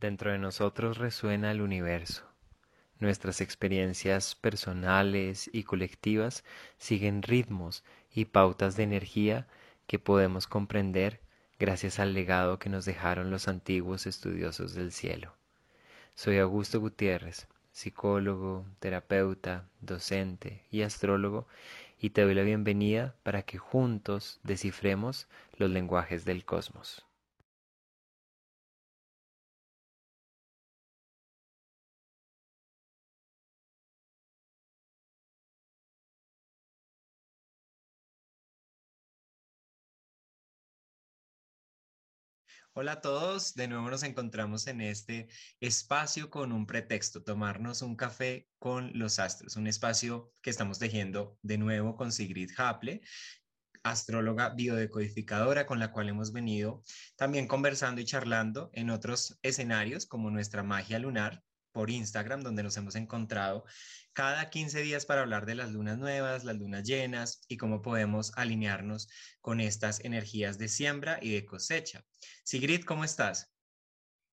Dentro 0.00 0.30
de 0.30 0.38
nosotros 0.38 0.98
resuena 0.98 1.50
el 1.50 1.60
universo. 1.60 2.22
Nuestras 3.00 3.40
experiencias 3.40 4.36
personales 4.36 5.50
y 5.52 5.64
colectivas 5.64 6.44
siguen 6.76 7.22
ritmos 7.22 7.82
y 8.14 8.26
pautas 8.26 8.76
de 8.76 8.84
energía 8.84 9.48
que 9.88 9.98
podemos 9.98 10.46
comprender 10.46 11.20
gracias 11.58 11.98
al 11.98 12.14
legado 12.14 12.60
que 12.60 12.68
nos 12.68 12.84
dejaron 12.84 13.32
los 13.32 13.48
antiguos 13.48 14.06
estudiosos 14.06 14.72
del 14.74 14.92
cielo. 14.92 15.34
Soy 16.14 16.38
Augusto 16.38 16.78
Gutiérrez, 16.78 17.48
psicólogo, 17.72 18.66
terapeuta, 18.78 19.68
docente 19.80 20.64
y 20.70 20.82
astrólogo, 20.82 21.48
y 21.98 22.10
te 22.10 22.22
doy 22.22 22.34
la 22.34 22.42
bienvenida 22.42 23.16
para 23.24 23.42
que 23.42 23.58
juntos 23.58 24.38
descifremos 24.44 25.26
los 25.56 25.70
lenguajes 25.70 26.24
del 26.24 26.44
cosmos. 26.44 27.07
Hola 42.80 42.92
a 42.92 43.00
todos, 43.00 43.56
de 43.56 43.66
nuevo 43.66 43.90
nos 43.90 44.04
encontramos 44.04 44.68
en 44.68 44.80
este 44.80 45.26
espacio 45.58 46.30
con 46.30 46.52
un 46.52 46.64
pretexto, 46.64 47.24
tomarnos 47.24 47.82
un 47.82 47.96
café 47.96 48.48
con 48.60 48.96
los 48.96 49.18
astros, 49.18 49.56
un 49.56 49.66
espacio 49.66 50.32
que 50.42 50.50
estamos 50.50 50.78
tejiendo 50.78 51.36
de 51.42 51.58
nuevo 51.58 51.96
con 51.96 52.12
Sigrid 52.12 52.52
Haple, 52.56 53.00
astróloga 53.82 54.50
biodecodificadora 54.50 55.66
con 55.66 55.80
la 55.80 55.90
cual 55.90 56.08
hemos 56.08 56.32
venido 56.32 56.84
también 57.16 57.48
conversando 57.48 58.00
y 58.00 58.04
charlando 58.04 58.70
en 58.72 58.90
otros 58.90 59.40
escenarios 59.42 60.06
como 60.06 60.30
nuestra 60.30 60.62
magia 60.62 61.00
lunar 61.00 61.42
por 61.72 61.90
Instagram, 61.90 62.42
donde 62.42 62.62
nos 62.62 62.76
hemos 62.76 62.94
encontrado 62.94 63.64
cada 64.18 64.50
15 64.50 64.82
días 64.82 65.06
para 65.06 65.20
hablar 65.20 65.46
de 65.46 65.54
las 65.54 65.70
lunas 65.70 65.96
nuevas, 65.96 66.42
las 66.42 66.56
lunas 66.56 66.82
llenas 66.82 67.44
y 67.46 67.56
cómo 67.56 67.82
podemos 67.82 68.32
alinearnos 68.36 69.08
con 69.40 69.60
estas 69.60 70.04
energías 70.04 70.58
de 70.58 70.66
siembra 70.66 71.20
y 71.22 71.32
de 71.32 71.46
cosecha. 71.46 72.04
Sigrid, 72.42 72.82
¿cómo 72.82 73.04
estás? 73.04 73.54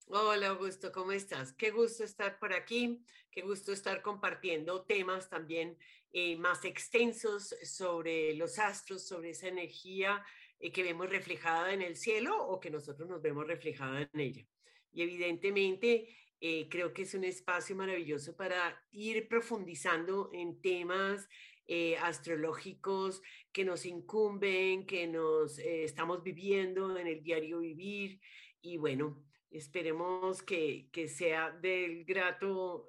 Hola 0.08 0.48
Augusto, 0.48 0.92
¿cómo 0.92 1.12
estás? 1.12 1.54
Qué 1.54 1.70
gusto 1.70 2.04
estar 2.04 2.40
por 2.40 2.52
aquí, 2.52 3.06
qué 3.30 3.44
gusto 3.44 3.72
estar 3.72 4.02
compartiendo 4.02 4.86
temas 4.86 5.30
también 5.30 5.78
eh, 6.12 6.36
más 6.36 6.66
extensos 6.66 7.56
sobre 7.62 8.34
los 8.34 8.58
astros, 8.58 9.08
sobre 9.08 9.30
esa 9.30 9.50
energía 9.50 10.26
eh, 10.60 10.72
que 10.72 10.82
vemos 10.82 11.12
reflejada 11.12 11.72
en 11.74 11.84
el 11.84 11.96
cielo 11.96 12.36
o 12.48 12.60
que 12.60 12.72
nosotros 12.72 13.08
nos 13.08 13.22
vemos 13.22 13.46
reflejada 13.46 14.02
en 14.02 14.20
ella. 14.20 14.48
Y 14.92 15.04
evidentemente 15.04 16.08
eh, 16.42 16.68
creo 16.70 16.94
que 16.94 17.04
es 17.04 17.14
un 17.14 17.24
espacio 17.24 17.76
maravilloso 17.76 18.36
para 18.36 18.84
ir 18.92 19.28
profundizando 19.28 20.30
en 20.34 20.62
temas 20.62 21.28
eh, 21.68 21.98
astrológicos 21.98 23.22
que 23.52 23.64
nos 23.64 23.86
incumben, 23.86 24.86
que 24.86 25.08
nos 25.08 25.58
eh, 25.60 25.86
estamos 25.86 26.24
viviendo 26.24 26.98
en 26.98 27.08
el 27.08 27.24
diario 27.24 27.60
vivir. 27.60 28.20
Y 28.62 28.78
bueno, 28.78 29.24
esperemos 29.50 30.44
que, 30.44 30.90
que 30.92 31.08
sea 31.08 31.52
del 31.52 32.04
grato, 32.04 32.88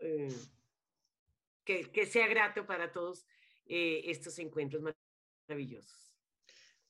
que, 1.64 1.91
que, 1.91 2.06
sea 2.06 2.27
grato 2.27 2.67
para 2.67 2.91
todos 2.91 3.27
estos 3.64 4.39
encuentros 4.39 4.83
maravillosos. 5.48 6.14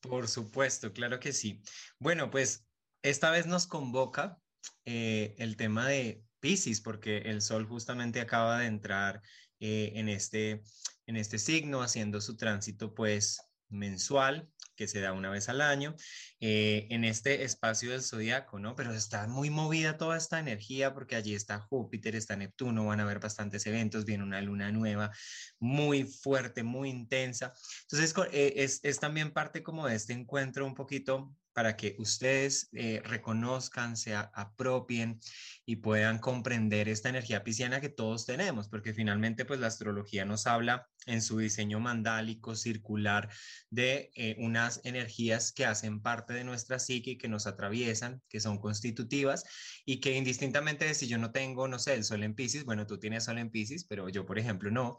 Por 0.00 0.28
supuesto, 0.28 0.92
claro 0.92 1.18
que 1.18 1.32
sí. 1.32 1.60
Bueno, 1.98 2.30
pues 2.30 2.66
esta 3.02 3.30
vez 3.30 3.46
nos 3.46 3.66
convoca 3.66 4.40
el 4.84 5.56
tema 5.56 5.88
de 5.88 6.26
Pisces, 6.46 6.80
porque 6.80 7.18
el 7.18 7.42
Sol 7.42 7.66
justamente 7.66 8.20
acaba 8.20 8.60
de 8.60 8.66
entrar 8.66 9.20
eh, 9.58 9.90
en, 9.96 10.08
este, 10.08 10.62
en 11.06 11.16
este 11.16 11.38
signo, 11.38 11.82
haciendo 11.82 12.20
su 12.20 12.36
tránsito 12.36 12.94
pues 12.94 13.40
mensual 13.68 14.48
que 14.76 14.86
se 14.86 15.00
da 15.00 15.12
una 15.12 15.28
vez 15.28 15.48
al 15.48 15.60
año 15.60 15.96
eh, 16.38 16.86
en 16.90 17.02
este 17.04 17.42
espacio 17.42 17.90
del 17.90 18.02
zodiaco, 18.02 18.60
¿no? 18.60 18.76
Pero 18.76 18.94
está 18.94 19.26
muy 19.26 19.50
movida 19.50 19.96
toda 19.96 20.16
esta 20.16 20.38
energía 20.38 20.94
porque 20.94 21.16
allí 21.16 21.34
está 21.34 21.58
Júpiter, 21.58 22.14
está 22.14 22.36
Neptuno, 22.36 22.86
van 22.86 23.00
a 23.00 23.02
haber 23.02 23.18
bastantes 23.18 23.66
eventos, 23.66 24.04
viene 24.04 24.22
una 24.22 24.40
luna 24.40 24.70
nueva 24.70 25.10
muy 25.58 26.04
fuerte, 26.04 26.62
muy 26.62 26.90
intensa. 26.90 27.54
Entonces 27.90 28.14
eh, 28.30 28.52
es, 28.58 28.78
es 28.84 29.00
también 29.00 29.32
parte 29.32 29.64
como 29.64 29.88
de 29.88 29.96
este 29.96 30.12
encuentro 30.12 30.64
un 30.64 30.74
poquito 30.74 31.34
para 31.56 31.74
que 31.74 31.96
ustedes 31.98 32.68
eh, 32.74 33.00
reconozcan, 33.02 33.96
se 33.96 34.14
apropien 34.14 35.18
y 35.64 35.76
puedan 35.76 36.18
comprender 36.18 36.86
esta 36.86 37.08
energía 37.08 37.44
pisciana 37.44 37.80
que 37.80 37.88
todos 37.88 38.26
tenemos, 38.26 38.68
porque 38.68 38.92
finalmente 38.92 39.46
pues 39.46 39.58
la 39.58 39.68
astrología 39.68 40.26
nos 40.26 40.46
habla 40.46 40.86
en 41.06 41.22
su 41.22 41.38
diseño 41.38 41.80
mandálico, 41.80 42.54
circular, 42.54 43.28
de 43.70 44.10
eh, 44.14 44.36
unas 44.38 44.80
energías 44.84 45.52
que 45.52 45.64
hacen 45.64 46.02
parte 46.02 46.34
de 46.34 46.44
nuestra 46.44 46.78
psique, 46.78 47.16
que 47.16 47.28
nos 47.28 47.46
atraviesan, 47.46 48.22
que 48.28 48.40
son 48.40 48.58
constitutivas 48.58 49.44
y 49.84 50.00
que 50.00 50.16
indistintamente 50.16 50.84
de 50.84 50.94
si 50.94 51.08
yo 51.08 51.18
no 51.18 51.32
tengo, 51.32 51.68
no 51.68 51.78
sé, 51.78 51.94
el 51.94 52.04
sol 52.04 52.22
en 52.22 52.34
Pisces, 52.34 52.64
bueno, 52.64 52.86
tú 52.86 52.98
tienes 52.98 53.24
sol 53.24 53.38
en 53.38 53.50
Pisces, 53.50 53.84
pero 53.84 54.08
yo, 54.08 54.26
por 54.26 54.38
ejemplo, 54.38 54.70
no, 54.70 54.98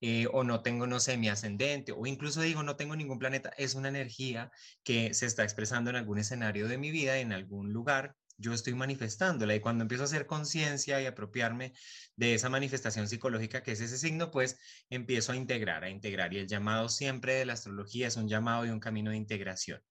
eh, 0.00 0.26
o 0.32 0.44
no 0.44 0.62
tengo, 0.62 0.86
no 0.86 1.00
sé, 1.00 1.16
mi 1.16 1.28
ascendente, 1.28 1.92
o 1.92 2.06
incluso 2.06 2.40
digo, 2.40 2.62
no 2.62 2.76
tengo 2.76 2.96
ningún 2.96 3.18
planeta, 3.18 3.50
es 3.58 3.74
una 3.74 3.88
energía 3.88 4.50
que 4.84 5.12
se 5.14 5.26
está 5.26 5.42
expresando 5.42 5.90
en 5.90 5.96
algún 5.96 6.18
escenario 6.18 6.68
de 6.68 6.78
mi 6.78 6.90
vida, 6.90 7.18
en 7.18 7.32
algún 7.32 7.72
lugar, 7.72 8.16
yo 8.38 8.54
estoy 8.54 8.74
manifestándola 8.74 9.54
y 9.54 9.60
cuando 9.60 9.82
empiezo 9.82 10.04
a 10.04 10.06
hacer 10.06 10.26
conciencia 10.26 11.02
y 11.02 11.06
apropiarme 11.06 11.74
de 12.16 12.34
esa 12.34 12.48
manifestación 12.48 13.08
psicológica 13.08 13.62
que 13.62 13.72
es 13.72 13.80
ese 13.80 13.98
signo, 13.98 14.30
pues 14.30 14.58
empiezo 14.88 15.32
a 15.32 15.36
integrar, 15.36 15.84
a 15.84 15.90
integrar 15.90 16.32
y 16.32 16.38
el 16.38 16.46
llamado 16.46 16.88
siempre 16.88 17.34
de 17.34 17.44
la 17.44 17.54
astrología 17.54 18.08
es 18.08 18.16
un 18.16 18.28
llamado 18.28 18.64
y 18.64 18.70
un 18.70 18.80
camino 18.80 19.10
de 19.10 19.16
integración. 19.16 19.82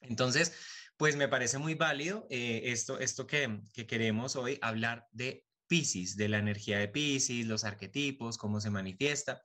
Entonces, 0.00 0.52
pues 0.96 1.16
me 1.16 1.28
parece 1.28 1.58
muy 1.58 1.74
válido 1.74 2.26
eh, 2.30 2.62
esto, 2.66 2.98
esto 2.98 3.26
que, 3.26 3.60
que 3.74 3.86
queremos 3.86 4.36
hoy 4.36 4.58
hablar 4.62 5.06
de 5.12 5.44
Pisces, 5.66 6.16
de 6.16 6.28
la 6.28 6.38
energía 6.38 6.78
de 6.78 6.88
Pisces, 6.88 7.46
los 7.46 7.64
arquetipos, 7.64 8.38
cómo 8.38 8.60
se 8.60 8.70
manifiesta. 8.70 9.42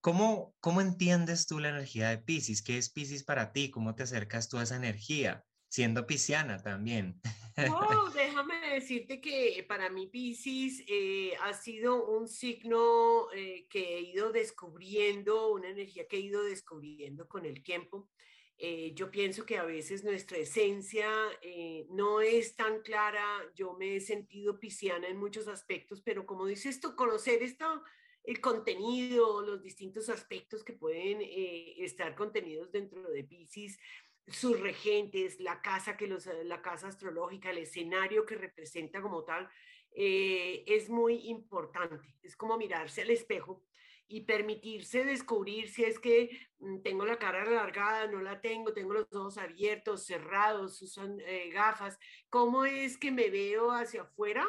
¿Cómo, 0.00 0.54
¿Cómo 0.60 0.82
entiendes 0.82 1.46
tú 1.46 1.58
la 1.58 1.70
energía 1.70 2.10
de 2.10 2.18
Pisces? 2.18 2.62
¿Qué 2.62 2.76
es 2.76 2.90
Pisces 2.90 3.24
para 3.24 3.52
ti? 3.52 3.70
¿Cómo 3.70 3.94
te 3.94 4.02
acercas 4.02 4.48
tú 4.48 4.58
a 4.58 4.62
esa 4.64 4.76
energía? 4.76 5.42
Siendo 5.74 6.06
pisciana 6.06 6.62
también. 6.62 7.20
Oh, 7.68 8.08
déjame 8.14 8.74
decirte 8.74 9.20
que 9.20 9.64
para 9.66 9.90
mí 9.90 10.06
Pisces 10.06 10.84
eh, 10.86 11.32
ha 11.42 11.52
sido 11.52 12.06
un 12.16 12.28
signo 12.28 13.26
eh, 13.34 13.66
que 13.68 13.96
he 13.96 14.00
ido 14.02 14.30
descubriendo, 14.30 15.50
una 15.50 15.70
energía 15.70 16.06
que 16.06 16.18
he 16.18 16.20
ido 16.20 16.44
descubriendo 16.44 17.26
con 17.26 17.44
el 17.44 17.60
tiempo. 17.64 18.08
Eh, 18.56 18.92
yo 18.94 19.10
pienso 19.10 19.44
que 19.44 19.58
a 19.58 19.64
veces 19.64 20.04
nuestra 20.04 20.38
esencia 20.38 21.10
eh, 21.42 21.88
no 21.90 22.20
es 22.20 22.54
tan 22.54 22.80
clara. 22.82 23.26
Yo 23.56 23.74
me 23.74 23.96
he 23.96 24.00
sentido 24.00 24.60
pisciana 24.60 25.08
en 25.08 25.16
muchos 25.16 25.48
aspectos, 25.48 26.02
pero 26.02 26.24
como 26.24 26.46
dices 26.46 26.78
tú, 26.78 26.94
conocer 26.94 27.42
esto, 27.42 27.82
el 28.24 28.40
contenido, 28.40 29.42
los 29.42 29.62
distintos 29.62 30.08
aspectos 30.08 30.64
que 30.64 30.72
pueden 30.72 31.20
eh, 31.20 31.74
estar 31.84 32.14
contenidos 32.14 32.72
dentro 32.72 33.02
de 33.10 33.22
Pisces, 33.22 33.78
sus 34.26 34.58
regentes, 34.60 35.40
la 35.40 35.60
casa, 35.60 35.96
que 35.96 36.06
los, 36.06 36.26
la 36.44 36.62
casa 36.62 36.88
astrológica, 36.88 37.50
el 37.50 37.58
escenario 37.58 38.24
que 38.24 38.36
representa 38.36 39.02
como 39.02 39.24
tal, 39.24 39.48
es 39.96 40.88
muy 40.88 41.28
importante. 41.28 41.96
Es 42.22 42.36
como 42.36 42.56
mirarse 42.56 43.02
al 43.02 43.10
espejo 43.10 43.62
y 44.06 44.22
permitirse 44.22 45.04
descubrir 45.04 45.68
si 45.68 45.84
es 45.84 45.98
que 45.98 46.30
mm, 46.58 46.82
tengo 46.82 47.04
la 47.04 47.18
cara 47.18 47.42
alargada, 47.42 48.06
no 48.06 48.20
la 48.20 48.40
tengo, 48.40 48.72
tengo 48.72 48.92
los 48.92 49.12
ojos 49.12 49.38
abiertos, 49.38 50.04
cerrados, 50.04 50.80
usan 50.82 51.18
eh, 51.20 51.50
gafas, 51.50 51.98
cómo 52.28 52.64
es 52.64 52.98
que 52.98 53.10
me 53.10 53.30
veo 53.30 53.70
hacia 53.72 54.02
afuera, 54.02 54.46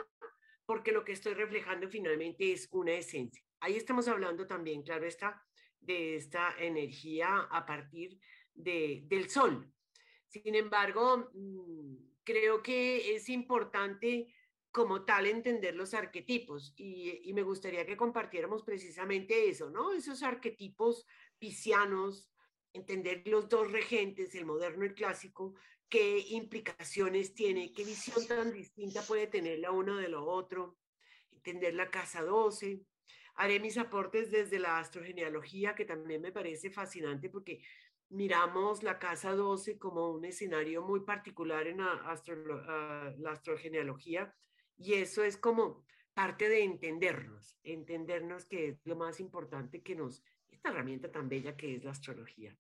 porque 0.66 0.92
lo 0.92 1.06
que 1.06 1.14
estoy 1.14 1.34
reflejando 1.36 1.88
finalmente 1.90 2.52
es 2.52 2.68
una 2.72 2.94
esencia. 2.94 3.44
Ahí 3.60 3.76
estamos 3.78 4.08
hablando 4.08 4.46
también, 4.46 4.84
claro 4.84 5.06
está, 5.06 5.42
de 5.80 6.16
esta 6.16 6.54
energía 6.60 7.48
a 7.50 7.66
partir 7.66 8.12
de, 8.12 8.20
del 8.56 9.30
sol. 9.30 9.72
Sin 10.28 10.56
embargo, 10.56 11.30
mm, 11.34 11.96
creo 12.24 12.64
que 12.64 13.16
es 13.16 13.30
importante 13.30 14.34
como 14.76 15.06
tal 15.06 15.26
entender 15.26 15.74
los 15.74 15.94
arquetipos 15.94 16.74
y, 16.76 17.32
me 17.34 17.44
gustaría 17.44 17.86
que 17.86 17.96
compartiéramos 17.96 18.64
precisamente 18.64 19.48
eso, 19.48 19.70
¿no? 19.70 19.94
Esos 19.94 20.22
arquetipos 20.22 21.06
piscianos, 21.40 22.30
entender 22.74 23.24
los 23.26 23.48
dos 23.48 23.72
regentes, 23.72 24.36
el 24.36 24.46
moderno 24.46 24.84
y 24.84 24.90
el 24.90 24.94
clásico, 24.94 25.56
qué 25.88 26.20
implicaciones 26.28 27.34
tiene, 27.34 27.72
qué 27.72 27.86
visión 27.86 28.28
tan 28.28 28.52
distinta 28.52 29.02
puede 29.04 29.28
tener 29.28 29.60
la 29.60 29.72
uno 29.72 29.96
de 29.96 30.10
lo 30.10 30.26
otro, 30.26 30.78
entender 31.32 31.74
la 31.74 31.90
casa 31.90 32.22
12. 32.22 32.82
Haré 33.36 33.62
mis 33.62 33.78
aportes 33.78 34.30
desde 34.30 34.60
la 34.60 34.80
astrogenealogía, 34.80 35.74
que 35.74 35.86
también 35.86 36.22
me 36.22 36.34
parece 36.34 36.70
fascinante 36.70 37.30
porque 37.30 37.62
miramos 38.10 38.84
la 38.84 39.00
casa 39.00 39.34
12 39.34 39.78
como 39.78 40.12
un 40.12 40.26
escenario 40.26 40.82
muy 40.82 41.02
particular 41.02 41.68
en 41.68 41.78
la, 41.78 41.92
astro, 42.10 42.36
la 43.18 43.32
astrogenealogía 43.32 44.34
Y 44.78 44.94
eso 44.96 45.24
es 45.24 45.38
como 45.38 45.86
parte 46.14 46.48
de 46.48 46.64
entendernos, 46.64 47.58
entendernos 47.64 48.46
que 48.46 48.70
es 48.70 48.86
lo 48.86 48.96
más 48.96 49.20
importante 49.20 49.82
que 49.82 49.96
nos, 49.96 50.24
esta 50.48 50.70
herramienta 50.70 51.12
tan 51.12 51.28
bella 51.28 51.58
que 51.58 51.76
es 51.76 51.84
la 51.84 51.92
astrología. 51.92 52.58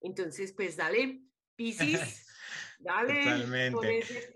Entonces, 0.00 0.52
pues 0.52 0.76
dale, 0.76 1.22
Piscis, 1.56 2.26
dale, 2.78 3.24
Totalmente. 3.24 4.32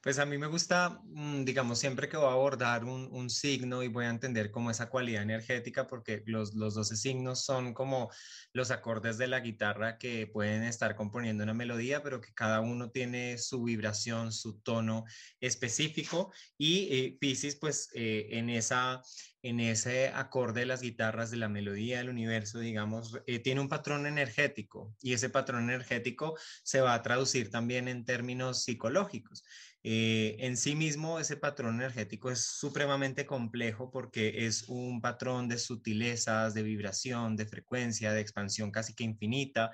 Pues 0.00 0.18
a 0.18 0.26
mí 0.26 0.38
me 0.38 0.46
gusta, 0.46 1.00
mm, 1.04 1.44
digamos, 1.44 1.78
siempre 1.78 2.08
que 2.08 2.16
voy 2.16 2.28
a 2.28 2.32
abordar 2.32 2.84
un, 2.84 3.30
signo 3.30 3.82
y 3.82 3.88
voy 3.88 4.04
a 4.04 4.10
entender 4.10 4.50
como 4.50 4.70
esa 4.70 4.88
cualidad 4.90 5.22
energética, 5.22 5.86
porque 5.86 6.22
los, 6.26 6.54
los 6.54 6.74
12 6.74 6.96
signos 6.96 7.44
son 7.44 7.72
como 7.72 8.10
los 8.52 8.70
acordes 8.70 9.16
de 9.18 9.28
la 9.28 9.40
guitarra 9.40 9.96
que 9.98 10.26
pueden 10.26 10.64
estar 10.64 10.96
componiendo 10.96 11.44
una 11.44 11.54
melodía, 11.54 12.02
pero 12.02 12.20
que 12.20 12.34
cada 12.34 12.60
uno 12.60 12.90
tiene 12.90 13.38
su 13.38 13.62
vibración, 13.62 14.32
su 14.32 14.60
tono 14.60 15.04
específico. 15.40 16.32
Y 16.58 16.88
eh, 16.90 17.16
Pisces, 17.20 17.56
pues 17.56 17.90
eh, 17.94 18.28
en 18.32 18.50
esa 18.50 19.02
en 19.42 19.58
ese 19.60 20.08
acorde 20.08 20.60
de 20.60 20.66
las 20.66 20.80
guitarras 20.80 21.30
de 21.30 21.36
la 21.36 21.48
melodía 21.48 21.98
del 21.98 22.08
universo, 22.08 22.60
digamos, 22.60 23.18
eh, 23.26 23.40
tiene 23.40 23.60
un 23.60 23.68
patrón 23.68 24.06
energético 24.06 24.94
y 25.02 25.12
ese 25.12 25.30
patrón 25.30 25.64
energético 25.64 26.38
se 26.62 26.80
va 26.80 26.94
a 26.94 27.02
traducir 27.02 27.50
también 27.50 27.88
en 27.88 28.04
términos 28.04 28.62
psicológicos. 28.62 29.44
Eh, 29.84 30.36
en 30.38 30.56
sí 30.56 30.76
mismo 30.76 31.18
ese 31.18 31.36
patrón 31.36 31.74
energético 31.74 32.30
es 32.30 32.44
supremamente 32.44 33.26
complejo 33.26 33.90
porque 33.90 34.46
es 34.46 34.68
un 34.68 35.00
patrón 35.00 35.48
de 35.48 35.58
sutilezas, 35.58 36.54
de 36.54 36.62
vibración, 36.62 37.34
de 37.34 37.46
frecuencia, 37.46 38.12
de 38.12 38.20
expansión 38.20 38.70
casi 38.70 38.94
que 38.94 39.02
infinita 39.02 39.72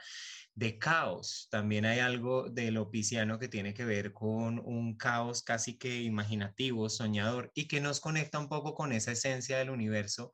de 0.58 0.76
caos. 0.76 1.46
También 1.50 1.84
hay 1.84 2.00
algo 2.00 2.48
de 2.50 2.72
lo 2.72 2.90
pisciano 2.90 3.38
que 3.38 3.46
tiene 3.46 3.74
que 3.74 3.84
ver 3.84 4.12
con 4.12 4.58
un 4.58 4.96
caos 4.96 5.44
casi 5.44 5.78
que 5.78 6.02
imaginativo, 6.02 6.90
soñador, 6.90 7.52
y 7.54 7.68
que 7.68 7.80
nos 7.80 8.00
conecta 8.00 8.40
un 8.40 8.48
poco 8.48 8.74
con 8.74 8.92
esa 8.92 9.12
esencia 9.12 9.58
del 9.58 9.70
universo 9.70 10.32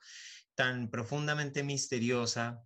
tan 0.55 0.91
profundamente 0.91 1.63
misteriosa, 1.63 2.63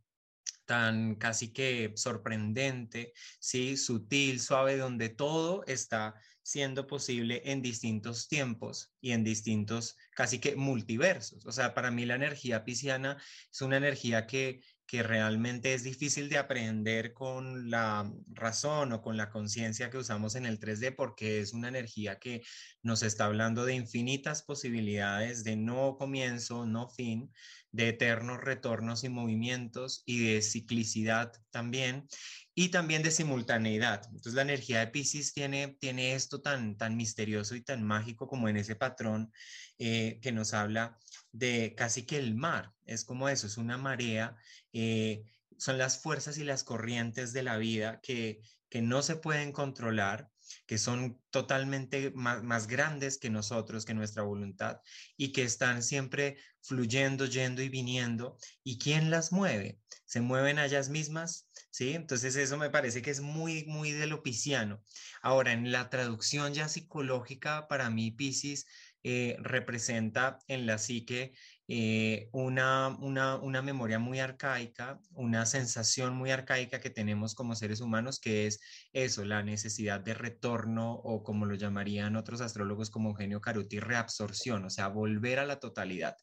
tan 0.67 1.17
casi 1.17 1.53
que 1.53 1.93
sorprendente, 1.97 3.13
sí, 3.41 3.77
sutil, 3.77 4.39
suave, 4.41 4.77
donde 4.77 5.09
todo 5.09 5.65
está 5.67 6.15
siendo 6.43 6.87
posible 6.87 7.43
en 7.45 7.61
distintos 7.61 8.29
tiempos 8.29 8.95
y 9.01 9.13
en 9.13 9.25
distintos 9.25 9.97
casi 10.15 10.39
que 10.39 10.55
multiversos. 10.55 11.45
O 11.45 11.51
sea, 11.51 11.75
para 11.75 11.91
mí 11.91 12.07
la 12.07 12.15
energía 12.15 12.65
pisciana 12.65 13.21
es 13.53 13.61
una 13.63 13.79
energía 13.79 14.27
que 14.27 14.61
que 14.88 15.02
realmente 15.02 15.75
es 15.75 15.85
difícil 15.85 16.31
de 16.31 16.38
aprender 16.38 17.12
con 17.12 17.70
la 17.70 18.11
razón 18.29 18.90
o 18.94 19.02
con 19.02 19.19
la 19.19 19.29
conciencia 19.29 19.90
que 19.90 19.99
usamos 19.99 20.35
en 20.35 20.46
el 20.46 20.58
3D 20.58 20.96
porque 20.96 21.40
es 21.40 21.52
una 21.52 21.69
energía 21.69 22.19
que 22.19 22.43
nos 22.82 23.02
está 23.02 23.26
hablando 23.26 23.67
de 23.67 23.75
infinitas 23.75 24.43
posibilidades, 24.43 25.44
de 25.44 25.56
no 25.56 25.96
comienzo, 25.99 26.64
no 26.64 26.88
fin, 26.88 27.31
de 27.70 27.90
eternos 27.90 28.40
retornos 28.40 29.05
y 29.05 29.11
movimientos 29.11 30.02
y 30.06 30.25
de 30.25 30.40
ciclicidad 30.40 31.32
también 31.50 32.08
y 32.55 32.70
también 32.70 33.02
de 33.02 33.11
simultaneidad. 33.11 34.06
Entonces 34.06 34.32
la 34.32 34.43
energía 34.43 34.81
de 34.81 34.87
Pisces 34.87 35.35
tiene, 35.35 35.76
tiene 35.79 36.14
esto 36.14 36.40
tan, 36.40 36.79
tan 36.79 36.96
misterioso 36.96 37.55
y 37.55 37.61
tan 37.61 37.82
mágico 37.82 38.26
como 38.26 38.49
en 38.49 38.56
ese 38.56 38.75
patrón 38.75 39.31
eh, 39.79 40.19
que 40.23 40.32
nos 40.32 40.55
habla 40.55 40.99
de 41.33 41.75
casi 41.77 42.05
que 42.05 42.17
el 42.17 42.35
mar. 42.35 42.73
Es 42.85 43.05
como 43.05 43.29
eso, 43.29 43.47
es 43.47 43.57
una 43.57 43.77
marea 43.77 44.37
eh, 44.73 45.25
son 45.59 45.77
las 45.77 46.01
fuerzas 46.01 46.39
y 46.39 46.45
las 46.45 46.65
corrientes 46.65 47.33
de 47.33 47.43
la 47.43 47.57
vida 47.57 48.01
que, 48.01 48.41
que 48.69 48.81
no 48.81 49.03
se 49.03 49.17
pueden 49.17 49.53
controlar, 49.53 50.31
que 50.67 50.79
son 50.79 51.21
totalmente 51.31 52.11
más, 52.13 52.43
más, 52.43 52.67
grandes 52.67 53.19
que 53.19 53.29
nosotros, 53.29 53.85
que 53.85 53.93
nuestra 53.93 54.23
voluntad, 54.23 54.81
y 55.17 55.33
que 55.33 55.43
están 55.43 55.83
siempre 55.83 56.39
fluyendo, 56.63 57.27
yendo 57.27 57.61
y 57.63 57.69
viniendo. 57.69 58.39
¿Y 58.63 58.79
quién 58.79 59.11
las 59.11 59.33
mueve? 59.33 59.81
¿Se 60.07 60.21
mueven 60.21 60.59
ellas 60.59 60.89
mismas? 60.89 61.49
¿Sí? 61.71 61.93
Entonces 61.95 62.37
eso 62.37 62.57
me 62.57 62.71
parece 62.71 63.03
que 63.03 63.11
es 63.11 63.21
muy, 63.21 63.65
muy 63.67 63.91
de 63.93 64.07
lo 64.07 64.23
pisciano. 64.23 64.83
Ahora, 65.23 65.53
en 65.53 65.71
la 65.71 65.91
traducción 65.91 66.55
ya 66.55 66.69
psicológica, 66.69 67.69
para 67.69 67.91
mí 67.91 68.11
Piscis 68.11 68.67
eh, 69.11 69.39
representa 69.41 70.39
en 70.49 70.67
la 70.67 70.77
psique 70.77 71.33
eh, 71.67 72.29
una, 72.33 72.89
una, 72.89 73.63
memoria 73.63 73.99
muy 73.99 74.21
arcaica, 74.21 75.01
una 75.13 75.47
sensación 75.47 76.15
muy 76.15 76.31
arcaica 76.31 76.79
que 76.79 76.91
tenemos 76.91 77.35
como 77.35 77.55
seres 77.55 77.81
humanos, 77.81 78.21
que 78.21 78.47
es 78.47 78.61
eso, 78.93 79.25
la 79.25 79.43
necesidad 79.43 80.01
de 80.01 80.13
retorno 80.13 80.93
o 80.93 81.23
como 81.23 81.47
lo 81.47 81.55
llamarían 81.55 82.17
otros 82.17 82.43
astrólogos 82.43 82.91
como 82.91 83.09
Eugenio 83.09 83.41
Caruti, 83.41 83.81
reabsorción, 83.81 84.67
o 84.67 84.71
sea, 84.71 84.89
volver 84.89 85.39
a 85.39 85.47
la 85.47 85.59
totalidad. 85.59 86.15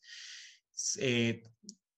Eh, 1.00 1.42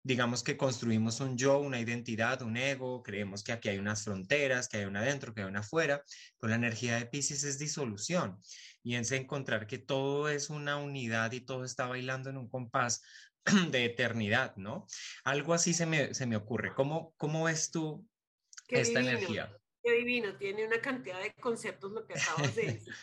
digamos 0.07 0.42
que 0.42 0.56
construimos 0.56 1.19
un 1.19 1.38
yo, 1.38 1.59
una 1.59 1.81
identidad, 1.81 2.42
un 2.42 2.56
ego, 2.56 3.04
creemos 3.04 3.44
que 3.44 3.51
aquí 3.51 3.68
hay 3.68 3.77
unas 3.77 4.06
fronteras, 4.06 4.69
que 4.69 4.77
hay 4.77 4.86
una 4.86 5.01
adentro, 5.01 5.33
que 5.33 5.42
hay 5.42 5.48
una 5.48 5.59
afuera, 5.59 6.01
pero 6.39 6.50
la 6.51 6.56
energía 6.56 6.95
de 6.95 7.07
Pisces 7.07 7.44
es 7.44 7.59
disolución 7.59 8.39
y 8.83 8.95
es 8.95 9.12
encontrar 9.12 9.68
que 9.68 9.80
todo 9.80 10.30
es 10.30 10.50
una 10.50 10.77
unidad 10.77 11.33
y 11.33 11.42
todo 11.42 11.65
está 11.65 11.88
bailando 11.88 12.30
en 12.30 12.38
un 12.38 12.48
compás 12.50 13.04
de 13.71 13.83
eternidad, 13.83 14.56
¿no? 14.56 14.88
Algo 15.25 15.54
así 15.54 15.74
se 15.74 15.86
me, 15.86 16.13
se 16.13 16.25
me 16.25 16.38
ocurre. 16.38 16.74
¿Cómo, 16.74 17.13
cómo 17.18 17.44
ves 17.44 17.69
tú 17.69 18.07
esta 18.69 19.01
energía? 19.01 19.51
Qué 19.88 19.94
divino, 19.94 20.36
tiene 20.36 20.68
una 20.68 20.81
cantidad 20.81 21.22
de 21.22 21.34
conceptos 21.36 21.94
lo 21.94 22.06
que 22.06 22.16
acabas 22.16 22.54
de 22.54 22.74
decir, 22.74 22.94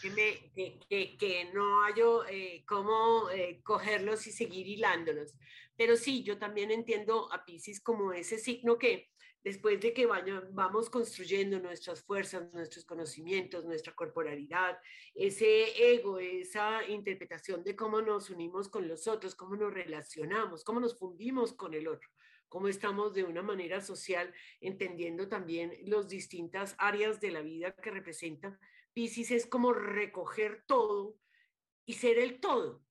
que, 0.55 0.79
que, 0.87 1.17
que, 1.17 1.51
no 1.55 1.81
hallo 1.81 2.27
eh, 2.27 2.63
cómo 2.69 3.31
eh, 3.31 3.63
cogerlos 3.63 4.27
y 4.27 4.33
seguir 4.33 4.69
hilándolos. 4.69 5.33
Pero 5.79 5.97
sí, 5.97 6.23
yo 6.23 6.37
también 6.37 6.71
entiendo 6.71 7.33
a 7.33 7.47
Pisces 7.47 7.81
como 7.81 8.13
ese 8.13 8.37
signo 8.37 8.77
que 8.77 9.09
después 9.43 9.81
de 9.81 9.95
que 9.95 10.05
vamos 10.05 10.91
construyendo 10.91 11.59
nuestras 11.59 12.03
fuerzas, 12.03 12.53
nuestros 12.53 12.85
conocimientos, 12.85 13.65
nuestra 13.65 13.95
corporalidad, 13.95 14.77
ese 15.15 15.95
ego, 15.95 16.19
esa 16.19 16.87
interpretación 16.87 17.65
de 17.65 17.75
cómo 17.75 18.03
nos 18.03 18.29
unimos 18.29 18.69
con 18.69 18.87
los 18.87 19.09
otros, 19.09 19.35
cómo 19.35 19.57
nos 19.57 19.73
relacionamos, 19.73 20.65
cómo 20.65 20.81
nos 20.81 20.99
fundimos 20.99 21.55
con 21.55 21.73
el 21.73 21.89
otro, 21.89 22.11
cómo 22.55 22.69
estamos 22.69 23.13
de 23.15 23.25
una 23.25 23.43
manera 23.43 23.81
social, 23.81 24.33
entendiendo 24.61 25.27
también 25.27 25.77
las 25.87 26.09
distintas 26.09 26.77
áreas 26.79 27.21
de 27.21 27.33
la 27.33 27.41
vida 27.41 27.75
que 27.75 27.91
representan. 27.91 28.61
Pisces 28.93 29.33
es 29.33 29.45
como 29.45 29.73
recoger 29.73 30.63
todo 30.65 31.17
y 31.85 31.95
ser 31.95 32.17
el 32.17 32.39
todo. 32.39 32.85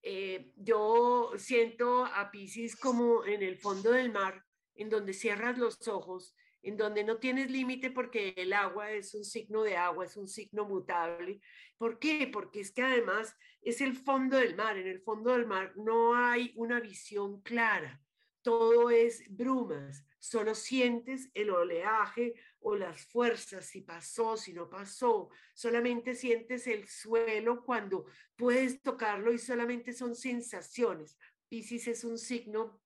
Eh, 0.00 0.54
yo 0.56 1.32
siento 1.36 2.06
a 2.06 2.30
Pisces 2.30 2.76
como 2.76 3.26
en 3.26 3.42
el 3.42 3.58
fondo 3.58 3.92
del 3.92 4.10
mar, 4.10 4.42
en 4.74 4.88
donde 4.88 5.12
cierras 5.12 5.58
los 5.58 5.86
ojos, 5.86 6.34
en 6.62 6.78
donde 6.78 7.04
no 7.04 7.18
tienes 7.18 7.50
límite 7.50 7.90
porque 7.90 8.32
el 8.38 8.54
agua 8.54 8.90
es 8.90 9.12
un 9.12 9.26
signo 9.26 9.64
de 9.64 9.76
agua, 9.76 10.06
es 10.06 10.16
un 10.16 10.28
signo 10.28 10.64
mutable. 10.64 11.42
¿Por 11.76 11.98
qué? 11.98 12.26
Porque 12.32 12.60
es 12.60 12.72
que 12.72 12.80
además 12.80 13.36
es 13.60 13.82
el 13.82 13.96
fondo 13.96 14.38
del 14.38 14.56
mar. 14.56 14.78
En 14.78 14.86
el 14.86 15.02
fondo 15.02 15.32
del 15.32 15.44
mar 15.44 15.74
no 15.76 16.16
hay 16.16 16.54
una 16.56 16.80
visión 16.80 17.42
clara. 17.42 18.00
Todo 18.44 18.90
es 18.90 19.24
brumas. 19.34 20.04
Solo 20.18 20.54
sientes 20.54 21.30
el 21.32 21.48
oleaje 21.48 22.34
o 22.60 22.76
las 22.76 23.06
fuerzas, 23.06 23.64
si 23.64 23.80
pasó, 23.80 24.36
si 24.36 24.52
no 24.52 24.68
pasó. 24.68 25.30
Solamente 25.54 26.14
sientes 26.14 26.66
el 26.66 26.86
suelo 26.86 27.64
cuando 27.64 28.04
puedes 28.36 28.82
tocarlo 28.82 29.32
y 29.32 29.38
solamente 29.38 29.94
son 29.94 30.14
sensaciones. 30.14 31.16
Piscis 31.48 31.88
es 31.88 32.04
un 32.04 32.18
signo 32.18 32.82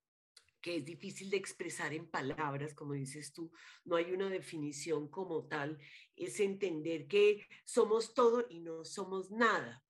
que 0.61 0.77
es 0.77 0.85
difícil 0.85 1.29
de 1.29 1.39
expresar 1.39 1.93
en 1.93 2.09
palabras, 2.09 2.73
como 2.73 2.93
dices 2.93 3.33
tú, 3.33 3.51
no 3.85 3.97
hay 3.97 4.13
una 4.13 4.29
definición 4.29 5.09
como 5.09 5.49
tal, 5.49 5.79
es 6.15 6.39
entender 6.39 7.09
que 7.09 7.49
somos 7.65 8.15
todo 8.15 8.47
y 8.49 8.61
no 8.61 8.85
somos 8.85 9.33
nada. 9.33 9.85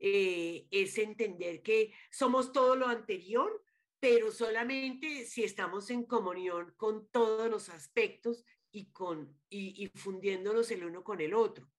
Eh, 0.00 0.66
es 0.72 0.98
entender 0.98 1.62
que 1.62 1.92
somos 2.10 2.50
todo 2.50 2.74
lo 2.74 2.88
anterior, 2.88 3.61
pero 4.02 4.32
solamente 4.32 5.24
si 5.26 5.44
estamos 5.44 5.88
en 5.88 6.04
comunión 6.04 6.74
con 6.76 7.06
todos 7.12 7.48
los 7.48 7.68
aspectos 7.68 8.44
y, 8.72 8.90
con, 8.90 9.38
y, 9.48 9.86
fundiéndonos 9.94 10.72
el 10.72 10.84
uno 10.84 11.04
con 11.04 11.20
el 11.20 11.32
otro. 11.32 11.70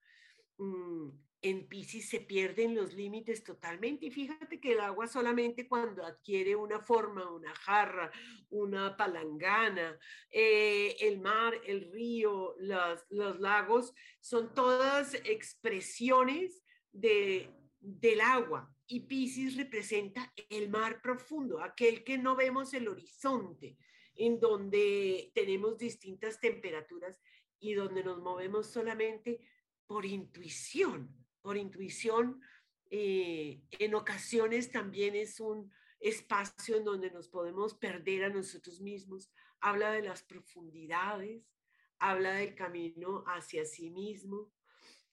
Mm, 0.58 1.10
en 1.42 1.68
Pisces 1.68 2.08
se 2.08 2.22
pierden 2.22 2.76
los 2.76 2.94
límites 2.94 3.44
totalmente. 3.44 4.06
Y 4.06 4.12
fíjate 4.12 4.62
que 4.62 4.72
el 4.72 4.80
agua 4.80 5.06
solamente 5.08 5.68
cuando 5.68 6.06
adquiere 6.06 6.56
una 6.56 6.80
forma, 6.80 7.30
una 7.30 7.54
jarra, 7.56 8.10
una 8.52 8.96
palangana, 8.96 10.00
eh, 10.32 10.96
el 11.02 11.20
mar, 11.20 11.54
el 11.66 11.92
río, 11.92 12.56
los, 12.58 13.04
los 13.10 13.42
lagos, 13.42 13.94
son 14.22 14.54
todas 14.54 15.14
expresiones 15.26 16.64
de, 16.94 17.52
del 17.82 18.22
agua. 18.22 18.74
Y 18.94 19.00
Pisces 19.02 19.58
representa 19.58 20.32
el 20.50 20.70
mar 20.70 21.02
profundo, 21.02 21.62
aquel 21.64 22.04
que 22.04 22.18
no 22.18 22.36
vemos 22.36 22.74
el 22.76 22.88
horizonte, 22.88 23.76
en 24.16 24.40
donde 24.40 25.32
tenemos 25.34 25.80
distintas 25.80 26.40
temperaturas 26.40 27.20
y 27.60 27.74
donde 27.74 28.04
nos 28.04 28.22
movemos 28.22 28.68
solamente 28.68 29.40
por 29.88 30.06
intuición 30.06 31.24
por 31.44 31.58
intuición, 31.58 32.42
eh, 32.90 33.62
en 33.72 33.96
ocasiones 33.96 34.72
también 34.72 35.16
es 35.16 35.40
un 35.40 35.72
espacio 36.00 36.78
en 36.78 36.86
donde 36.86 37.12
nos 37.12 37.28
podemos 37.28 37.74
perder 37.74 38.24
a 38.24 38.30
nosotros 38.30 38.80
mismos. 38.80 39.30
Habla 39.60 39.92
de 39.92 40.04
las 40.04 40.24
profundidades, 40.24 41.52
habla 42.00 42.34
del 42.36 42.56
camino 42.56 43.24
hacia 43.28 43.66
sí 43.66 43.90
mismo, 43.90 44.52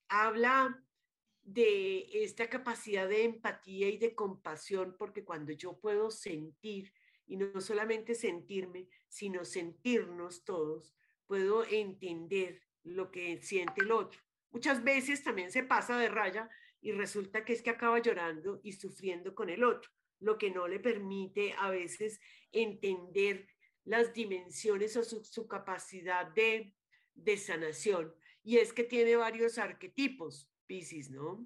habla 0.08 0.84
de 1.42 2.06
esta 2.24 2.48
capacidad 2.48 3.08
de 3.08 3.24
empatía 3.24 3.88
y 3.88 3.98
de 3.98 4.14
compasión, 4.14 4.96
porque 4.98 5.24
cuando 5.24 5.52
yo 5.52 5.78
puedo 5.78 6.10
sentir, 6.10 6.92
y 7.26 7.36
no 7.36 7.60
solamente 7.60 8.16
sentirme, 8.16 8.88
sino 9.08 9.44
sentirnos 9.44 10.44
todos, 10.44 10.94
puedo 11.26 11.64
entender 11.64 12.60
lo 12.82 13.12
que 13.12 13.40
siente 13.40 13.82
el 13.82 13.92
otro. 13.92 14.20
Muchas 14.50 14.82
veces 14.82 15.22
también 15.22 15.52
se 15.52 15.62
pasa 15.62 15.96
de 15.96 16.08
raya 16.08 16.50
y 16.80 16.90
resulta 16.90 17.44
que 17.44 17.52
es 17.52 17.62
que 17.62 17.70
acaba 17.70 18.00
llorando 18.00 18.60
y 18.64 18.72
sufriendo 18.72 19.32
con 19.34 19.48
el 19.48 19.62
otro, 19.62 19.92
lo 20.18 20.38
que 20.38 20.50
no 20.50 20.66
le 20.66 20.80
permite 20.80 21.54
a 21.56 21.70
veces 21.70 22.20
entender 22.50 23.46
las 23.84 24.12
dimensiones 24.12 24.96
o 24.96 25.04
su, 25.04 25.46
capacidad 25.46 26.26
de, 26.26 26.74
de 27.14 27.36
sanación. 27.36 28.12
Y 28.42 28.58
es 28.58 28.72
que 28.72 28.82
tiene 28.82 29.14
varios 29.14 29.58
arquetipos, 29.58 30.50
Piscis, 30.70 31.10
¿no? 31.10 31.44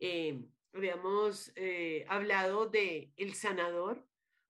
Eh, 0.00 0.44
habíamos 0.72 1.52
eh, 1.54 2.04
hablado 2.08 2.66
de 2.66 3.12
el 3.16 3.34
sanador, 3.34 4.04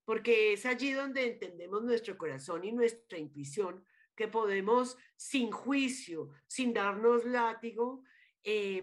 porque 0.07 0.55
es 0.55 0.65
allí 0.65 0.93
donde 0.93 1.27
entendemos 1.27 1.85
nuestro 1.85 2.17
corazón 2.17 2.65
y 2.65 2.73
nuestra 2.73 3.19
intuición, 3.19 3.85
que 4.17 4.27
podemos 4.27 4.97
sin 5.15 5.51
juicio, 5.51 6.31
sin 6.47 6.73
darnos 6.73 7.27
látigo, 7.27 8.03
eh, 8.45 8.83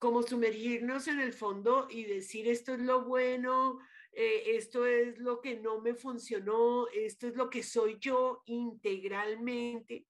como 0.00 0.24
sumergirnos 0.24 1.06
en 1.06 1.20
el 1.20 1.32
fondo 1.32 1.86
y 1.88 2.02
decir 2.02 2.48
esto 2.48 2.74
es 2.74 2.80
lo 2.80 3.04
bueno, 3.04 3.78
esto 4.12 4.84
es 4.84 5.18
lo 5.18 5.40
que 5.40 5.60
no 5.60 5.80
me 5.80 5.94
funcionó, 5.94 6.88
esto 6.88 7.28
es 7.28 7.36
lo 7.36 7.50
que 7.50 7.62
soy 7.62 7.98
yo 8.00 8.42
integralmente 8.46 10.06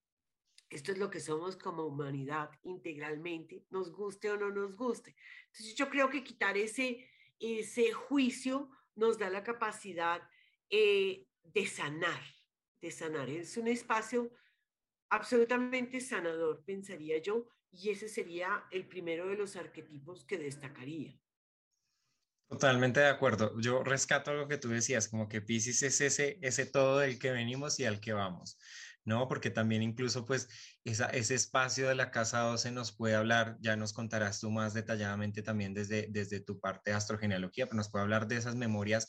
esto 0.69 0.93
es 0.93 0.99
lo 0.99 1.11
que 1.11 1.21
somos 1.21 1.57
como 1.57 1.85
humanidad 1.85 2.51
integralmente, 2.65 3.65
nos 3.71 3.93
guste 3.93 4.31
o 4.31 4.37
no 4.37 4.51
nos 4.51 4.75
guste. 4.75 5.15
Entonces 5.47 5.75
yo 5.75 5.89
creo 5.89 6.11
que 6.11 6.25
quitar 6.25 6.57
ese, 6.57 7.09
ese 7.39 7.93
juicio 7.93 8.71
nos 8.95 9.19
da 9.19 9.31
la 9.31 9.45
capacidad 9.45 10.23
eh, 10.71 11.27
de 11.43 11.67
sanar, 11.67 12.21
de 12.81 12.91
sanar. 12.91 13.31
Es 13.31 13.57
un 13.57 13.69
espacio 13.69 14.33
absolutamente 15.09 16.01
sanador, 16.01 16.65
pensaría 16.65 17.19
yo, 17.19 17.49
y 17.71 17.91
ese 17.91 18.09
sería 18.09 18.65
el 18.71 18.89
primero 18.89 19.29
de 19.29 19.37
los 19.37 19.55
arquetipos 19.57 20.25
que 20.25 20.39
destacaría. 20.39 21.19
Totalmente 22.49 23.01
de 23.01 23.09
acuerdo. 23.09 23.59
Yo 23.61 23.83
rescato 23.83 24.33
lo 24.33 24.47
que 24.47 24.57
tú 24.57 24.69
decías, 24.69 25.09
como 25.09 25.29
que 25.29 25.43
Pisces 25.43 25.83
es 25.83 26.01
ese, 26.01 26.39
ese 26.43 26.65
todo 26.65 26.99
del 27.01 27.19
que 27.19 27.33
venimos 27.33 27.81
y 27.81 27.85
al 27.85 28.01
que 28.01 28.13
vamos. 28.13 28.57
¿No? 29.07 29.29
Porque 29.29 29.51
también 29.51 29.83
incluso 29.83 30.27
pues 30.27 30.49
ese 30.85 31.35
espacio 31.35 31.89
de 31.89 31.95
la 31.95 32.11
casa 32.11 32.41
12 32.41 32.73
nos 32.73 32.93
puede 32.93 33.15
hablar, 33.15 33.57
ya 33.61 33.77
nos 33.77 33.93
contarás 33.95 34.41
tú 34.41 34.51
más 34.51 34.75
detalladamente 34.75 35.43
también 35.43 35.73
desde, 35.73 36.09
desde 36.11 36.41
tu 36.41 36.61
parte 36.61 36.91
de 36.91 36.97
astrogenealogía, 36.97 37.67
pero 37.67 37.77
nos 37.77 37.89
puede 37.89 38.03
hablar 38.03 38.27
de 38.27 38.37
esas 38.37 38.57
memorias 38.57 39.07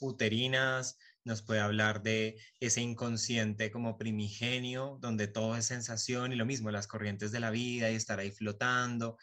uterinas, 0.00 0.98
nos 1.24 1.42
puede 1.42 1.60
hablar 1.60 2.02
de 2.02 2.36
ese 2.60 2.82
inconsciente 2.82 3.70
como 3.70 3.98
primigenio, 3.98 4.98
donde 5.00 5.26
todo 5.26 5.56
es 5.56 5.64
sensación 5.64 6.32
y 6.32 6.36
lo 6.36 6.46
mismo, 6.46 6.70
las 6.70 6.86
corrientes 6.86 7.32
de 7.32 7.40
la 7.40 7.50
vida 7.50 7.90
y 7.90 7.96
estar 7.96 8.20
ahí 8.20 8.30
flotando 8.30 9.16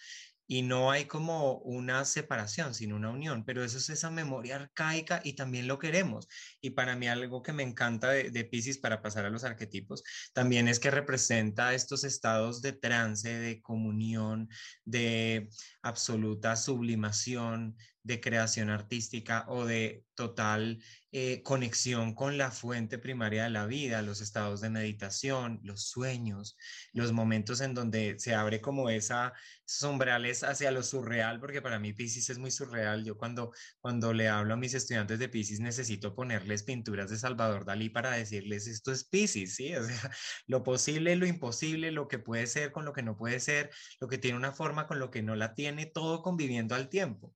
y 0.48 0.62
no 0.62 0.92
hay 0.92 1.06
como 1.06 1.58
una 1.60 2.06
separación, 2.06 2.74
sino 2.74 2.96
una 2.96 3.10
unión, 3.10 3.44
pero 3.46 3.64
eso 3.64 3.78
es 3.78 3.90
esa 3.90 4.12
memoria 4.12 4.58
arcaica 4.58 5.22
y 5.24 5.34
también 5.34 5.68
lo 5.68 5.80
queremos. 5.80 6.28
Y 6.62 6.72
para 6.72 6.96
mí 6.96 7.08
algo 7.08 7.42
que 7.42 7.54
me 7.54 7.64
encanta 7.64 8.10
de, 8.12 8.30
de 8.30 8.46
Pisces 8.46 8.78
para 8.78 9.02
pasar 9.02 9.26
a 9.26 9.30
los 9.30 9.44
arquetipos, 9.44 10.04
también 10.34 10.68
es 10.68 10.80
que 10.80 10.92
representa 10.92 11.74
estos 11.74 12.04
estados 12.04 12.62
de 12.62 12.74
trance, 12.74 13.30
de 13.30 13.62
comunión, 13.62 14.50
de 14.84 15.50
absoluta 15.82 16.56
sublimación, 16.56 17.76
de 18.06 18.22
creación 18.22 18.70
artística 18.70 19.46
o 19.48 19.66
de 19.66 20.06
total 20.14 20.82
eh, 21.12 21.42
conexión 21.44 22.14
con 22.14 22.38
la 22.38 22.52
fuente 22.52 23.00
primaria 23.00 23.46
de 23.46 23.50
la 23.50 23.66
vida, 23.66 24.02
los 24.04 24.22
estados 24.22 24.62
de 24.62 24.70
meditación, 24.70 25.60
los 25.64 25.90
sueños, 25.90 26.56
los 26.94 27.14
momentos 27.14 27.62
en 27.62 27.74
donde 27.74 28.20
se 28.20 28.36
abre 28.36 28.62
como 28.62 28.90
esa 28.90 29.34
sombrales 29.66 30.44
hacia 30.44 30.72
lo 30.72 30.84
surreal, 30.84 31.40
porque 31.40 31.62
para 31.64 31.80
mí 31.80 31.94
Pisces 31.94 32.30
es 32.30 32.38
muy 32.38 32.52
surreal. 32.52 33.04
Yo 33.04 33.18
cuando, 33.18 33.52
cuando 33.80 34.14
le 34.14 34.30
hablo 34.30 34.54
a 34.54 34.58
mis 34.58 34.76
estudiantes 34.76 35.18
de 35.18 35.30
Pisces 35.30 35.60
necesito 35.60 36.14
ponerles 36.14 36.64
pinturas 36.64 37.10
de 37.10 37.18
Salvador 37.18 37.66
Dalí 37.66 37.90
para 37.90 38.12
decirles 38.12 38.68
esto 38.68 38.92
es 38.92 39.06
Pisces, 39.06 39.56
¿sí? 39.56 39.76
O 39.76 39.84
sea, 39.84 40.12
lo 40.48 40.64
posible, 40.64 41.16
lo 41.16 41.26
imposible, 41.26 41.92
lo 41.92 42.08
que 42.08 42.20
puede 42.20 42.46
ser 42.46 42.72
con 42.72 42.86
lo 42.86 42.94
que 42.94 43.02
no 43.04 43.18
puede 43.18 43.40
ser, 43.40 43.72
lo 44.00 44.08
que 44.08 44.20
tiene 44.20 44.38
una 44.38 44.54
forma 44.54 44.86
con 44.86 45.00
lo 45.00 45.10
que 45.10 45.24
no 45.24 45.36
la 45.36 45.56
tiene, 45.56 45.88
todo 45.88 46.22
conviviendo 46.22 46.76
al 46.76 46.90
tiempo. 46.90 47.34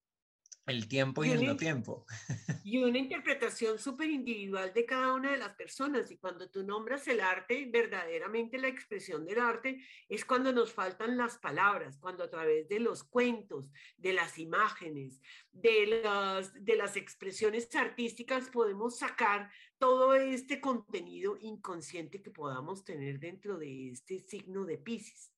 El 0.70 0.86
tiempo 0.86 1.24
y, 1.24 1.30
el 1.30 1.44
no 1.44 1.56
tiempo. 1.56 2.06
Y 2.64 2.78
una 2.78 2.98
interpretación 2.98 3.78
súper 3.78 4.08
individual 4.10 4.72
de 4.72 4.84
cada 4.84 5.12
una 5.14 5.32
de 5.32 5.38
las 5.38 5.54
personas. 5.56 6.10
Y 6.10 6.16
cuando 6.18 6.48
tú 6.48 6.62
nombras 6.62 7.08
el 7.08 7.20
arte, 7.20 7.68
verdaderamente 7.70 8.58
la 8.58 8.68
expresión 8.68 9.26
del 9.26 9.40
arte 9.40 9.82
es 10.08 10.24
cuando 10.24 10.52
nos 10.52 10.72
faltan 10.72 11.16
las 11.16 11.38
palabras, 11.38 11.98
cuando 11.98 12.22
a 12.22 12.30
través 12.30 12.68
de 12.68 12.78
los 12.78 13.02
cuentos, 13.02 13.72
de 13.96 14.12
las 14.12 14.38
imágenes, 14.38 15.20
de 15.52 16.00
las, 16.04 16.52
de 16.64 16.76
las 16.76 16.96
expresiones 16.96 17.74
artísticas 17.74 18.50
podemos 18.50 18.98
sacar 18.98 19.50
todo 19.78 20.14
este 20.14 20.60
contenido 20.60 21.36
inconsciente 21.40 22.22
que 22.22 22.30
podamos 22.30 22.84
tener 22.84 23.18
dentro 23.18 23.58
de 23.58 23.90
este 23.90 24.18
signo 24.20 24.64
de 24.64 24.78
Pisces. 24.78 25.32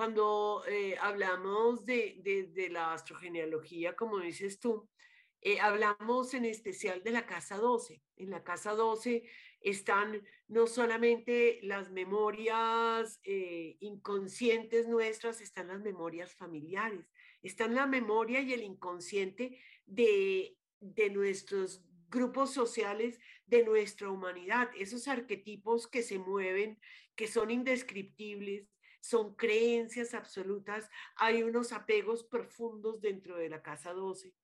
Cuando 0.00 0.64
eh, 0.66 0.96
hablamos 0.98 1.84
de, 1.84 2.68
la 2.70 2.94
astrogenealogía, 2.94 3.94
como 3.94 4.18
dices 4.18 4.58
tú, 4.58 4.88
eh, 5.42 5.60
hablamos 5.60 6.32
en 6.32 6.46
especial 6.46 7.02
de 7.02 7.10
la 7.10 7.26
casa 7.26 7.58
12. 7.58 8.02
En 8.16 8.30
la 8.30 8.42
casa 8.42 8.72
12 8.72 9.24
están 9.60 10.22
no 10.48 10.66
solamente 10.66 11.58
las 11.64 11.90
memorias 11.90 13.20
eh, 13.24 13.76
inconscientes 13.80 14.88
nuestras, 14.88 15.42
están 15.42 15.68
las 15.68 15.82
memorias 15.82 16.34
familiares, 16.34 17.04
están 17.42 17.74
la 17.74 17.86
memoria 17.86 18.40
y 18.40 18.54
el 18.54 18.62
inconsciente 18.62 19.60
de, 19.84 20.56
de 20.80 21.10
nuestros 21.10 21.84
grupos 22.08 22.54
sociales, 22.54 23.20
de 23.44 23.64
nuestra 23.64 24.08
humanidad, 24.08 24.70
esos 24.78 25.08
arquetipos 25.08 25.86
que 25.86 26.02
se 26.02 26.18
mueven, 26.18 26.80
que 27.14 27.28
son 27.28 27.50
indescriptibles, 27.50 28.66
son 29.00 29.34
creencias 29.34 30.14
absolutas, 30.14 30.88
hay 31.16 31.42
unos 31.42 31.72
apegos 31.72 32.24
profundos 32.24 33.00
dentro 33.00 33.36
de 33.36 33.48
la 33.48 33.62
casa 33.62 33.92
12. 33.92 34.34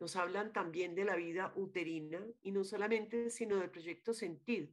Nos 0.00 0.16
hablan 0.16 0.52
también 0.52 0.94
de 0.94 1.04
la 1.04 1.16
vida 1.16 1.52
uterina 1.56 2.24
y 2.42 2.52
no 2.52 2.64
solamente, 2.64 3.30
sino 3.30 3.56
del 3.56 3.70
proyecto 3.70 4.14
sentido. 4.14 4.68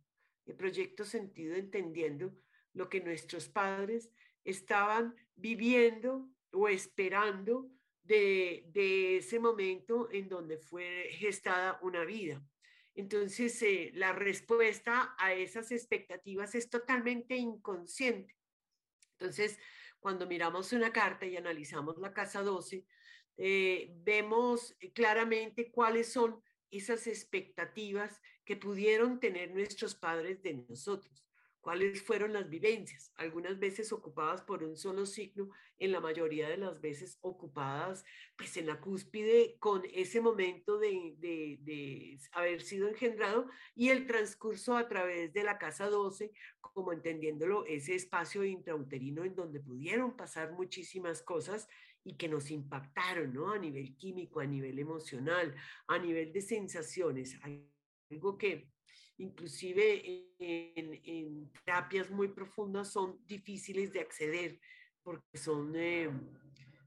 El 0.45 0.55
proyecto 0.55 1.03
sentido 1.03 1.55
entendiendo 1.55 2.33
lo 2.73 2.89
que 2.89 3.01
nuestros 3.01 3.49
padres 3.49 4.11
estaban 4.43 5.15
viviendo 5.35 6.29
o 6.51 6.67
esperando 6.67 7.71
de, 8.03 9.17
ese 9.17 9.39
momento 9.39 10.09
en 10.11 10.29
donde 10.29 10.57
fue 10.57 11.07
gestada 11.11 11.79
una 11.81 12.05
vida. 12.05 12.45
Entonces, 12.93 13.61
eh, 13.63 13.91
la 13.95 14.13
respuesta 14.13 15.15
a 15.17 15.33
esas 15.33 15.71
expectativas 15.71 16.55
es 16.55 16.69
totalmente 16.69 17.35
inconsciente. 17.35 18.35
Entonces, 19.19 19.59
cuando 19.99 20.27
miramos 20.27 20.71
una 20.73 20.91
carta 20.91 21.25
y 21.25 21.37
analizamos 21.37 21.97
la 21.97 22.13
casa 22.13 22.41
12, 22.43 22.85
eh, 23.37 23.91
vemos 24.03 24.75
claramente 24.93 25.71
cuáles 25.71 26.11
son 26.11 26.41
esas 26.69 27.07
expectativas 27.07 28.21
que 28.43 28.55
pudieron 28.55 29.19
tener 29.19 29.51
nuestros 29.51 29.95
padres 29.95 30.41
de 30.43 30.65
nosotros 30.69 31.24
cuáles 31.65 32.03
fueron 32.03 32.31
las 32.31 32.47
vivencias, 32.47 33.11
algunas 33.15 33.57
veces 33.57 33.91
ocupadas 33.91 34.43
por 34.43 34.63
un 34.63 34.77
solo 34.77 35.07
signo, 35.07 35.49
en 35.79 35.91
la 35.91 35.99
mayoría 35.99 36.47
de 36.47 36.57
las 36.57 36.79
veces 36.79 37.17
ocupadas 37.21 38.05
pues 38.37 38.55
en 38.57 38.67
la 38.67 38.79
cúspide 38.79 39.57
con 39.57 39.81
ese 39.91 40.21
momento 40.21 40.77
de, 40.77 41.15
de, 41.17 42.19
haber 42.33 42.61
sido 42.61 42.87
engendrado 42.87 43.49
y 43.73 43.89
el 43.89 44.05
transcurso 44.05 44.77
a 44.77 44.87
través 44.87 45.33
de 45.33 45.41
la 45.41 45.57
casa 45.57 45.89
12, 45.89 46.31
como 46.61 46.93
entendiéndolo, 46.93 47.65
ese 47.65 47.95
espacio 47.95 48.43
intrauterino 48.43 49.23
en 49.23 49.33
donde 49.33 49.59
pudieron 49.59 50.15
pasar 50.15 50.51
muchísimas 50.51 51.23
cosas 51.23 51.67
y 52.03 52.15
que 52.15 52.27
nos 52.27 52.51
impactaron, 52.51 53.33
¿no? 53.33 53.51
A 53.51 53.57
nivel 53.57 53.97
químico, 53.97 54.39
a 54.39 54.45
nivel 54.45 54.77
emocional, 54.77 55.55
a 55.87 55.97
nivel 55.97 56.31
de 56.31 56.41
sensaciones, 56.41 57.39
algo 58.11 58.37
que 58.37 58.74
inclusive 59.17 60.33
en, 60.39 61.51
terapias 61.63 62.09
muy 62.11 62.29
profundas 62.29 62.91
son 62.91 63.19
difíciles 63.25 63.91
de 63.93 64.01
acceder 64.01 64.59
porque 65.03 65.37
son, 65.37 65.73
eh, 65.75 66.09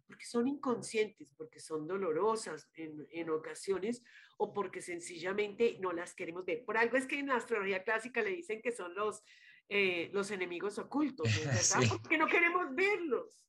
porque 0.06 0.26
son 0.26 0.49
inconscientes, 0.49 1.32
porque 1.37 1.61
son 1.61 1.87
dolorosas 1.87 2.68
en, 2.75 3.06
en, 3.11 3.30
ocasiones 3.30 4.02
o 4.37 4.52
porque 4.52 4.82
sencillamente 4.82 5.78
no 5.80 5.92
las 5.92 6.14
queremos 6.14 6.44
ver. 6.44 6.64
Por 6.64 6.76
algo 6.76 6.97
es 6.97 7.06
que 7.06 7.18
en 7.18 7.28
la 7.28 7.37
astrología 7.37 7.85
clásica 7.85 8.23
le 8.23 8.30
dicen 8.30 8.61
que 8.61 8.73
son 8.73 8.94
los, 8.94 9.23
eh, 9.68 10.11
los 10.12 10.30
enemigos 10.30 10.78
ocultos, 10.78 11.26
¿verdad? 11.44 11.88
Porque 12.02 12.18
no 12.18 12.26
queremos 12.26 12.75
verlos. 12.75 13.44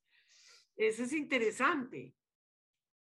Eso 0.75 1.03
es 1.03 1.13
interesante. 1.13 2.13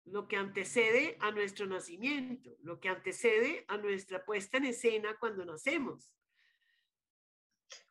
Lo 0.05 0.27
que 0.27 0.37
antecede 0.37 1.17
a 1.19 1.31
nuestro 1.31 1.65
nacimiento, 1.65 2.55
lo 2.61 2.79
que 2.79 2.89
antecede 2.89 3.65
a 3.67 3.77
nuestra 3.77 4.23
puesta 4.23 4.57
en 4.57 4.65
escena 4.65 5.17
cuando 5.19 5.45
nacemos 5.45 6.15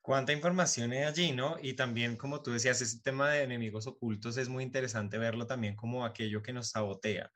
cuánta 0.04 0.34
información 0.34 0.92
hay 0.92 1.02
allí, 1.02 1.32
¿no? 1.32 1.56
Y 1.62 1.72
también, 1.72 2.16
como 2.16 2.42
tú 2.42 2.52
decías, 2.52 2.80
ese 2.82 3.00
tema 3.00 3.30
de 3.30 3.42
enemigos 3.42 3.86
ocultos 3.86 4.36
es 4.36 4.50
muy 4.50 4.62
interesante 4.62 5.16
verlo 5.16 5.46
también 5.46 5.76
como 5.76 6.04
aquello 6.04 6.42
que 6.42 6.52
nos 6.52 6.70
sabotea 6.70 7.32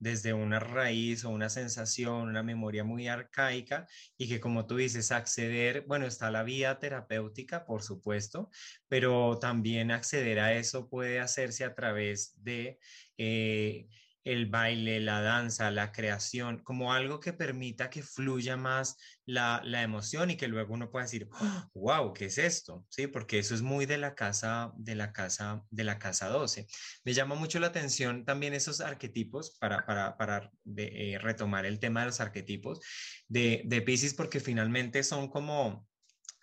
desde 0.00 0.32
una 0.32 0.58
raíz 0.58 1.24
o 1.24 1.30
una 1.30 1.48
sensación, 1.50 2.28
una 2.28 2.42
memoria 2.42 2.82
muy 2.82 3.06
arcaica 3.06 3.86
y 4.16 4.28
que 4.28 4.40
como 4.40 4.66
tú 4.66 4.78
dices, 4.78 5.12
acceder, 5.12 5.84
bueno, 5.86 6.06
está 6.06 6.30
la 6.32 6.42
vía 6.42 6.80
terapéutica, 6.80 7.64
por 7.64 7.82
supuesto, 7.82 8.50
pero 8.88 9.38
también 9.38 9.92
acceder 9.92 10.40
a 10.40 10.54
eso 10.54 10.88
puede 10.88 11.20
hacerse 11.20 11.64
a 11.64 11.74
través 11.74 12.32
de... 12.42 12.80
Eh, 13.18 13.88
el 14.24 14.46
baile, 14.46 15.00
la 15.00 15.22
danza, 15.22 15.70
la 15.70 15.92
creación, 15.92 16.62
como 16.62 16.92
algo 16.92 17.20
que 17.20 17.32
permita 17.32 17.90
que 17.90 18.02
fluya 18.02 18.56
más 18.56 18.96
la, 19.24 19.62
emoción 19.82 20.30
y 20.30 20.36
que 20.36 20.48
luego 20.48 20.74
uno 20.74 20.90
pueda 20.90 21.04
decir, 21.04 21.28
wow, 21.74 22.12
¿qué 22.12 22.26
es 22.26 22.38
esto? 22.38 22.84
Sí, 22.88 23.06
porque 23.06 23.38
eso 23.38 23.54
es 23.54 23.62
muy 23.62 23.86
de 23.86 23.98
la 23.98 24.14
casa, 24.14 24.72
de 24.76 24.94
la 24.94 25.12
casa, 25.12 25.62
de 25.70 25.84
la 25.84 25.98
casa 25.98 26.28
12. 26.28 26.66
Me 27.04 27.14
llama 27.14 27.34
mucho 27.34 27.60
la 27.60 27.68
atención 27.68 28.24
también 28.24 28.52
esos 28.52 28.80
arquetipos 28.80 29.56
para, 29.58 29.86
para, 30.16 30.50
eh, 30.76 31.18
retomar 31.20 31.64
el 31.64 31.78
tema 31.78 32.00
de 32.00 32.06
los 32.06 32.20
arquetipos 32.20 32.80
de, 33.28 33.62
de 33.64 33.82
Pisces, 33.82 34.14
porque 34.14 34.40
finalmente 34.40 35.02
son 35.02 35.28
como 35.28 35.86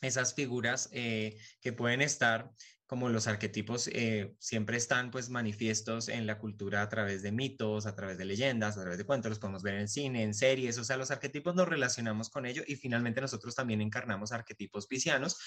esas 0.01 0.33
figuras 0.33 0.89
eh, 0.91 1.37
que 1.61 1.73
pueden 1.73 2.01
estar 2.01 2.51
como 2.87 3.09
los 3.09 3.27
arquetipos 3.27 3.89
eh, 3.89 4.33
siempre 4.39 4.77
están 4.77 5.11
pues 5.11 5.29
manifiestos 5.29 6.07
en 6.07 6.25
la 6.25 6.39
cultura 6.39 6.81
a 6.81 6.89
través 6.89 7.21
de 7.21 7.33
mitos, 7.33 7.85
a 7.85 7.95
través 7.95 8.17
de 8.17 8.23
leyendas, 8.25 8.77
a 8.77 8.81
través 8.81 8.97
de 8.97 9.05
cuentos, 9.05 9.29
los 9.29 9.39
podemos 9.39 9.61
ver 9.61 9.75
en 9.75 9.89
cine, 9.89 10.23
en 10.23 10.33
series, 10.33 10.77
o 10.77 10.85
sea, 10.85 10.95
los 10.95 11.11
arquetipos 11.11 11.53
nos 11.53 11.67
relacionamos 11.67 12.29
con 12.29 12.45
ello 12.45 12.63
y 12.65 12.77
finalmente 12.77 13.19
nosotros 13.19 13.55
también 13.55 13.81
encarnamos 13.81 14.31
arquetipos 14.31 14.87
piscianos 14.87 15.37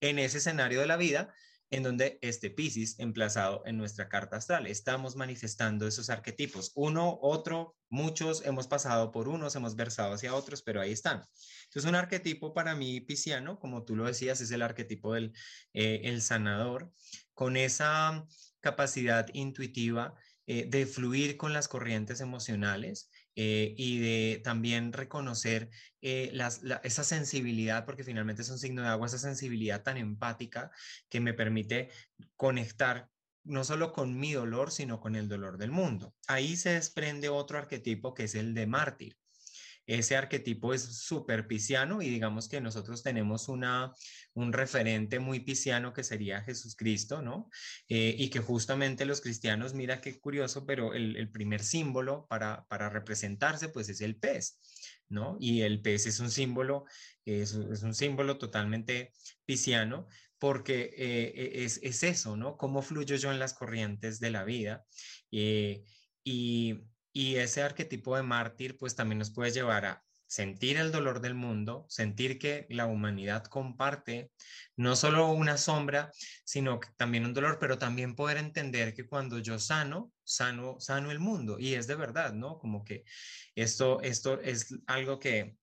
en 0.00 0.18
ese 0.18 0.38
escenario 0.38 0.80
de 0.80 0.86
la 0.86 0.96
vida 0.96 1.32
en 1.70 1.82
donde 1.82 2.18
este 2.22 2.50
Pisces 2.50 2.98
emplazado 2.98 3.62
en 3.66 3.76
nuestra 3.76 4.08
carta 4.08 4.36
astral. 4.36 4.66
Estamos 4.66 5.16
manifestando 5.16 5.86
esos 5.86 6.08
arquetipos. 6.10 6.72
Uno, 6.74 7.18
otro, 7.20 7.76
muchos, 7.90 8.44
hemos 8.46 8.66
pasado 8.66 9.10
por 9.10 9.28
unos, 9.28 9.54
hemos 9.56 9.76
versado 9.76 10.14
hacia 10.14 10.34
otros, 10.34 10.62
pero 10.62 10.80
ahí 10.80 10.92
están. 10.92 11.22
Entonces, 11.64 11.88
un 11.88 11.94
arquetipo 11.94 12.54
para 12.54 12.74
mí 12.74 13.00
pisciano, 13.00 13.58
como 13.58 13.84
tú 13.84 13.96
lo 13.96 14.06
decías, 14.06 14.40
es 14.40 14.50
el 14.50 14.62
arquetipo 14.62 15.14
del 15.14 15.32
eh, 15.74 16.00
el 16.04 16.22
sanador, 16.22 16.90
con 17.34 17.56
esa 17.56 18.26
capacidad 18.60 19.26
intuitiva 19.34 20.14
eh, 20.46 20.64
de 20.66 20.86
fluir 20.86 21.36
con 21.36 21.52
las 21.52 21.68
corrientes 21.68 22.20
emocionales, 22.20 23.10
eh, 23.40 23.72
y 23.76 24.00
de 24.00 24.40
también 24.42 24.92
reconocer 24.92 25.70
eh, 26.02 26.36
esa 26.82 27.04
sensibilidad, 27.04 27.84
porque 27.84 28.02
finalmente 28.02 28.42
es 28.42 28.50
un 28.50 28.58
signo 28.58 28.82
de 28.82 28.88
agua, 28.88 29.06
esa 29.06 29.18
sensibilidad 29.18 29.84
tan 29.84 29.96
empática 29.96 30.72
que 31.08 31.20
me 31.20 31.34
permite 31.34 31.88
conectar 32.34 33.08
no 33.44 33.62
solo 33.62 33.92
con 33.92 34.18
mi 34.18 34.32
dolor, 34.32 34.72
sino 34.72 34.98
con 34.98 35.14
el 35.14 35.28
dolor 35.28 35.56
del 35.56 35.70
mundo. 35.70 36.16
Ahí 36.26 36.56
se 36.56 36.70
desprende 36.70 37.28
otro 37.28 37.58
arquetipo 37.58 38.12
que 38.12 38.24
es 38.24 38.34
el 38.34 38.54
de 38.54 38.66
mártir. 38.66 39.16
Ese 39.88 40.16
arquetipo 40.16 40.74
es 40.74 40.82
súper 40.82 41.46
pisciano 41.46 42.02
y 42.02 42.10
digamos 42.10 42.46
que 42.46 42.60
nosotros 42.60 43.02
tenemos 43.02 43.48
una, 43.48 43.90
un 44.34 44.52
referente 44.52 45.18
muy 45.18 45.40
pisciano 45.40 45.94
que 45.94 46.04
sería 46.04 46.42
Jesucristo, 46.42 47.22
¿no? 47.22 47.48
Eh, 47.88 48.14
y 48.18 48.28
que 48.28 48.40
justamente 48.40 49.06
los 49.06 49.22
cristianos, 49.22 49.72
mira 49.72 50.02
qué 50.02 50.20
curioso, 50.20 50.66
pero 50.66 50.92
el, 50.92 51.30
primer 51.30 51.64
símbolo 51.64 52.26
para, 52.28 52.66
para 52.68 52.90
representarse 52.90 53.70
pues 53.70 53.88
es 53.88 54.02
el 54.02 54.16
pez. 54.16 54.58
¿No? 55.08 55.38
Y 55.40 55.62
el 55.62 55.80
pez 55.80 56.04
es 56.04 56.20
un 56.20 56.30
símbolo, 56.30 56.84
es, 57.24 57.54
un 57.54 57.94
símbolo 57.94 58.36
totalmente 58.36 59.14
pisciano, 59.46 60.06
porque 60.38 60.92
eh, 60.98 61.32
e, 61.34 61.64
es, 61.64 61.80
es, 61.82 62.02
eso, 62.02 62.36
¿no? 62.36 62.58
Cómo 62.58 62.82
fluyo 62.82 63.16
yo 63.16 63.32
en 63.32 63.38
las 63.38 63.54
corrientes 63.54 64.20
de 64.20 64.30
la 64.30 64.44
vida. 64.44 64.84
Eh, 65.32 65.82
y, 66.22 66.78
y 67.18 67.34
ese 67.34 67.62
arquetipo 67.62 68.14
de 68.14 68.22
mártir, 68.22 68.78
pues 68.78 68.94
también 68.94 69.18
nos 69.18 69.32
puede 69.32 69.50
llevar 69.50 69.86
a 69.86 70.04
sentir 70.28 70.76
el 70.76 70.92
dolor 70.92 71.20
del 71.20 71.34
mundo, 71.34 71.84
sentir 71.88 72.38
que 72.38 72.64
la 72.70 72.86
humanidad 72.86 73.42
comparte 73.46 74.30
no 74.76 74.94
solo 74.94 75.32
una 75.32 75.56
sombra, 75.58 76.12
sino 76.44 76.78
también 76.96 77.24
un 77.24 77.34
dolor, 77.34 77.58
pero 77.58 77.76
también 77.76 78.14
poder 78.14 78.36
entender 78.36 78.94
que 78.94 79.08
cuando 79.08 79.40
yo 79.40 79.58
sano, 79.58 80.12
sano, 80.22 80.78
sano 80.78 81.10
el 81.10 81.18
mundo. 81.18 81.58
Y 81.58 81.74
es 81.74 81.88
de 81.88 81.96
verdad, 81.96 82.34
¿no? 82.34 82.56
Como 82.60 82.84
que 82.84 83.02
esto, 83.56 84.00
esto 84.02 84.40
es 84.40 84.72
algo 84.86 85.18
que 85.18 85.56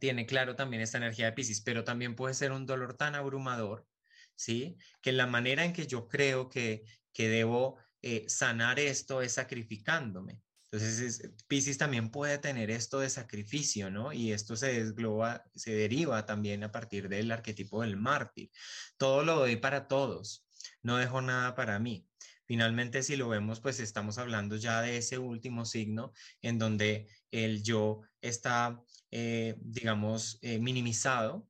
tiene 0.00 0.24
claro 0.24 0.56
también 0.56 0.80
esta 0.80 0.96
energía 0.96 1.26
de 1.26 1.32
Pisces, 1.32 1.60
pero 1.60 1.84
también 1.84 2.16
puede 2.16 2.32
ser 2.32 2.52
un 2.52 2.64
dolor 2.64 2.96
tan 2.96 3.14
abrumador, 3.14 3.86
¿sí? 4.34 4.78
Que 5.02 5.12
la 5.12 5.26
manera 5.26 5.62
en 5.62 5.74
que 5.74 5.86
yo 5.86 6.08
creo 6.08 6.48
que, 6.48 6.84
que 7.12 7.28
debo 7.28 7.76
eh, 8.00 8.24
sanar 8.28 8.80
esto 8.80 9.20
es 9.20 9.32
sacrificándome. 9.32 10.40
Entonces, 10.76 11.30
Pisces 11.48 11.78
también 11.78 12.10
puede 12.10 12.38
tener 12.38 12.70
esto 12.70 13.00
de 13.00 13.10
sacrificio, 13.10 13.90
¿no? 13.90 14.12
Y 14.12 14.32
esto 14.32 14.56
se 14.56 14.72
desgloba, 14.72 15.44
se 15.54 15.74
deriva 15.74 16.26
también 16.26 16.64
a 16.64 16.72
partir 16.72 17.08
del 17.08 17.32
arquetipo 17.32 17.82
del 17.82 17.96
mártir. 17.96 18.50
Todo 18.96 19.24
lo 19.24 19.36
doy 19.36 19.56
para 19.56 19.88
todos, 19.88 20.46
no 20.82 20.96
dejo 20.96 21.22
nada 21.22 21.54
para 21.54 21.78
mí. 21.78 22.08
Finalmente, 22.44 23.02
si 23.02 23.16
lo 23.16 23.28
vemos, 23.28 23.60
pues 23.60 23.80
estamos 23.80 24.18
hablando 24.18 24.56
ya 24.56 24.80
de 24.82 24.98
ese 24.98 25.18
último 25.18 25.64
signo 25.64 26.12
en 26.42 26.58
donde 26.58 27.08
el 27.30 27.62
yo 27.62 28.02
está, 28.20 28.80
eh, 29.10 29.56
digamos, 29.60 30.38
eh, 30.42 30.58
minimizado 30.58 31.48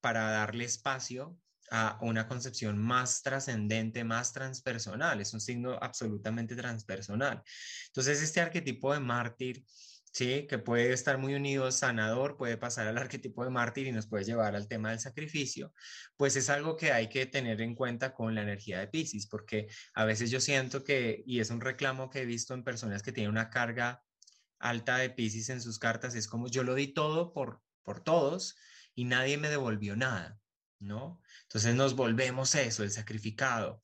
para 0.00 0.30
darle 0.30 0.64
espacio 0.64 1.38
a 1.74 1.96
una 2.02 2.28
concepción 2.28 2.76
más 2.76 3.22
trascendente, 3.22 4.04
más 4.04 4.34
transpersonal, 4.34 5.22
es 5.22 5.32
un 5.32 5.40
signo 5.40 5.78
absolutamente 5.80 6.54
transpersonal. 6.54 7.42
Entonces, 7.86 8.20
este 8.22 8.42
arquetipo 8.42 8.92
de 8.92 9.00
mártir, 9.00 9.64
sí, 10.12 10.46
que 10.46 10.58
puede 10.58 10.92
estar 10.92 11.16
muy 11.16 11.34
unido 11.34 11.72
sanador, 11.72 12.36
puede 12.36 12.58
pasar 12.58 12.88
al 12.88 12.98
arquetipo 12.98 13.42
de 13.42 13.50
mártir 13.50 13.86
y 13.86 13.92
nos 13.92 14.06
puede 14.06 14.24
llevar 14.24 14.54
al 14.54 14.68
tema 14.68 14.90
del 14.90 15.00
sacrificio, 15.00 15.72
pues 16.18 16.36
es 16.36 16.50
algo 16.50 16.76
que 16.76 16.92
hay 16.92 17.08
que 17.08 17.24
tener 17.24 17.62
en 17.62 17.74
cuenta 17.74 18.12
con 18.12 18.34
la 18.34 18.42
energía 18.42 18.78
de 18.78 18.88
Pisces, 18.88 19.26
porque 19.26 19.66
a 19.94 20.04
veces 20.04 20.30
yo 20.30 20.40
siento 20.40 20.84
que, 20.84 21.22
y 21.26 21.40
es 21.40 21.48
un 21.48 21.62
reclamo 21.62 22.10
que 22.10 22.20
he 22.20 22.26
visto 22.26 22.52
en 22.52 22.64
personas 22.64 23.02
que 23.02 23.12
tienen 23.12 23.30
una 23.30 23.48
carga 23.48 24.02
alta 24.58 24.98
de 24.98 25.08
Pisces 25.08 25.48
en 25.48 25.62
sus 25.62 25.78
cartas, 25.78 26.14
es 26.16 26.28
como 26.28 26.48
yo 26.48 26.64
lo 26.64 26.74
di 26.74 26.88
todo 26.88 27.32
por, 27.32 27.62
por 27.82 28.04
todos 28.04 28.56
y 28.94 29.04
nadie 29.04 29.38
me 29.38 29.48
devolvió 29.48 29.96
nada. 29.96 30.38
¿No? 30.82 31.20
Entonces 31.44 31.74
nos 31.74 31.94
volvemos 31.94 32.54
eso, 32.54 32.82
el 32.82 32.90
sacrificado. 32.90 33.80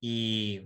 Y 0.00 0.62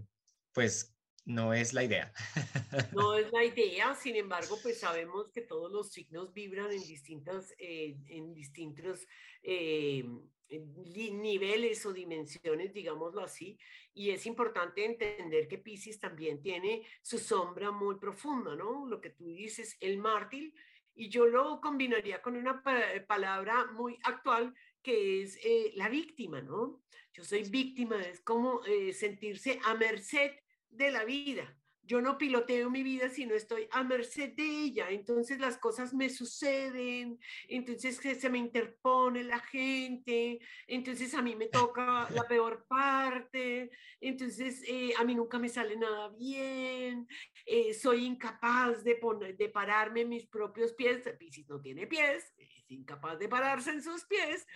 pues 0.52 0.94
no 1.24 1.54
es 1.54 1.72
la 1.72 1.84
idea. 1.84 2.12
No 2.94 3.14
es 3.14 3.30
la 3.32 3.44
idea, 3.44 3.94
sin 3.94 4.16
embargo, 4.16 4.58
pues 4.62 4.80
sabemos 4.80 5.30
que 5.30 5.42
todos 5.42 5.70
los 5.70 5.92
signos 5.92 6.32
vibran 6.32 6.72
en, 6.72 6.82
distintas, 6.82 7.52
eh, 7.58 7.96
en 8.08 8.32
distintos 8.34 9.06
eh, 9.42 10.04
niveles 10.50 11.84
o 11.86 11.92
dimensiones, 11.92 12.72
digámoslo 12.72 13.22
así, 13.22 13.58
y 13.94 14.10
es 14.10 14.26
importante 14.26 14.84
entender 14.84 15.48
que 15.48 15.58
Pisces 15.58 15.98
también 15.98 16.40
tiene 16.40 16.82
su 17.02 17.18
sombra 17.18 17.70
muy 17.70 17.98
profunda, 17.98 18.54
¿no? 18.56 18.86
Lo 18.86 19.00
que 19.00 19.10
tú 19.10 19.26
dices, 19.26 19.76
el 19.80 19.98
mártir, 19.98 20.52
y 20.94 21.08
yo 21.08 21.26
lo 21.26 21.60
combinaría 21.60 22.20
con 22.20 22.36
una 22.36 22.62
palabra 23.06 23.66
muy 23.72 23.98
actual 24.02 24.54
que 24.82 25.22
es 25.22 25.38
eh, 25.44 25.72
la 25.74 25.88
víctima, 25.88 26.40
¿no? 26.40 26.82
Yo 27.12 27.24
soy 27.24 27.44
víctima, 27.44 28.00
es 28.02 28.20
como 28.20 28.64
eh, 28.64 28.92
sentirse 28.92 29.58
a 29.64 29.74
merced 29.74 30.32
de 30.70 30.90
la 30.90 31.04
vida 31.04 31.56
yo 31.84 32.00
no 32.00 32.16
piloteo 32.16 32.70
mi 32.70 32.82
vida, 32.82 33.08
sino 33.08 33.34
estoy 33.34 33.68
a 33.70 33.82
merced 33.82 34.34
de 34.34 34.64
ella. 34.64 34.90
Entonces 34.90 35.38
las 35.40 35.58
cosas 35.58 35.92
me 35.92 36.08
suceden, 36.08 37.18
entonces 37.48 37.96
se 37.96 38.30
me 38.30 38.38
interpone 38.38 39.24
la 39.24 39.40
gente, 39.40 40.38
entonces 40.66 41.12
a 41.14 41.22
mí 41.22 41.34
me 41.34 41.48
toca 41.48 42.08
la 42.10 42.22
peor 42.28 42.66
parte, 42.68 43.70
entonces 44.00 44.62
eh, 44.66 44.92
a 44.96 45.04
mí 45.04 45.14
nunca 45.14 45.38
me 45.38 45.48
sale 45.48 45.76
nada 45.76 46.08
bien, 46.10 47.06
eh, 47.54 47.74
soy 47.74 48.06
incapaz 48.06 48.82
de, 48.82 48.94
poner, 48.94 49.36
de 49.36 49.50
pararme 49.50 50.00
en 50.00 50.08
mis 50.08 50.24
propios 50.24 50.72
pies. 50.72 51.02
Piscis 51.18 51.46
no 51.50 51.60
tiene 51.60 51.86
pies, 51.86 52.32
es 52.38 52.48
incapaz 52.68 53.18
de 53.18 53.28
pararse 53.28 53.72
en 53.72 53.82
sus 53.82 54.06
pies 54.06 54.46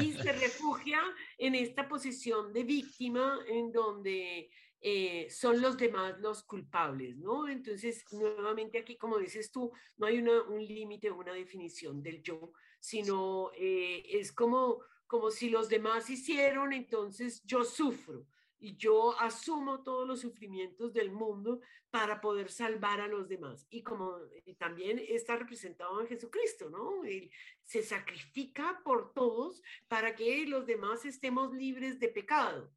y 0.00 0.12
se 0.12 0.32
refugia 0.44 1.00
en 1.38 1.56
esta 1.56 1.88
posición 1.88 2.52
de 2.52 2.62
víctima 2.62 3.40
en 3.48 3.72
donde 3.72 4.48
eh, 4.80 5.26
son 5.28 5.60
los 5.60 5.76
demás 5.76 6.20
los 6.20 6.44
culpables, 6.44 7.16
¿no? 7.16 7.48
Entonces, 7.48 8.04
nuevamente 8.12 8.78
aquí, 8.78 8.96
como 8.96 9.18
dices 9.18 9.50
tú, 9.50 9.72
no 9.96 10.06
hay 10.06 10.18
una, 10.18 10.42
un 10.42 10.64
límite 10.64 11.10
una 11.10 11.32
definición 11.32 12.00
del 12.00 12.22
yo, 12.22 12.52
sino 12.78 13.50
eh, 13.56 14.04
es 14.08 14.30
como, 14.30 14.82
como 15.08 15.32
si 15.32 15.50
los 15.50 15.68
demás 15.68 16.08
hicieron, 16.10 16.72
entonces 16.72 17.42
yo 17.44 17.64
sufro 17.64 18.24
y 18.58 18.76
yo 18.76 19.18
asumo 19.20 19.82
todos 19.82 20.06
los 20.06 20.20
sufrimientos 20.20 20.92
del 20.92 21.10
mundo 21.10 21.60
para 21.90 22.20
poder 22.20 22.50
salvar 22.50 23.00
a 23.00 23.08
los 23.08 23.28
demás. 23.28 23.66
Y 23.70 23.82
como 23.82 24.18
también 24.58 24.98
está 24.98 25.36
representado 25.36 26.00
en 26.00 26.08
Jesucristo, 26.08 26.70
¿no? 26.70 27.04
Él 27.04 27.30
se 27.64 27.82
sacrifica 27.82 28.80
por 28.84 29.12
todos 29.12 29.62
para 29.88 30.14
que 30.14 30.46
los 30.46 30.66
demás 30.66 31.04
estemos 31.04 31.52
libres 31.52 31.98
de 31.98 32.08
pecado. 32.08 32.72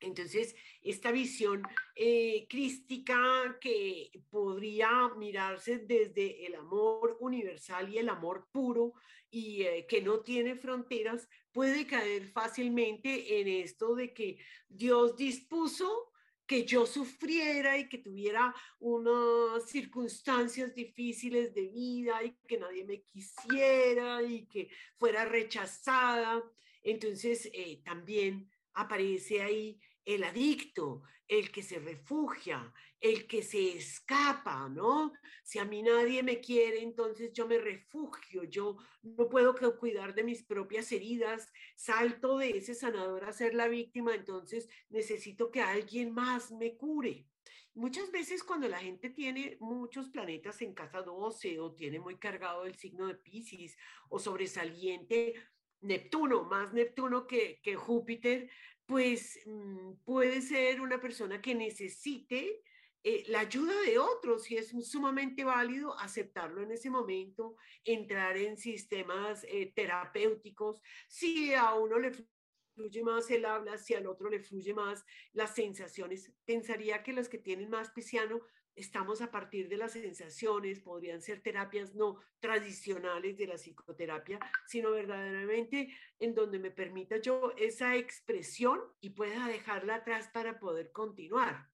Entonces, 0.00 0.54
esta 0.82 1.10
visión 1.10 1.62
eh, 1.94 2.46
crística 2.48 3.56
que 3.60 4.10
podría 4.30 5.08
mirarse 5.16 5.78
desde 5.78 6.46
el 6.46 6.54
amor 6.54 7.16
universal 7.20 7.88
y 7.88 7.98
el 7.98 8.10
amor 8.10 8.46
puro 8.52 8.92
y 9.36 9.64
eh, 9.64 9.86
que 9.86 10.00
no 10.00 10.20
tiene 10.20 10.56
fronteras, 10.56 11.28
puede 11.52 11.86
caer 11.86 12.32
fácilmente 12.32 13.38
en 13.38 13.48
esto 13.48 13.94
de 13.94 14.14
que 14.14 14.38
Dios 14.66 15.14
dispuso 15.14 16.10
que 16.46 16.64
yo 16.64 16.86
sufriera 16.86 17.76
y 17.76 17.86
que 17.86 17.98
tuviera 17.98 18.54
unas 18.78 19.68
circunstancias 19.68 20.74
difíciles 20.74 21.52
de 21.52 21.66
vida 21.66 22.24
y 22.24 22.34
que 22.48 22.56
nadie 22.56 22.86
me 22.86 23.02
quisiera 23.02 24.22
y 24.22 24.46
que 24.46 24.70
fuera 24.96 25.26
rechazada. 25.26 26.42
Entonces, 26.82 27.50
eh, 27.52 27.82
también 27.84 28.50
aparece 28.72 29.42
ahí 29.42 29.78
el 30.06 30.24
adicto, 30.24 31.02
el 31.28 31.50
que 31.50 31.62
se 31.62 31.80
refugia, 31.80 32.72
el 33.00 33.26
que 33.26 33.42
se 33.42 33.76
escapa, 33.76 34.68
¿no? 34.68 35.12
Si 35.42 35.58
a 35.58 35.64
mí 35.64 35.82
nadie 35.82 36.22
me 36.22 36.40
quiere, 36.40 36.80
entonces 36.80 37.32
yo 37.32 37.46
me 37.46 37.58
refugio, 37.58 38.44
yo 38.44 38.76
no 39.02 39.28
puedo 39.28 39.54
cuidar 39.78 40.14
de 40.14 40.24
mis 40.24 40.44
propias 40.44 40.90
heridas, 40.92 41.52
salto 41.74 42.38
de 42.38 42.50
ese 42.50 42.74
sanador 42.74 43.24
a 43.24 43.32
ser 43.32 43.54
la 43.54 43.68
víctima, 43.68 44.14
entonces 44.14 44.68
necesito 44.88 45.50
que 45.50 45.60
alguien 45.60 46.14
más 46.14 46.52
me 46.52 46.76
cure. 46.76 47.26
Muchas 47.74 48.10
veces 48.10 48.42
cuando 48.42 48.68
la 48.68 48.78
gente 48.78 49.10
tiene 49.10 49.58
muchos 49.60 50.08
planetas 50.08 50.62
en 50.62 50.72
casa 50.72 51.02
12 51.02 51.58
o 51.60 51.74
tiene 51.74 51.98
muy 51.98 52.16
cargado 52.16 52.64
el 52.64 52.76
signo 52.76 53.06
de 53.06 53.16
Pisces 53.16 53.76
o 54.08 54.18
sobresaliente 54.18 55.34
Neptuno, 55.82 56.44
más 56.44 56.72
Neptuno 56.72 57.26
que, 57.26 57.60
que 57.62 57.76
Júpiter, 57.76 58.48
pues 58.86 59.40
mm, 59.44 59.92
puede 60.04 60.40
ser 60.40 60.80
una 60.80 61.00
persona 61.00 61.40
que 61.40 61.54
necesite 61.54 62.62
eh, 63.02 63.24
la 63.28 63.40
ayuda 63.40 63.80
de 63.82 63.98
otros 63.98 64.50
y 64.50 64.56
es 64.56 64.74
sumamente 64.88 65.44
válido 65.44 65.96
aceptarlo 65.98 66.62
en 66.62 66.72
ese 66.72 66.90
momento, 66.90 67.56
entrar 67.84 68.36
en 68.36 68.58
sistemas 68.58 69.44
eh, 69.44 69.72
terapéuticos. 69.76 70.82
Si 71.08 71.54
a 71.54 71.74
uno 71.74 72.00
le 72.00 72.12
fluye 72.76 73.02
más 73.02 73.30
el 73.30 73.44
habla, 73.46 73.78
si 73.78 73.94
al 73.94 74.06
otro 74.06 74.28
le 74.30 74.40
fluye 74.40 74.74
más 74.74 75.04
las 75.32 75.54
sensaciones, 75.54 76.30
pensaría 76.44 77.02
que 77.02 77.14
los 77.14 77.28
que 77.28 77.38
tienen 77.38 77.70
más 77.70 77.90
pisciano 77.90 78.42
estamos 78.76 79.22
a 79.22 79.30
partir 79.30 79.68
de 79.68 79.78
las 79.78 79.92
sensaciones, 79.92 80.80
podrían 80.80 81.22
ser 81.22 81.40
terapias 81.40 81.94
no 81.94 82.20
tradicionales 82.40 83.38
de 83.38 83.46
la 83.46 83.54
psicoterapia, 83.54 84.38
sino 84.66 84.90
verdaderamente 84.90 85.88
en 86.18 86.34
donde 86.34 86.58
me 86.58 86.70
permita 86.70 87.16
yo 87.16 87.52
esa 87.56 87.96
expresión 87.96 88.80
y 89.00 89.10
pueda 89.10 89.48
dejarla 89.48 89.96
atrás 89.96 90.28
para 90.28 90.60
poder 90.60 90.92
continuar. 90.92 91.70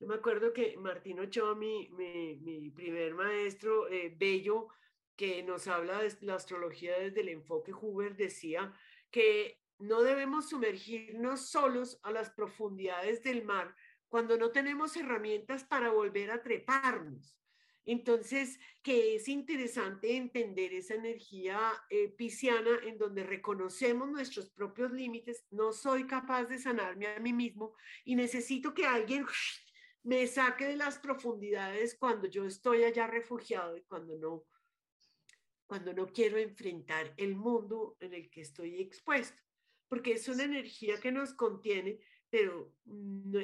Yo 0.00 0.08
me 0.08 0.16
acuerdo 0.16 0.52
que 0.52 0.76
Martín 0.76 1.20
Ochoa, 1.20 1.54
mi, 1.54 1.88
mi, 1.90 2.70
primer 2.70 3.14
maestro 3.14 3.88
eh, 3.88 4.12
bello, 4.18 4.68
que 5.16 5.44
nos 5.44 5.68
habla 5.68 6.02
de 6.02 6.12
la 6.22 6.34
astrología 6.34 6.98
desde 6.98 7.20
el 7.20 7.28
enfoque 7.28 7.72
Huber, 7.72 8.16
decía 8.16 8.74
que 9.12 9.63
no 9.84 10.02
debemos 10.02 10.48
sumergirnos 10.48 11.48
solos 11.48 11.98
a 12.02 12.10
las 12.10 12.30
profundidades 12.30 13.22
del 13.22 13.44
mar, 13.44 13.74
cuando 14.08 14.36
no 14.36 14.50
tenemos 14.50 14.96
herramientas 14.96 15.64
para 15.64 15.90
volver 15.90 16.30
a 16.30 16.42
treparnos. 16.42 17.36
Entonces, 17.86 18.58
que 18.82 19.16
es 19.16 19.28
interesante 19.28 20.16
entender 20.16 20.72
esa 20.72 20.94
energía 20.94 21.58
eh, 21.90 22.08
pisciana 22.08 22.78
en 22.84 22.96
donde 22.96 23.24
reconocemos 23.24 24.08
nuestros 24.08 24.50
propios 24.50 24.90
límites, 24.92 25.44
no 25.50 25.72
soy 25.72 26.06
capaz 26.06 26.44
de 26.44 26.58
sanarme 26.58 27.08
a 27.08 27.20
mí 27.20 27.34
mismo 27.34 27.74
y 28.04 28.14
necesito 28.14 28.72
que 28.72 28.86
alguien 28.86 29.26
me 30.02 30.26
saque 30.26 30.66
de 30.66 30.76
las 30.76 30.98
profundidades 30.98 31.96
cuando 31.98 32.26
yo 32.26 32.46
estoy 32.46 32.84
allá 32.84 33.06
refugiado 33.06 33.76
y 33.76 33.82
cuando 33.82 34.16
no, 34.16 34.44
cuando 35.66 35.92
no 35.92 36.06
quiero 36.06 36.38
enfrentar 36.38 37.12
el 37.18 37.36
mundo 37.36 37.98
en 38.00 38.14
el 38.14 38.30
que 38.30 38.40
estoy 38.40 38.80
expuesto, 38.80 39.43
porque 39.94 40.14
es 40.14 40.26
una 40.26 40.42
energía 40.42 40.98
que 40.98 41.12
nos 41.12 41.34
contiene 41.34 42.00
pero 42.30 42.74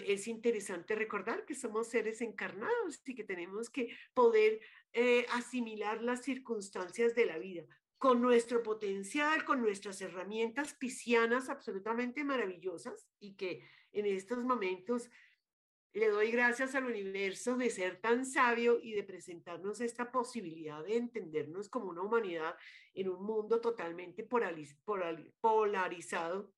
es 0.05 0.27
interesante 0.27 0.97
recordar 0.97 1.45
que 1.47 1.55
somos 1.55 1.87
seres 1.87 2.21
encarnados 2.23 3.01
y 3.07 3.15
que 3.15 3.23
tenemos 3.23 3.71
que 3.71 3.97
poder 4.15 4.59
eh, 4.93 5.27
asimilar 5.31 6.03
las 6.03 6.25
circunstancias 6.25 7.15
de 7.15 7.27
la 7.27 7.39
vida 7.39 7.65
con 7.99 8.21
nuestro 8.21 8.65
potencial, 8.65 9.45
con 9.45 9.63
nuestras 9.63 10.01
herramientas 10.01 10.75
piscianas 10.75 11.49
absolutamente 11.49 12.25
maravillosas 12.25 13.07
y 13.21 13.35
que 13.35 13.63
en 13.93 14.07
estos 14.07 14.43
momentos 14.43 15.09
le 15.93 16.09
doy 16.09 16.31
gracias 16.31 16.75
al 16.75 16.85
universo 16.85 17.57
de 17.57 17.71
ser 17.71 18.01
tan 18.01 18.25
sabio 18.25 18.79
y 18.81 18.93
de 18.93 19.03
presentarnos 19.03 19.81
esta 19.81 20.13
posibilidad 20.13 20.85
de 20.85 20.97
entendernos 20.97 21.69
como 21.69 21.91
una 21.91 22.03
humanidad 22.03 22.55
en 22.95 23.09
un 23.09 23.25
mundo 23.25 23.61
totalmente 23.61 24.23
polarizado. 25.41 26.53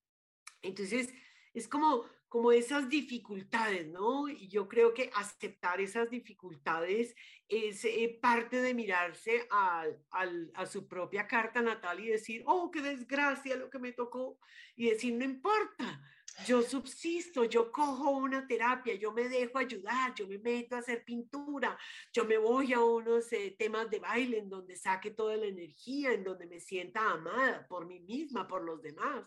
Entonces, 0.61 1.13
es 1.53 1.67
como 1.67 2.05
como 2.33 2.51
esas 2.51 2.89
dificultades, 2.89 3.87
¿no? 3.89 4.27
Y 4.27 4.47
yo 4.47 4.67
creo 4.67 4.91
que 4.91 5.11
aceptar 5.13 5.79
esas 5.79 6.09
dificultades 6.09 7.13
es 7.47 7.85
eh, 7.85 8.17
parte 8.19 8.59
de 8.59 8.73
mirarse 8.73 9.47
a 9.51 10.65
su 10.65 10.87
propia 10.87 11.27
carta 11.27 11.61
natal 11.61 11.99
y 11.99 12.07
decir, 12.07 12.41
oh, 12.47 12.71
qué 12.71 12.81
desgracia 12.81 13.55
lo 13.55 13.69
que 13.69 13.77
me 13.77 13.91
tocó, 13.91 14.39
y 14.75 14.89
decir, 14.89 15.13
no 15.13 15.23
importa, 15.23 16.01
yo 16.45 16.61
subsisto, 16.61 17.45
yo 17.45 17.71
cojo 17.71 18.11
una 18.11 18.47
terapia, 18.47 18.95
yo 18.95 19.11
me 19.11 19.29
dejo 19.29 19.57
ayudar, 19.59 20.13
yo 20.15 20.27
me 20.27 20.37
meto 20.39 20.75
a 20.75 20.79
hacer 20.79 21.03
pintura, 21.05 21.77
yo 22.11 22.25
me 22.25 22.37
voy 22.37 22.73
a 22.73 22.81
unos 22.81 23.31
eh, 23.33 23.55
temas 23.57 23.89
de 23.89 23.99
baile 23.99 24.39
en 24.39 24.49
donde 24.49 24.75
saque 24.75 25.11
toda 25.11 25.37
la 25.37 25.45
energía, 25.45 26.11
en 26.11 26.23
donde 26.23 26.45
me 26.47 26.59
sienta 26.59 27.11
amada 27.11 27.67
por 27.67 27.85
mí 27.85 27.99
misma, 27.99 28.47
por 28.47 28.63
los 28.63 28.81
demás. 28.81 29.25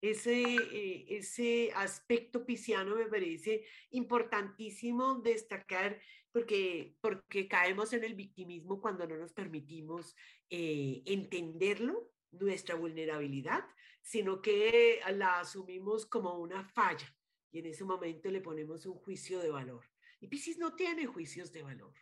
Ese, 0.00 0.42
eh, 0.42 1.06
ese 1.08 1.72
aspecto 1.74 2.44
pisciano 2.44 2.96
me 2.96 3.06
parece 3.06 3.64
importantísimo 3.90 5.16
destacar 5.16 5.98
porque, 6.30 6.96
porque 7.00 7.48
caemos 7.48 7.94
en 7.94 8.04
el 8.04 8.14
victimismo 8.14 8.80
cuando 8.80 9.06
no 9.06 9.16
nos 9.16 9.32
permitimos 9.32 10.14
eh, 10.50 11.02
entenderlo, 11.06 12.12
nuestra 12.32 12.74
vulnerabilidad, 12.74 13.64
sino 14.02 14.40
que 14.40 15.00
la 15.14 15.40
asumimos 15.40 16.06
como 16.06 16.38
una 16.38 16.64
falla 16.64 17.14
y 17.50 17.60
en 17.60 17.66
ese 17.66 17.84
momento 17.84 18.30
le 18.30 18.40
ponemos 18.40 18.86
un 18.86 18.94
juicio 18.94 19.40
de 19.40 19.50
valor. 19.50 19.84
Y 20.20 20.28
Piscis 20.28 20.58
no 20.58 20.74
tiene 20.74 21.06
juicios 21.06 21.52
de 21.52 21.62
valor. 21.62 21.94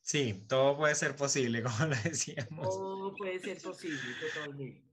Sí, 0.00 0.44
todo 0.48 0.76
puede 0.76 0.94
ser 0.94 1.16
posible, 1.16 1.62
como 1.62 1.86
lo 1.86 1.96
decíamos. 2.02 2.68
Todo 2.68 3.14
puede 3.14 3.38
ser 3.38 3.60
posible, 3.62 4.00
totalmente. 4.20 4.84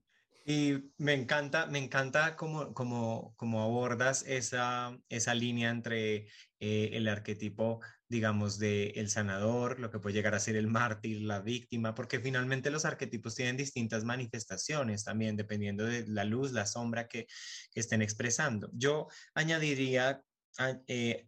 Y 0.44 0.92
me 0.96 1.12
encanta, 1.12 1.66
me 1.66 1.78
encanta 1.78 2.34
cómo, 2.36 2.74
cómo, 2.74 3.34
cómo 3.36 3.62
abordas 3.62 4.24
esa, 4.26 4.98
esa 5.08 5.34
línea 5.34 5.70
entre 5.70 6.26
eh, 6.58 6.90
el 6.92 7.06
arquetipo, 7.06 7.80
digamos, 8.12 8.58
de 8.58 8.90
el 8.90 9.08
sanador, 9.08 9.80
lo 9.80 9.90
que 9.90 9.98
puede 9.98 10.14
llegar 10.14 10.34
a 10.34 10.38
ser 10.38 10.54
el 10.54 10.66
mártir, 10.66 11.22
la 11.22 11.40
víctima, 11.40 11.94
porque 11.94 12.20
finalmente 12.20 12.70
los 12.70 12.84
arquetipos 12.84 13.34
tienen 13.34 13.56
distintas 13.56 14.04
manifestaciones 14.04 15.02
también, 15.02 15.34
dependiendo 15.34 15.86
de 15.86 16.06
la 16.06 16.24
luz, 16.24 16.52
la 16.52 16.66
sombra 16.66 17.08
que, 17.08 17.26
estén 17.74 18.02
expresando. 18.02 18.68
Yo 18.74 19.08
añadiría 19.34 20.22
eh, 20.86 21.26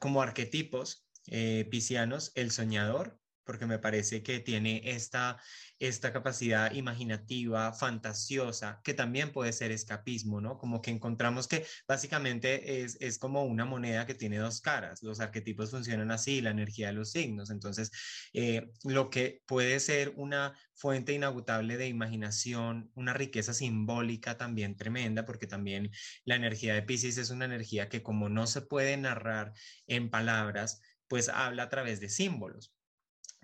como 0.00 0.22
arquetipos 0.22 1.06
eh, 1.28 1.68
piscianos 1.70 2.32
el 2.34 2.50
soñador, 2.50 3.19
porque 3.50 3.66
me 3.66 3.80
parece 3.80 4.22
que 4.22 4.38
tiene 4.38 4.80
esta, 4.84 5.36
esta 5.80 6.12
capacidad 6.12 6.70
imaginativa, 6.70 7.72
fantasiosa, 7.72 8.80
que 8.84 8.94
también 8.94 9.32
puede 9.32 9.52
ser 9.52 9.72
escapismo, 9.72 10.40
¿no? 10.40 10.56
Como 10.56 10.80
que 10.80 10.92
encontramos 10.92 11.48
que 11.48 11.66
básicamente 11.88 12.82
es, 12.84 12.96
es 13.00 13.18
como 13.18 13.42
una 13.42 13.64
moneda 13.64 14.06
que 14.06 14.14
tiene 14.14 14.38
dos 14.38 14.60
caras. 14.60 15.02
Los 15.02 15.18
arquetipos 15.18 15.72
funcionan 15.72 16.12
así, 16.12 16.40
la 16.40 16.50
energía 16.50 16.86
de 16.86 16.92
los 16.92 17.10
signos. 17.10 17.50
Entonces, 17.50 17.90
eh, 18.34 18.70
lo 18.84 19.10
que 19.10 19.42
puede 19.46 19.80
ser 19.80 20.12
una 20.14 20.56
fuente 20.72 21.12
inagotable 21.12 21.76
de 21.76 21.88
imaginación, 21.88 22.92
una 22.94 23.14
riqueza 23.14 23.52
simbólica 23.52 24.36
también 24.36 24.76
tremenda, 24.76 25.24
porque 25.24 25.48
también 25.48 25.90
la 26.24 26.36
energía 26.36 26.74
de 26.74 26.82
Pisces 26.82 27.18
es 27.18 27.30
una 27.30 27.46
energía 27.46 27.88
que 27.88 28.00
como 28.00 28.28
no 28.28 28.46
se 28.46 28.62
puede 28.62 28.96
narrar 28.96 29.54
en 29.88 30.08
palabras, 30.08 30.80
pues 31.08 31.28
habla 31.28 31.64
a 31.64 31.68
través 31.68 31.98
de 31.98 32.08
símbolos. 32.08 32.72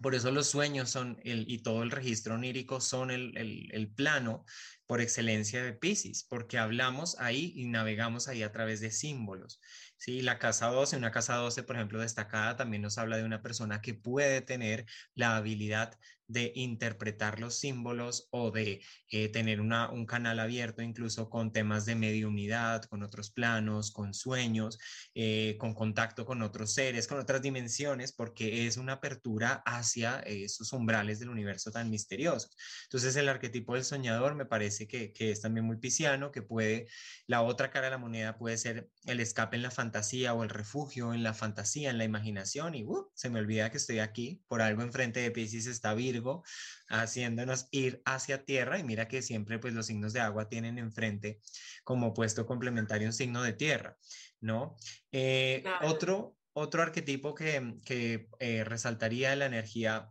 Por 0.03 0.15
eso 0.15 0.31
los 0.31 0.49
sueños 0.49 0.91
son 0.91 1.19
el, 1.25 1.51
y 1.51 1.59
todo 1.59 1.83
el 1.83 1.91
registro 1.91 2.35
onírico 2.35 2.81
son 2.81 3.11
el, 3.11 3.37
el, 3.37 3.89
plano 3.89 4.45
por 4.87 5.01
excelencia 5.01 5.63
de 5.63 5.73
Pisces, 5.73 6.25
porque 6.29 6.59
hablamos 6.59 7.19
ahí 7.19 7.53
y 7.57 7.67
navegamos 7.67 8.29
ahí 8.29 8.43
a 8.43 8.53
través 8.53 8.81
de 8.81 8.91
símbolos. 8.91 9.61
¿sí? 9.97 10.23
La 10.23 10.39
casa 10.39 10.67
12, 10.69 10.97
una 10.97 11.11
casa 11.11 11.37
12, 11.37 11.63
por 11.63 11.77
ejemplo, 11.77 12.01
destacada, 12.01 12.57
también 12.57 12.83
nos 12.83 12.99
habla 12.99 13.17
de 13.17 13.25
una 13.25 13.43
persona 13.43 13.81
que 13.81 13.95
puede 13.95 14.41
tener 14.41 14.87
la 15.15 15.37
habilidad 15.37 15.99
de 16.29 16.53
interpretar 16.57 17.41
los 17.41 17.59
símbolos 17.59 18.29
o 18.31 18.51
de 18.51 18.83
eh, 19.11 19.29
tener 19.29 19.61
una, 19.61 19.91
un 19.91 20.07
canal 20.07 20.41
abierto 20.41 20.83
incluso 20.83 21.31
con 21.31 21.53
temas 21.53 21.87
de 21.87 21.95
mediunidad, 21.95 22.83
con 22.85 23.03
otros 23.03 23.31
planos, 23.31 23.93
con 23.93 24.13
sueños, 24.13 24.79
eh, 25.15 25.57
con 25.59 25.75
contacto 25.75 26.27
con 26.27 26.43
otros 26.43 26.75
seres, 26.75 27.07
con 27.07 27.19
otras 27.19 27.43
dimensiones, 27.43 28.13
porque 28.13 28.67
es 28.67 28.77
una 28.77 28.95
apertura 28.95 29.63
hacia 29.65 30.19
esos 30.21 30.73
umbrales 30.73 31.21
del 31.21 31.29
universo 31.29 31.71
tan 31.71 31.91
misteriosos. 31.91 32.57
Entonces 32.85 33.15
el 33.17 33.29
arquetipo 33.29 33.75
del 33.75 33.85
soñador 33.85 34.35
me 34.35 34.47
parece 34.47 34.76
que, 34.85 35.13
que 35.13 35.31
es 35.31 35.41
también 35.41 35.65
muy 35.65 35.79
pisciano, 35.79 36.31
que 36.31 36.43
puede, 36.43 36.89
la 37.27 37.43
otra 37.43 37.71
cara 37.71 37.87
de 37.87 37.93
la 37.93 37.99
moneda 37.99 38.37
puede 38.37 38.59
ser 38.59 38.91
el 39.07 39.21
escape 39.21 39.57
en 39.57 39.63
la 39.63 39.71
fantasía 39.71 40.35
o 40.35 40.45
el 40.45 40.51
refugio 40.51 41.15
en 41.15 41.23
la 41.23 41.33
fantasía, 41.33 41.91
en 41.91 41.99
la 41.99 42.05
imaginación 42.05 42.75
y 42.75 42.85
uh, 42.85 43.11
se 43.15 43.31
me 43.31 43.41
olvida 43.41 43.71
que 43.71 43.79
estoy 43.79 44.01
aquí, 44.01 44.43
por 44.49 44.61
algo 44.61 44.83
enfrente 44.83 45.21
de 45.21 45.31
Pisces 45.31 45.67
está 45.67 45.95
Virgo 45.95 46.45
haciéndonos 46.89 47.69
ir 47.71 48.03
hacia 48.05 48.45
tierra 48.45 48.79
y 48.79 48.85
mira 48.85 49.09
que 49.09 49.23
siempre 49.23 49.59
pues 49.59 49.75
los 49.75 49.87
signos 49.87 50.13
de 50.13 50.21
agua 50.21 50.49
tienen 50.49 50.79
enfrente 50.79 51.41
como 51.85 52.15
puesto 52.15 52.47
complementario 52.47 53.09
un 53.09 53.13
signo 53.13 53.43
de 53.43 53.53
tierra, 53.53 53.97
¿no? 54.41 54.77
Eh, 55.13 55.65
otro, 55.83 56.37
otro 56.53 56.83
arquetipo 56.83 57.35
que, 57.35 57.77
que 57.85 58.29
eh, 58.39 58.65
resaltaría 58.65 59.35
la 59.37 59.47
energía 59.47 60.11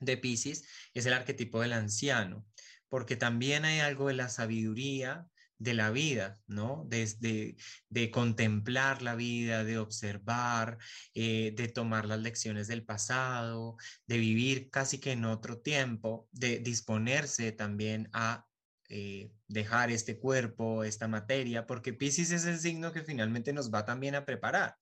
de 0.00 0.16
Pisces 0.16 0.66
es 0.94 1.06
el 1.06 1.12
arquetipo 1.12 1.60
del 1.60 1.72
anciano, 1.72 2.46
porque 2.92 3.16
también 3.16 3.64
hay 3.64 3.80
algo 3.80 4.08
de 4.08 4.12
la 4.12 4.28
sabiduría, 4.28 5.26
de 5.56 5.72
la 5.72 5.90
vida, 5.90 6.38
¿no? 6.46 6.84
Desde 6.90 7.56
de, 7.88 8.10
contemplar 8.10 9.00
la 9.00 9.14
vida, 9.14 9.64
de 9.64 9.78
observar, 9.78 10.76
eh, 11.14 11.54
de 11.56 11.68
tomar 11.68 12.04
las 12.04 12.20
lecciones 12.20 12.68
del 12.68 12.84
pasado, 12.84 13.78
de 14.06 14.18
vivir 14.18 14.68
casi 14.68 14.98
que 14.98 15.12
en 15.12 15.24
otro 15.24 15.58
tiempo, 15.58 16.28
de 16.32 16.58
disponerse 16.58 17.50
también 17.52 18.10
a 18.12 18.44
eh, 18.90 19.32
dejar 19.48 19.90
este 19.90 20.18
cuerpo, 20.18 20.84
esta 20.84 21.08
materia, 21.08 21.66
porque 21.66 21.94
Pisces 21.94 22.30
es 22.30 22.44
el 22.44 22.60
signo 22.60 22.92
que 22.92 23.04
finalmente 23.04 23.54
nos 23.54 23.72
va 23.72 23.86
también 23.86 24.16
a 24.16 24.26
preparar 24.26 24.76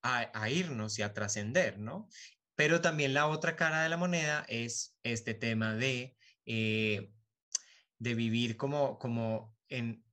a, 0.00 0.48
irnos 0.48 0.98
y 0.98 1.02
a 1.02 1.12
trascender, 1.12 1.78
¿no? 1.78 2.08
Pero 2.54 2.80
también 2.80 3.12
la 3.12 3.26
otra 3.26 3.54
cara 3.54 3.82
de 3.82 3.90
la 3.90 3.98
moneda 3.98 4.46
es 4.48 4.96
este 5.02 5.34
tema 5.34 5.74
de... 5.74 6.16
Eh, 6.46 7.10
de 8.04 8.14
vivir 8.14 8.56
como, 8.56 8.98
como 8.98 9.56
en, 9.68 10.04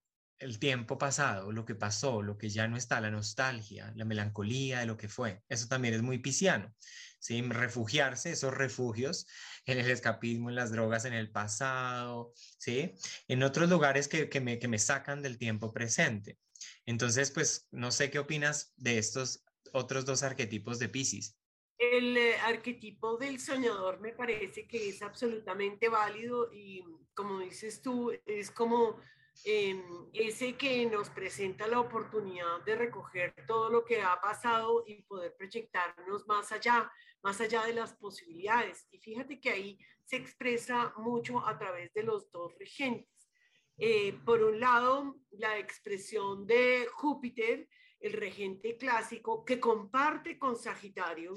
el 0.41 0.57
tiempo 0.57 0.97
pasado, 0.97 1.51
lo 1.51 1.65
que 1.65 1.75
pasó, 1.75 2.23
lo 2.23 2.37
que 2.37 2.49
ya 2.49 2.67
no 2.67 2.75
está, 2.75 2.99
la 2.99 3.11
nostalgia, 3.11 3.93
la 3.95 4.05
melancolía 4.05 4.79
de 4.79 4.87
lo 4.87 4.97
que 4.97 5.07
fue. 5.07 5.43
Eso 5.47 5.67
también 5.67 5.93
es 5.93 6.01
muy 6.01 6.17
pisciano. 6.17 6.73
¿sí? 7.19 7.41
Refugiarse, 7.43 8.31
esos 8.31 8.53
refugios 8.53 9.27
en 9.65 9.77
el 9.77 9.89
escapismo, 9.91 10.49
en 10.49 10.55
las 10.55 10.71
drogas, 10.71 11.05
en 11.05 11.13
el 11.13 11.31
pasado, 11.31 12.33
¿sí? 12.57 12.95
en 13.27 13.43
otros 13.43 13.69
lugares 13.69 14.07
que, 14.07 14.29
que, 14.29 14.41
me, 14.41 14.57
que 14.57 14.67
me 14.67 14.79
sacan 14.79 15.21
del 15.21 15.37
tiempo 15.37 15.71
presente. 15.71 16.39
Entonces, 16.87 17.29
pues, 17.29 17.67
no 17.71 17.91
sé 17.91 18.09
qué 18.09 18.17
opinas 18.17 18.73
de 18.77 18.97
estos 18.97 19.43
otros 19.73 20.05
dos 20.05 20.23
arquetipos 20.23 20.79
de 20.79 20.89
Piscis. 20.89 21.37
El 21.81 22.15
eh, 22.15 22.35
arquetipo 22.37 23.17
del 23.17 23.39
soñador 23.39 23.99
me 23.99 24.13
parece 24.13 24.67
que 24.67 24.89
es 24.89 25.01
absolutamente 25.01 25.89
válido 25.89 26.53
y 26.53 26.83
como 27.15 27.39
dices 27.39 27.81
tú, 27.81 28.11
es 28.25 28.51
como 28.51 28.99
Em, 29.43 29.81
ese 30.13 30.55
que 30.55 30.85
nos 30.85 31.09
presenta 31.09 31.65
la 31.65 31.79
oportunidad 31.79 32.61
de 32.63 32.75
recoger 32.75 33.33
todo 33.47 33.71
lo 33.71 33.83
que 33.83 33.99
ha 33.99 34.21
pasado 34.21 34.83
y 34.85 35.01
poder 35.01 35.33
proyectarnos 35.35 36.27
más 36.27 36.51
allá, 36.51 36.91
más 37.23 37.41
allá 37.41 37.63
de 37.63 37.73
las 37.73 37.93
posibilidades. 37.93 38.85
Y 38.91 38.99
fíjate 38.99 39.39
que 39.39 39.49
ahí 39.49 39.79
se 40.05 40.17
expresa 40.17 40.93
mucho 40.97 41.45
a 41.45 41.57
través 41.57 41.91
de 41.93 42.03
los 42.03 42.31
dos 42.31 42.53
regentes. 42.59 43.31
Eh, 43.77 44.13
por 44.25 44.43
un 44.43 44.59
lado, 44.59 45.15
la 45.31 45.57
expresión 45.57 46.45
de 46.45 46.87
Júpiter, 46.93 47.67
el 47.99 48.13
regente 48.13 48.77
clásico, 48.77 49.43
que 49.43 49.59
comparte 49.59 50.37
con 50.37 50.55
Sagitario 50.55 51.33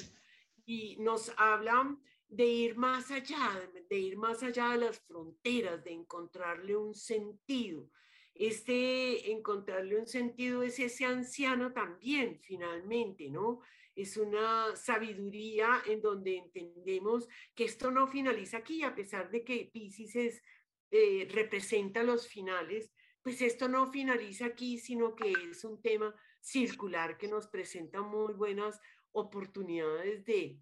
y 0.66 0.96
nos 0.96 1.32
habla 1.36 1.96
de 2.28 2.46
ir 2.46 2.76
más 2.76 3.10
allá, 3.10 3.70
de 3.88 3.98
ir 3.98 4.16
más 4.16 4.42
allá 4.42 4.70
de 4.70 4.78
las 4.78 5.00
fronteras, 5.00 5.84
de 5.84 5.92
encontrarle 5.92 6.76
un 6.76 6.94
sentido. 6.94 7.90
Este 8.34 9.30
encontrarle 9.30 10.00
un 10.00 10.08
sentido 10.08 10.62
es 10.62 10.78
ese 10.80 11.04
anciano 11.04 11.72
también, 11.72 12.40
finalmente, 12.40 13.30
¿no? 13.30 13.60
Es 13.94 14.16
una 14.16 14.74
sabiduría 14.74 15.82
en 15.86 16.02
donde 16.02 16.38
entendemos 16.38 17.28
que 17.54 17.64
esto 17.64 17.92
no 17.92 18.08
finaliza 18.08 18.58
aquí, 18.58 18.82
a 18.82 18.94
pesar 18.94 19.30
de 19.30 19.44
que 19.44 19.70
Pisces 19.72 20.42
eh, 20.90 21.28
representa 21.30 22.02
los 22.02 22.26
finales, 22.26 22.92
pues 23.22 23.40
esto 23.40 23.68
no 23.68 23.86
finaliza 23.86 24.46
aquí, 24.46 24.78
sino 24.78 25.14
que 25.14 25.32
es 25.50 25.64
un 25.64 25.80
tema 25.80 26.14
circular 26.40 27.16
que 27.16 27.28
nos 27.28 27.46
presenta 27.46 28.02
muy 28.02 28.34
buenas 28.34 28.80
oportunidades 29.14 30.24
de, 30.24 30.60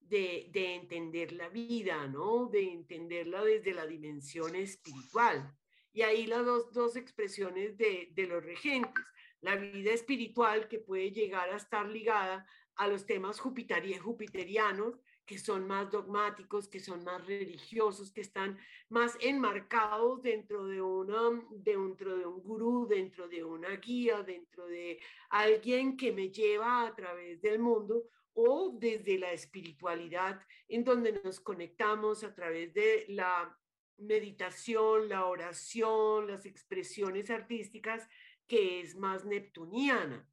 de, 0.00 0.74
entender 0.74 1.32
la 1.32 1.48
vida, 1.48 2.06
¿no? 2.06 2.46
De 2.46 2.62
entenderla 2.62 3.44
desde 3.44 3.74
la 3.74 3.86
dimensión 3.86 4.54
espiritual. 4.54 5.54
Y 5.92 6.02
ahí 6.02 6.26
las 6.26 6.44
dos, 6.44 6.72
dos 6.72 6.96
expresiones 6.96 7.76
de, 7.76 8.10
de, 8.12 8.26
los 8.26 8.42
regentes. 8.44 9.04
La 9.40 9.56
vida 9.56 9.92
espiritual 9.92 10.68
que 10.68 10.78
puede 10.78 11.10
llegar 11.10 11.50
a 11.50 11.56
estar 11.56 11.86
ligada 11.86 12.46
a 12.76 12.88
los 12.88 13.06
temas 13.06 13.40
jupiterianos, 13.40 15.00
que 15.28 15.38
son 15.38 15.66
más 15.66 15.90
dogmáticos, 15.90 16.68
que 16.68 16.80
son 16.80 17.04
más 17.04 17.24
religiosos, 17.26 18.10
que 18.10 18.22
están 18.22 18.58
más 18.88 19.14
enmarcados 19.20 20.22
dentro 20.22 20.66
de, 20.66 20.80
una, 20.80 21.46
dentro 21.50 22.16
de 22.16 22.24
un 22.24 22.42
gurú, 22.42 22.86
dentro 22.88 23.28
de 23.28 23.44
una 23.44 23.76
guía, 23.76 24.22
dentro 24.22 24.66
de 24.66 24.98
alguien 25.28 25.98
que 25.98 26.12
me 26.12 26.30
lleva 26.30 26.86
a 26.86 26.96
través 26.96 27.42
del 27.42 27.58
mundo, 27.58 28.04
o 28.32 28.74
desde 28.80 29.18
la 29.18 29.32
espiritualidad, 29.32 30.40
en 30.66 30.82
donde 30.82 31.20
nos 31.22 31.40
conectamos 31.40 32.24
a 32.24 32.34
través 32.34 32.72
de 32.72 33.04
la 33.08 33.54
meditación, 33.98 35.10
la 35.10 35.26
oración, 35.26 36.28
las 36.28 36.46
expresiones 36.46 37.28
artísticas, 37.28 38.08
que 38.46 38.80
es 38.80 38.96
más 38.96 39.26
neptuniana. 39.26 40.26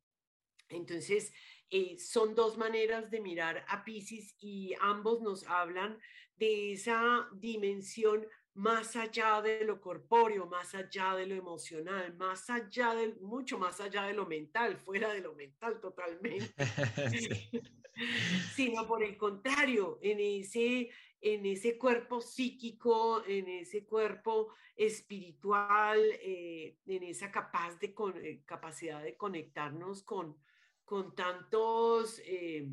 Entonces, 0.69 1.33
eh, 1.69 1.97
son 1.97 2.35
dos 2.35 2.57
maneras 2.57 3.09
de 3.09 3.21
mirar 3.21 3.65
a 3.67 3.83
Pisces 3.83 4.35
y 4.39 4.73
ambos 4.79 5.21
nos 5.21 5.47
hablan 5.47 5.99
de 6.37 6.73
esa 6.73 7.27
dimensión 7.33 8.27
más 8.55 8.95
allá 8.95 9.41
de 9.41 9.65
lo 9.65 9.81
corpóreo, 9.81 10.47
más 10.47 10.75
allá 10.75 11.13
de 11.15 11.27
lo 11.27 11.35
emocional, 11.35 12.15
más 12.15 12.49
allá 12.49 12.95
de, 12.95 13.13
mucho 13.15 13.59
más 13.59 13.81
allá 13.81 14.03
de 14.03 14.13
lo 14.13 14.25
mental, 14.25 14.77
fuera 14.85 15.13
de 15.13 15.21
lo 15.21 15.35
mental 15.35 15.79
totalmente, 15.81 16.53
sino 18.55 18.87
por 18.87 19.03
el 19.03 19.17
contrario, 19.17 19.99
en 20.01 20.19
ese, 20.19 20.89
en 21.19 21.45
ese 21.45 21.77
cuerpo 21.77 22.21
psíquico, 22.21 23.23
en 23.25 23.47
ese 23.47 23.85
cuerpo 23.85 24.53
espiritual, 24.75 25.99
eh, 26.21 26.77
en 26.85 27.03
esa 27.03 27.31
capaz 27.31 27.77
de 27.79 27.93
eh, 28.23 28.41
capacidad 28.45 29.03
de 29.03 29.17
conectarnos 29.17 30.03
con, 30.03 30.37
con 30.85 31.15
tantos... 31.15 32.21
Eh, 32.25 32.69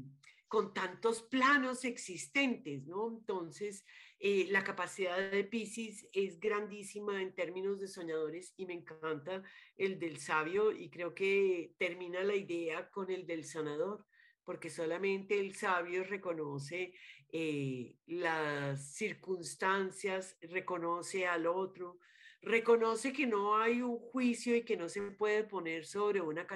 con 0.53 0.75
tantos 0.75 1.22
planos 1.22 1.83
existentes, 1.87 2.87
¿no? 2.87 3.09
Entonces, 3.09 3.87
eh, 4.20 4.48
la 4.51 4.62
capacidad 4.62 5.16
de 5.31 5.44
Pisces 5.44 6.07
es 6.12 6.38
grandísima 6.38 7.22
en 7.22 7.35
términos 7.35 7.81
de 7.81 7.88
soñadores 7.88 8.53
y 8.59 8.66
me 8.66 8.75
encanta 8.75 9.42
el 9.79 9.98
del 9.98 10.18
sabio 10.18 10.70
y 10.70 10.90
creo 10.90 11.14
que 11.14 11.75
termina 11.79 12.22
la 12.22 12.37
idea 12.37 12.90
con 12.90 13.11
el 13.11 13.27
del 13.27 13.46
sanador, 13.46 14.07
porque 14.44 14.68
solamente 14.68 15.40
el 15.40 15.55
sabio 15.55 16.05
reconoce 16.05 16.92
eh, 17.33 17.96
las 18.05 18.92
circunstancias, 18.92 20.37
reconoce 20.42 21.27
al 21.27 21.46
otro, 21.46 21.98
reconoce 22.42 23.12
que 23.12 23.26
no 23.26 23.57
hay 23.57 23.83
un 23.83 23.98
juicio 23.98 24.55
y 24.57 24.64
que 24.64 24.76
no 24.76 24.88
se 24.88 25.00
puede 25.12 25.44
poner 25.44 25.87
sobre 25.87 26.20
una 26.20 26.46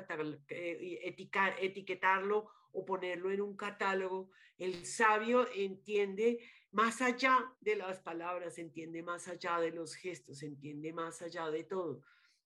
eh, 0.49 1.17
etiquetarlo 1.61 2.51
o 2.73 2.85
ponerlo 2.85 3.31
en 3.31 3.41
un 3.41 3.57
catálogo. 3.57 4.31
El 4.59 4.85
sabio 4.85 5.49
entiende 5.55 6.41
más 6.73 7.01
allá 7.01 7.53
de 7.61 7.77
las 7.77 8.01
palabras, 8.01 8.59
entiende 8.59 9.03
más 9.03 9.29
allá 9.29 9.61
de 9.61 9.71
los 9.71 9.95
gestos, 9.95 10.43
entiende 10.43 10.93
más 10.93 11.23
allá 11.23 11.51
de 11.51 11.65
todo. 11.65 12.03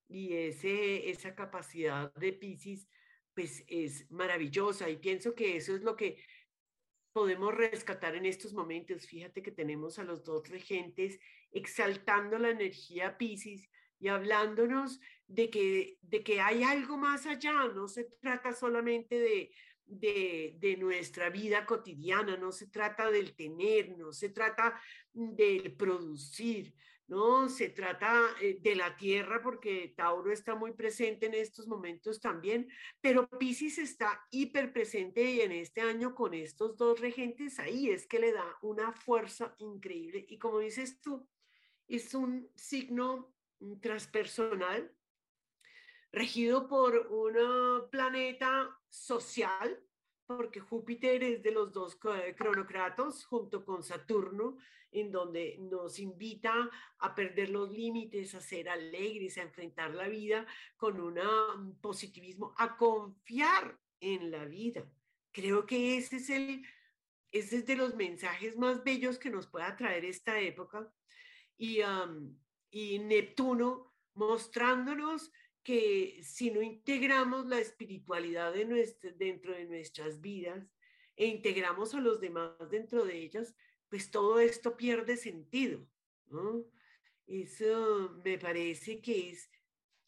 Y 0.07 0.35
ese, 0.35 1.09
esa 1.09 1.35
capacidad 1.35 2.13
de 2.15 2.33
Pisces, 2.33 2.89
pues 3.35 3.65
es 3.69 4.11
maravillosa 4.11 4.91
y 4.91 4.97
pienso 4.97 5.35
que 5.35 5.57
eso 5.57 5.75
es 5.75 5.83
lo 5.83 5.97
que 5.97 6.23
podemos 7.13 7.55
rescatar 7.55 8.15
en 8.15 8.27
estos 8.27 8.53
momentos. 8.53 9.07
Fíjate 9.07 9.43
que 9.43 9.51
tenemos 9.53 9.99
a 9.99 10.05
los 10.05 10.25
dos 10.25 10.49
regentes 10.49 11.19
exaltando 11.53 12.39
la 12.39 12.51
energía 12.51 13.19
Pisces 13.19 13.69
y 13.99 14.09
hablándonos 14.09 15.01
de 15.27 15.51
que, 15.51 15.99
de 16.03 16.23
que 16.23 16.41
hay 16.41 16.63
algo 16.63 16.97
más 16.97 17.27
allá, 17.27 17.69
no 17.75 17.87
se 17.87 18.05
trata 18.21 18.53
solamente 18.53 19.19
de, 19.19 19.53
de, 19.85 20.57
de, 20.59 20.77
nuestra 20.77 21.29
vida 21.29 21.67
cotidiana, 21.67 22.37
no 22.37 22.51
se 22.51 22.69
trata 22.69 23.11
del 23.11 23.35
tener, 23.35 23.97
no 23.99 24.13
se 24.13 24.31
trata 24.31 24.81
del 25.13 25.77
producir, 25.77 26.75
¿no? 27.11 27.49
Se 27.49 27.71
trata 27.71 28.37
eh, 28.41 28.59
de 28.63 28.77
la 28.77 28.97
tierra 28.97 29.43
porque 29.43 29.93
Tauro 29.97 30.33
está 30.33 30.55
muy 30.55 30.73
presente 30.73 31.27
en 31.27 31.35
estos 31.35 31.67
momentos 31.67 32.21
también, 32.21 32.69
pero 33.01 33.29
Pisces 33.29 33.79
está 33.79 34.25
hiper 34.31 34.73
presente 34.73 35.23
y 35.23 35.41
en 35.41 35.51
este 35.51 35.81
año 35.81 36.15
con 36.15 36.33
estos 36.35 36.77
dos 36.77 37.01
regentes 37.01 37.59
ahí 37.59 37.91
es 37.91 38.07
que 38.07 38.21
le 38.21 38.33
da 38.33 38.57
una 38.63 38.93
fuerza 38.93 39.55
increíble. 39.59 40.25
Y 40.29 40.39
como 40.39 40.61
dices 40.61 41.01
tú, 41.01 41.29
es 41.89 42.15
un 42.15 42.49
signo 42.55 43.35
transpersonal 43.83 44.95
regido 46.13 46.69
por 46.69 46.97
un 47.09 47.91
planeta 47.91 48.71
social 48.89 49.83
porque 50.37 50.61
Júpiter 50.61 51.23
es 51.25 51.43
de 51.43 51.51
los 51.51 51.73
dos 51.73 51.99
cronocratos 52.37 53.25
junto 53.25 53.65
con 53.65 53.83
Saturno, 53.83 54.59
en 54.93 55.11
donde 55.11 55.57
nos 55.59 55.99
invita 55.99 56.71
a 56.99 57.15
perder 57.15 57.51
los 57.51 57.71
límites, 57.71 58.35
a 58.35 58.41
ser 58.41 58.69
alegres, 58.69 59.39
a 59.39 59.43
enfrentar 59.43 59.93
la 59.93 60.09
vida 60.09 60.47
con 60.77 61.01
un 61.01 61.77
positivismo, 61.81 62.55
a 62.59 62.77
confiar 62.77 63.77
en 64.01 64.31
la 64.31 64.45
vida. 64.45 64.85
Creo 65.33 65.67
que 65.67 65.97
ese 65.99 66.17
es 66.17 66.31
el 66.31 66.65
ese 67.33 67.59
es 67.59 67.67
de 67.67 67.77
los 67.77 67.95
mensajes 67.95 68.57
más 68.57 68.83
bellos 68.83 69.19
que 69.19 69.31
nos 69.31 69.47
pueda 69.47 69.77
traer 69.77 70.05
esta 70.05 70.41
época. 70.41 70.93
Y, 71.57 71.81
y 72.71 72.99
Neptuno 72.99 73.95
mostrándonos 74.15 75.31
que 75.63 76.21
si 76.23 76.51
no 76.51 76.63
integramos 76.63 77.47
la 77.47 77.59
espiritualidad 77.59 78.53
de 78.53 78.65
dentro 79.17 79.53
de 79.53 79.65
nuestras 79.67 80.21
vidas 80.21 80.67
e 81.17 81.27
integramos 81.27 81.95
a 81.95 82.01
los 82.01 82.21
demás 82.21 82.53
dentro 82.71 83.05
de 83.05 83.19
ellas, 83.19 83.55
pues 83.89 84.11
todo 84.11 84.41
esto 84.41 84.77
pierde 84.77 85.17
sentido. 85.17 85.87
Eso 87.27 88.21
me 88.25 88.39
parece 88.39 89.01
que 89.01 89.31
es 89.31 89.51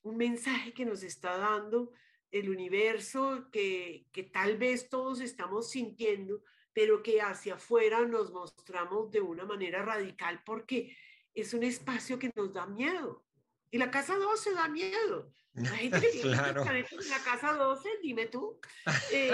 un 0.02 0.16
mensaje 0.16 0.72
que 0.72 0.84
nos 0.84 1.02
está 1.02 1.36
dando 1.36 1.92
el 2.30 2.48
universo, 2.48 3.48
que, 3.52 4.06
que 4.12 4.22
tal 4.22 4.56
vez 4.56 4.88
todos 4.88 5.20
estamos 5.20 5.70
sintiendo, 5.70 6.42
pero 6.72 7.02
que 7.02 7.20
hacia 7.20 7.54
afuera 7.54 8.06
nos 8.06 8.32
mostramos 8.32 9.10
de 9.10 9.20
una 9.20 9.44
manera 9.44 9.82
radical 9.82 10.42
porque 10.44 10.96
es 11.34 11.52
un 11.52 11.62
espacio 11.62 12.18
que 12.18 12.32
nos 12.34 12.52
da 12.52 12.66
miedo. 12.66 13.24
Y 13.70 13.78
la 13.78 13.90
casa 13.90 14.16
12 14.16 14.54
da 14.54 14.68
miedo. 14.68 15.32
La 15.54 15.68
gente 15.68 16.10
que 16.10 16.22
claro. 16.22 16.62
en 16.62 17.08
la 17.10 17.18
casa 17.24 17.52
12, 17.52 17.88
dime 18.02 18.26
tú. 18.26 18.58
Eh, 19.12 19.30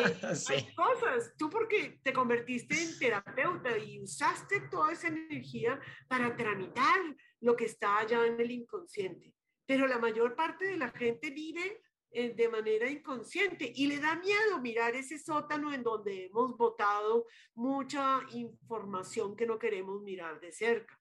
hay 0.49 0.75
cosas. 0.75 1.35
Tú 1.39 1.49
porque 1.49 2.01
te 2.03 2.13
convertiste 2.13 2.81
en 2.81 2.99
terapeuta 2.99 3.79
y 3.79 4.01
usaste 4.01 4.63
toda 4.71 4.93
esa 4.93 5.09
energía 5.09 5.81
para 6.09 6.35
tramitar 6.37 6.99
lo 7.41 7.55
que 7.55 7.67
está 7.67 7.99
allá 7.99 8.27
en 8.27 8.41
el 8.41 8.51
inconsciente. 8.51 9.33
Pero 9.67 9.87
la 9.87 9.99
mayor 9.99 10.35
parte 10.35 10.67
de 10.67 10.77
la 10.77 10.91
gente 10.91 11.31
vive 11.31 11.81
eh, 12.11 12.35
de 12.35 12.49
manera 12.49 12.91
inconsciente 12.91 13.71
y 13.75 13.87
le 13.87 14.01
da 14.01 14.17
miedo 14.17 14.61
mirar 14.61 14.95
ese 14.97 15.19
sótano 15.19 15.73
en 15.73 15.83
donde 15.83 16.25
hemos 16.25 16.57
botado 16.57 17.27
mucha 17.55 18.23
información 18.33 19.37
que 19.37 19.47
no 19.47 19.59
queremos 19.59 20.03
mirar 20.03 20.41
de 20.41 20.51
cerca. 20.51 20.99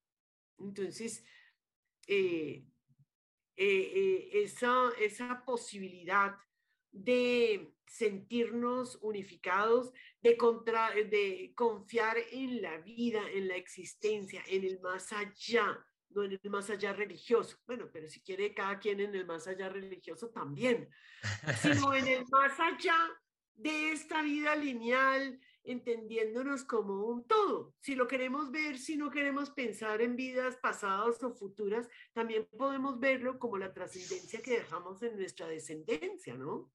Entonces, 0.59 1.23
eh, 2.07 2.65
eh, 3.57 3.91
eh, 3.95 4.29
esa, 4.43 4.91
esa 4.99 5.43
posibilidad 5.43 6.35
de 6.91 7.73
sentirnos 7.87 8.99
unificados, 9.01 9.91
de, 10.21 10.37
contra, 10.37 10.91
de 10.91 11.53
confiar 11.55 12.17
en 12.31 12.61
la 12.61 12.77
vida, 12.77 13.21
en 13.31 13.47
la 13.47 13.55
existencia, 13.55 14.43
en 14.47 14.63
el 14.63 14.79
más 14.81 15.11
allá, 15.11 15.83
no 16.09 16.23
en 16.23 16.33
el 16.33 16.49
más 16.51 16.69
allá 16.69 16.93
religioso. 16.93 17.57
Bueno, 17.65 17.89
pero 17.91 18.07
si 18.07 18.21
quiere 18.21 18.53
cada 18.53 18.77
quien 18.77 18.99
en 18.99 19.15
el 19.15 19.25
más 19.25 19.47
allá 19.47 19.69
religioso 19.69 20.29
también, 20.29 20.89
sino 21.61 21.95
en 21.95 22.07
el 22.07 22.25
más 22.29 22.59
allá 22.59 22.95
de 23.55 23.91
esta 23.91 24.21
vida 24.21 24.55
lineal, 24.55 25.39
entendiéndonos 25.67 26.63
como 26.63 27.05
un 27.05 27.27
todo. 27.27 27.75
Si 27.79 27.95
lo 27.95 28.07
queremos 28.07 28.51
ver, 28.51 28.77
si 28.77 28.97
no 28.97 29.11
queremos 29.11 29.49
pensar 29.51 30.01
en 30.01 30.15
vidas 30.15 30.55
pasadas 30.57 31.21
o 31.21 31.33
futuras, 31.33 31.87
también 32.13 32.47
podemos 32.57 32.99
verlo 32.99 33.37
como 33.37 33.57
la 33.57 33.73
trascendencia 33.73 34.41
que 34.41 34.59
dejamos 34.59 35.03
en 35.03 35.17
nuestra 35.17 35.47
descendencia, 35.47 36.35
¿no? 36.35 36.71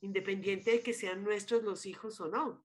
Independiente 0.00 0.70
de 0.70 0.80
que 0.80 0.92
sean 0.92 1.22
nuestros 1.22 1.62
los 1.62 1.84
hijos 1.84 2.20
o 2.20 2.28
no. 2.28 2.64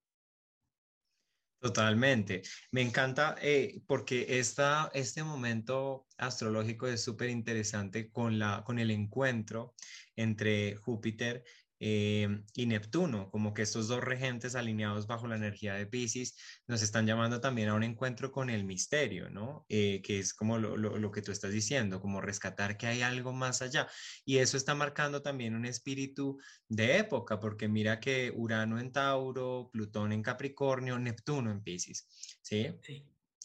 Totalmente. 1.60 2.44
Me 2.72 2.82
encanta 2.82 3.36
eh, 3.42 3.82
porque 3.88 4.40
esta, 4.40 4.92
este 4.94 5.24
momento 5.24 6.06
astrológico 6.18 6.86
es 6.88 7.04
súper 7.04 7.30
interesante 7.32 8.12
con, 8.12 8.40
con 8.64 8.78
el 8.78 8.92
encuentro 8.92 9.74
entre 10.16 10.76
Júpiter 10.76 11.44
eh, 11.80 12.44
y 12.56 12.66
Neptuno, 12.66 13.30
como 13.30 13.54
que 13.54 13.62
estos 13.62 13.88
dos 13.88 14.04
regentes 14.04 14.56
alineados 14.56 15.06
bajo 15.08 15.28
la 15.28 15.36
energía 15.36 15.76
de 15.76 15.86
Pisces 15.86 16.36
nos 16.68 16.82
están 16.82 17.06
llamando 17.06 17.40
también 17.40 17.70
a 17.70 17.76
un 17.76 17.84
encuentro 17.84 18.32
con 18.32 18.50
el 18.50 18.64
misterio, 18.64 19.30
¿no? 19.30 19.66
Eh, 19.70 20.02
que 20.04 20.20
es 20.20 20.34
como 20.34 20.58
lo, 20.58 20.76
lo, 20.78 21.12
que 21.12 21.22
tú 21.22 21.32
estás 21.32 21.52
diciendo, 21.52 22.02
como 22.02 22.22
rescatar 22.22 22.78
que 22.78 22.88
hay 22.88 23.02
algo 23.02 23.32
más 23.32 23.62
allá. 23.62 23.88
Y 24.26 24.38
eso 24.38 24.58
está 24.58 24.74
marcando 24.74 25.22
también 25.22 25.56
un 25.56 25.66
espíritu 25.66 26.40
de 26.68 26.98
época, 26.98 27.40
porque 27.40 27.68
mira 27.68 28.00
que 28.00 28.32
Urano 28.36 28.80
en 28.80 28.92
Tauro, 28.92 29.70
Plutón 29.72 30.12
en 30.12 30.24
Capricornio, 30.24 30.98
Neptuno 30.98 31.52
en 31.52 31.62
Pisces, 31.62 32.08
¿sí? 32.42 32.68
sí. 32.82 33.04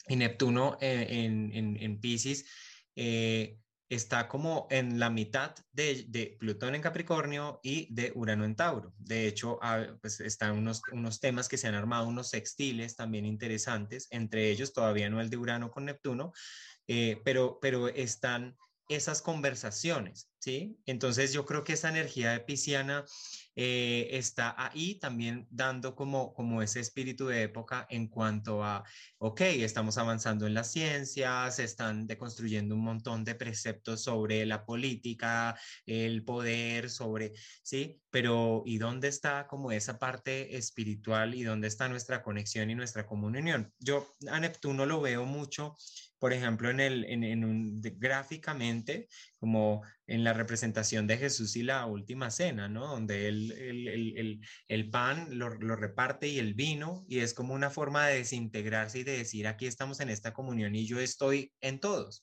Y 0.09 0.17
Neptuno 0.17 0.79
eh, 0.81 1.07
en, 1.09 1.53
en, 1.53 1.77
en 1.81 2.01
Pisces 2.01 2.45
está 3.95 4.27
como 4.27 4.67
en 4.71 4.99
la 4.99 5.11
mitad 5.11 5.55
de, 5.73 6.37
Plutón 6.41 6.75
en 6.75 6.81
Capricornio 6.81 7.61
y 7.63 7.93
de 7.95 8.11
Urano 8.15 8.47
en 8.47 8.57
Tauro. 8.57 8.95
De 8.97 9.27
hecho, 9.27 9.61
pues 10.01 10.19
están 10.21 10.57
unos, 10.57 10.81
unos 10.93 11.21
temas 11.21 11.47
que 11.47 11.59
se 11.59 11.69
han 11.69 11.75
armado, 11.75 12.09
unos 12.09 12.31
sextiles 12.31 12.97
también 12.97 13.27
interesantes, 13.27 14.09
entre 14.11 14.51
ellos 14.51 14.73
todavía 14.73 15.11
no 15.11 15.21
el 15.21 15.29
de 15.29 15.37
Urano 15.37 15.71
con 15.71 15.85
Neptuno, 15.85 16.33
eh, 16.89 17.21
pero, 17.23 17.59
pero 17.61 17.89
están 17.89 18.57
esas 18.89 19.23
conversaciones, 19.23 20.31
¿sí? 20.39 20.79
Entonces 20.87 21.33
yo 21.33 21.47
creo 21.47 21.65
que 21.65 21.75
esa 21.75 21.89
energía 21.89 22.45
pisciana 22.45 23.05
eh, 23.55 24.09
está 24.13 24.55
ahí 24.57 24.95
también 24.97 25.47
dando 25.51 25.95
como, 25.95 26.33
como 26.33 26.63
ese 26.63 26.81
espíritu 26.81 27.27
de 27.27 27.43
época 27.43 27.87
en 27.91 28.09
cuanto 28.09 28.65
a, 28.65 28.83
ok, 29.19 29.41
estamos 29.41 29.99
avanzando 29.99 30.47
en 30.47 30.55
las 30.55 30.73
ciencias, 30.73 31.59
están 31.59 32.07
deconstruyendo 32.07 32.75
un 32.75 32.83
montón 32.83 33.25
de 33.25 33.35
preceptos 33.35 34.03
sobre 34.03 34.47
la 34.47 34.65
política, 34.65 35.59
el 35.87 36.25
poder, 36.25 36.91
sobre, 36.91 37.33
¿sí? 37.63 38.01
Pero 38.11 38.63
¿y 38.67 38.79
dónde 38.79 39.09
está 39.09 39.47
como 39.47 39.71
esa 39.73 39.99
parte 39.99 40.57
espiritual 40.57 41.35
y 41.35 41.43
dónde 41.43 41.69
está 41.69 41.89
nuestra 41.89 42.23
conexión 42.23 42.71
y 42.71 42.75
nuestra 42.75 43.07
comunión? 43.07 43.73
Yo 43.79 44.15
a 44.29 44.41
Neptuno 44.41 44.87
lo 44.87 45.01
veo 45.01 45.25
mucho 45.25 45.77
por 46.23 46.33
ejemplo, 46.33 46.71
en 46.71 46.79
el, 46.79 47.05
en, 47.07 47.45
un, 47.45 47.81
gráficamente, 47.99 49.09
como 49.41 49.83
en 50.07 50.23
la 50.23 50.33
representación 50.33 51.09
de 51.09 51.19
Jesús 51.19 51.57
y 51.57 51.65
la 51.65 51.85
última 51.87 52.31
cena, 52.31 52.69
¿no? 52.69 52.87
Donde 52.87 53.27
él, 53.27 53.51
el, 53.51 54.41
el, 54.69 54.89
pan 54.89 55.37
lo, 55.37 55.49
lo, 55.49 55.75
reparte 55.75 56.29
y 56.29 56.39
el 56.39 56.55
vino, 56.55 57.05
y 57.09 57.19
es 57.19 57.35
como 57.35 57.55
una 57.55 57.71
forma 57.71 58.07
de 58.07 58.19
desintegrarse 58.19 59.01
y 59.01 59.03
de 59.03 59.19
decir, 59.19 59.49
aquí 59.49 59.67
estamos 59.67 59.99
en 59.99 60.11
esta 60.11 60.33
comunión 60.33 60.77
y 60.77 60.87
yo 60.87 61.01
estoy 61.01 61.53
en 61.61 61.81
todos, 61.81 62.23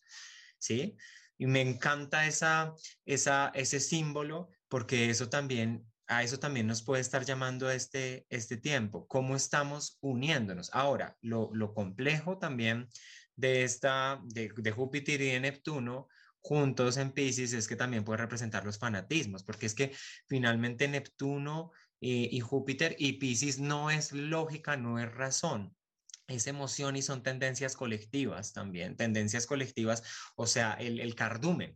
¿sí? 0.60 0.95
Y 1.38 1.47
me 1.47 1.60
encanta 1.60 2.26
esa, 2.26 2.74
esa, 3.04 3.52
ese 3.54 3.82
símbolo 3.82 4.50
porque 4.70 5.10
eso 5.10 5.28
también 5.28 5.86
a 6.10 6.24
eso 6.24 6.39
también 6.39 6.66
nos 6.66 6.82
puede 6.82 7.02
estar 7.02 7.24
llamando 7.24 7.70
este, 7.70 8.26
este 8.30 8.58
tiempo, 8.58 9.08
cómo 9.08 9.36
estamos 9.36 10.00
uniéndonos. 10.02 10.72
Ahora, 10.74 11.16
lo, 11.22 11.52
complejo 11.76 12.39
también 12.39 12.89
de, 13.39 13.63
esta, 13.63 14.21
de, 14.23 14.51
de 14.55 14.71
Júpiter 14.71 15.21
y 15.21 15.31
de 15.31 15.39
Neptuno 15.39 16.07
juntos 16.41 16.97
en 16.97 17.11
Pisces 17.11 17.53
es 17.53 17.67
que 17.67 17.75
también 17.75 18.03
puede 18.03 18.17
representar 18.17 18.65
los 18.65 18.77
fanatismos, 18.77 19.43
porque 19.43 19.65
es 19.65 19.75
que 19.75 19.93
finalmente 20.27 20.87
Neptuno 20.87 21.71
eh, 22.01 22.29
y 22.31 22.39
Júpiter 22.39 22.95
y 22.97 23.13
Pisces 23.13 23.59
no 23.59 23.91
es 23.91 24.11
lógica, 24.13 24.77
no 24.77 24.99
es 24.99 25.13
razón. 25.13 25.75
Es 26.27 26.45
emoción 26.45 26.95
y 26.95 27.01
son 27.01 27.23
tendencias 27.23 27.75
colectivas 27.75 28.53
también, 28.53 28.95
tendencias 28.95 29.47
colectivas, 29.47 30.03
o 30.35 30.45
sea, 30.45 30.73
el, 30.73 30.99
el 30.99 31.15
cardumen, 31.15 31.75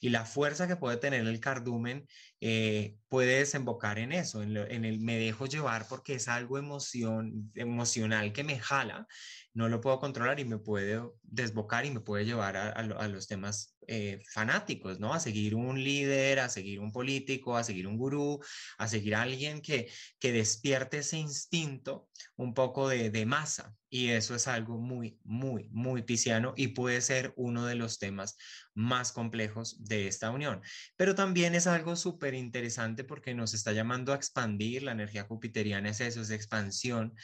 Y 0.00 0.08
la 0.10 0.24
fuerza 0.24 0.66
que 0.66 0.76
puede 0.76 0.96
tener 0.96 1.26
el 1.26 1.40
cardumen 1.40 2.06
eh, 2.40 2.96
puede 3.08 3.38
desembocar 3.38 3.98
en 3.98 4.12
eso, 4.12 4.42
en, 4.42 4.56
en, 4.56 4.84
el 4.84 5.00
me 5.00 5.18
dejo 5.18 5.46
llevar 5.46 5.86
porque 5.88 6.14
es 6.14 6.28
algo 6.28 6.58
emoción, 6.58 7.50
emocional 7.54 8.32
que 8.32 8.44
me 8.44 8.58
jala 8.58 9.06
no 9.54 9.68
lo 9.68 9.80
puedo 9.80 10.00
controlar 10.00 10.40
y 10.40 10.44
me 10.44 10.58
puede 10.58 11.00
desbocar 11.22 11.86
y 11.86 11.90
me 11.92 12.00
puede 12.00 12.24
llevar 12.24 12.56
a, 12.56 13.08
los 13.08 13.28
temas 13.28 13.76
eh, 13.86 14.20
fanáticos, 14.32 14.98
¿no? 14.98 15.14
A 15.14 15.20
seguir 15.20 15.54
un 15.54 15.82
líder, 15.82 16.40
a 16.40 16.48
seguir 16.48 16.80
un 16.80 16.90
político, 16.90 17.56
a 17.56 17.62
seguir 17.62 17.86
un 17.86 17.96
gurú, 17.96 18.40
a 18.78 18.88
seguir 18.88 19.14
a 19.14 19.22
alguien 19.22 19.62
que, 19.62 19.88
que 20.18 20.32
despierte 20.32 20.98
ese 20.98 21.18
instinto 21.18 22.08
un 22.34 22.52
poco 22.52 22.88
de, 22.88 23.10
de 23.10 23.26
masa. 23.26 23.76
Y 23.88 24.08
eso 24.08 24.34
es 24.34 24.48
algo 24.48 24.76
muy, 24.78 25.20
muy, 25.22 25.68
muy 25.70 26.02
pisciano 26.02 26.52
y 26.56 26.68
puede 26.68 27.00
ser 27.00 27.32
uno 27.36 27.64
de 27.64 27.76
los 27.76 28.00
temas 28.00 28.36
más 28.74 29.12
complejos 29.12 29.84
de 29.84 30.08
esta 30.08 30.30
unión. 30.30 30.62
Pero 30.96 31.14
también 31.14 31.54
es 31.54 31.66
algo 31.66 31.96
súper 31.96 32.34
interesante 32.34 33.04
porque 33.04 33.34
nos 33.34 33.54
está 33.54 33.72
llamando 33.72 34.12
a 34.12 34.16
expandir, 34.16 34.82
la 34.82 34.92
energía 34.92 35.24
jupiteriana 35.24 35.90
es 35.90 36.00
eso, 36.00 36.20
es 36.20 36.30
expansión 36.30 37.14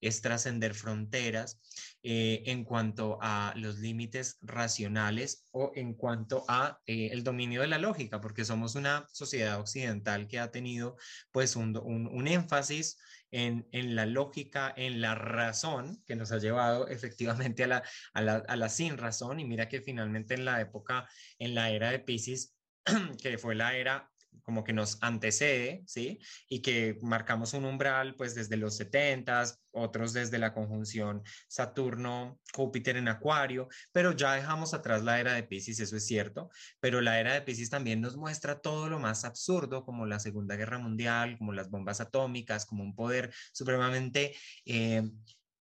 es 0.00 0.20
trascender 0.20 0.74
fronteras 0.74 1.60
eh, 2.02 2.42
en 2.46 2.64
cuanto 2.64 3.18
a 3.20 3.52
los 3.56 3.78
límites 3.78 4.38
racionales 4.42 5.44
o 5.52 5.72
en 5.74 5.94
cuanto 5.94 6.44
a 6.48 6.80
eh, 6.86 7.08
el 7.12 7.24
dominio 7.24 7.62
de 7.62 7.66
la 7.66 7.78
lógica, 7.78 8.20
porque 8.20 8.44
somos 8.44 8.74
una 8.74 9.06
sociedad 9.12 9.58
occidental 9.60 10.28
que 10.28 10.38
ha 10.38 10.50
tenido 10.50 10.96
pues 11.32 11.56
un, 11.56 11.76
un, 11.76 12.28
énfasis 12.28 12.98
en, 13.30 13.66
en, 13.72 13.96
la 13.96 14.06
lógica, 14.06 14.72
en 14.76 15.00
la 15.00 15.14
razón, 15.14 16.02
que 16.06 16.16
nos 16.16 16.32
ha 16.32 16.38
llevado 16.38 16.88
efectivamente 16.88 17.64
a 17.64 17.66
la, 17.66 17.82
a 18.14 18.22
la, 18.22 18.36
a 18.46 18.56
la 18.56 18.68
sin 18.68 18.98
razón. 18.98 19.40
Y 19.40 19.44
mira 19.44 19.68
que 19.68 19.80
finalmente 19.80 20.34
en 20.34 20.44
la 20.44 20.60
época, 20.60 21.08
en 21.38 21.54
la 21.54 21.70
era 21.70 21.90
de 21.90 21.98
Pisces, 21.98 22.54
que 23.22 23.38
fue 23.38 23.54
la 23.54 23.76
era 23.76 24.10
como 24.42 24.64
que 24.64 24.72
nos 24.72 24.98
antecede, 25.02 25.82
¿sí? 25.86 26.18
Y 26.48 26.60
que 26.60 26.98
marcamos 27.02 27.54
un 27.54 27.64
umbral 27.64 28.14
pues 28.16 28.34
desde 28.34 28.56
los 28.56 28.76
70, 28.76 29.44
otros 29.72 30.12
desde 30.12 30.38
la 30.38 30.54
conjunción 30.54 31.22
Saturno-Júpiter 31.48 32.96
en 32.96 33.08
Acuario, 33.08 33.68
pero 33.92 34.12
ya 34.12 34.34
dejamos 34.34 34.74
atrás 34.74 35.02
la 35.02 35.20
era 35.20 35.34
de 35.34 35.42
Pisces, 35.42 35.80
eso 35.80 35.96
es 35.96 36.06
cierto, 36.06 36.50
pero 36.80 37.00
la 37.00 37.20
era 37.20 37.34
de 37.34 37.42
Pisces 37.42 37.70
también 37.70 38.00
nos 38.00 38.16
muestra 38.16 38.60
todo 38.60 38.88
lo 38.88 38.98
más 38.98 39.24
absurdo, 39.24 39.84
como 39.84 40.06
la 40.06 40.20
Segunda 40.20 40.56
Guerra 40.56 40.78
Mundial, 40.78 41.36
como 41.38 41.52
las 41.52 41.70
bombas 41.70 42.00
atómicas, 42.00 42.66
como 42.66 42.82
un 42.82 42.94
poder 42.94 43.32
supremamente... 43.52 44.34
Eh, 44.64 45.02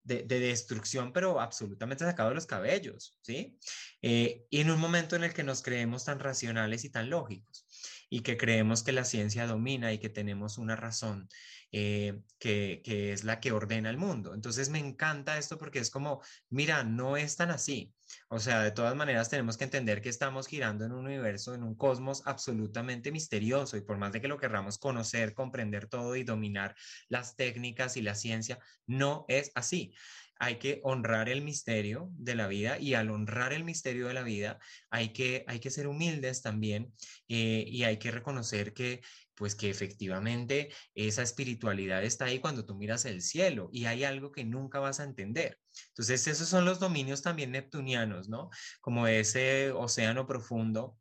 de, 0.05 0.39
destrucción, 0.39 1.11
pero 1.11 1.39
absolutamente 1.41 2.05
sacado 2.05 2.29
de 2.29 2.35
los 2.35 2.45
cabellos, 2.45 3.17
¿sí? 3.21 3.57
Eh, 4.01 4.45
y 4.49 4.61
en 4.61 4.69
un 4.69 4.79
momento 4.79 5.15
en 5.15 5.23
el 5.23 5.33
que 5.33 5.43
nos 5.43 5.63
creemos 5.63 6.05
tan 6.05 6.19
racionales 6.19 6.85
y 6.85 6.91
tan 6.91 7.09
lógicos 7.09 7.64
y 8.09 8.21
que 8.21 8.37
creemos 8.37 8.83
que 8.83 8.91
la 8.91 9.05
ciencia 9.05 9.47
domina 9.47 9.93
y 9.93 9.97
que 9.97 10.09
tenemos 10.09 10.57
una 10.57 10.75
razón 10.75 11.27
eh, 11.71 12.21
que, 12.39 12.81
que, 12.83 13.11
es 13.11 13.23
la 13.23 13.39
que 13.39 13.51
ordena 13.51 13.89
el 13.89 13.97
mundo. 13.97 14.33
Entonces 14.33 14.69
me 14.69 14.79
encanta 14.79 15.37
esto 15.37 15.57
porque 15.57 15.79
es 15.79 15.89
como, 15.89 16.21
mira, 16.49 16.83
no 16.83 17.17
es 17.17 17.35
tan 17.35 17.51
así. 17.51 17.93
O 18.29 18.39
sea, 18.39 18.61
de 18.61 18.71
todas 18.71 18.95
maneras 18.95 19.29
tenemos 19.29 19.57
que 19.57 19.63
entender 19.63 20.01
que 20.01 20.09
estamos 20.09 20.47
girando 20.47 20.85
en 20.85 20.91
un 20.91 21.05
universo, 21.05 21.53
en 21.53 21.63
un 21.63 21.75
cosmos 21.75 22.21
absolutamente 22.25 23.11
misterioso 23.11 23.77
y 23.77 23.81
por 23.81 23.97
más 23.97 24.13
de 24.13 24.21
que 24.21 24.27
lo 24.27 24.37
querramos 24.37 24.77
conocer, 24.77 25.33
comprender 25.33 25.87
todo 25.87 26.15
y 26.15 26.23
dominar 26.23 26.75
las 27.09 27.35
técnicas 27.35 27.97
y 27.97 28.01
la 28.01 28.15
ciencia, 28.15 28.59
no 28.85 29.25
es 29.27 29.51
así 29.55 29.93
hay 30.39 30.57
que 30.57 30.79
honrar 30.83 31.29
el 31.29 31.41
misterio 31.41 32.09
de 32.13 32.35
la 32.35 32.47
vida 32.47 32.77
y 32.79 32.93
al 32.93 33.09
honrar 33.09 33.53
el 33.53 33.63
misterio 33.63 34.07
de 34.07 34.13
la 34.13 34.23
vida 34.23 34.59
hay 34.89 35.09
que, 35.13 35.43
hay 35.47 35.59
que 35.59 35.69
ser 35.69 35.87
humildes 35.87 36.41
también 36.41 36.93
eh, 37.27 37.65
y 37.67 37.83
hay 37.83 37.97
que 37.97 38.11
reconocer 38.11 38.73
que 38.73 39.01
pues 39.35 39.53
que 39.55 39.69
efectivamente 39.69 40.69
esa 40.93 41.21
espiritualidad 41.21 42.03
está 42.03 42.25
ahí 42.25 42.39
cuando 42.39 42.65
tú 42.65 42.75
miras 42.75 43.05
el 43.05 43.21
cielo 43.21 43.69
y 43.71 43.85
hay 43.85 44.03
algo 44.03 44.31
que 44.31 44.45
nunca 44.45 44.79
vas 44.79 44.99
a 44.99 45.03
entender. 45.03 45.59
Entonces 45.89 46.27
esos 46.27 46.47
son 46.47 46.63
los 46.63 46.79
dominios 46.79 47.21
también 47.21 47.51
neptunianos, 47.51 48.29
¿no? 48.29 48.49
Como 48.79 49.07
ese 49.07 49.71
océano 49.71 50.25
profundo 50.25 50.97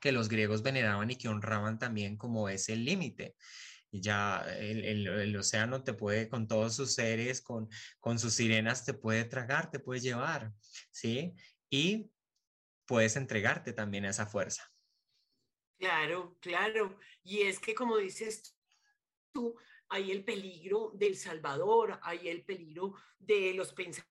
que 0.00 0.12
los 0.12 0.28
griegos 0.28 0.62
veneraban 0.62 1.10
y 1.10 1.16
que 1.16 1.28
honraban 1.28 1.78
también 1.78 2.16
como 2.16 2.48
ese 2.48 2.76
límite 2.76 3.36
ya 3.90 4.44
el, 4.58 5.36
océano 5.36 5.82
te 5.82 5.94
puede, 5.94 6.28
con 6.28 6.46
todos 6.46 6.76
sus 6.76 6.94
seres, 6.94 7.40
con, 7.40 7.68
con 8.00 8.18
sus 8.18 8.34
sirenas, 8.34 8.84
te 8.84 8.94
puede 8.94 9.24
tragar, 9.24 9.70
te 9.70 9.78
puede 9.78 10.00
llevar, 10.00 10.52
¿sí? 10.90 11.34
Y 11.70 12.10
puedes 12.86 13.16
entregarte 13.16 13.72
también 13.72 14.04
a 14.04 14.10
esa 14.10 14.26
fuerza. 14.26 14.70
Claro, 15.78 16.36
claro. 16.40 16.98
Y 17.22 17.42
es 17.42 17.60
que 17.60 17.74
como 17.74 17.96
dices 17.98 18.56
tú, 19.32 19.56
hay 19.88 20.10
el 20.10 20.24
peligro 20.24 20.90
del 20.94 21.16
Salvador, 21.16 21.98
hay 22.02 22.28
el 22.28 22.44
peligro 22.44 22.94
de 23.18 23.54
los 23.54 23.72
pensamientos 23.72 24.07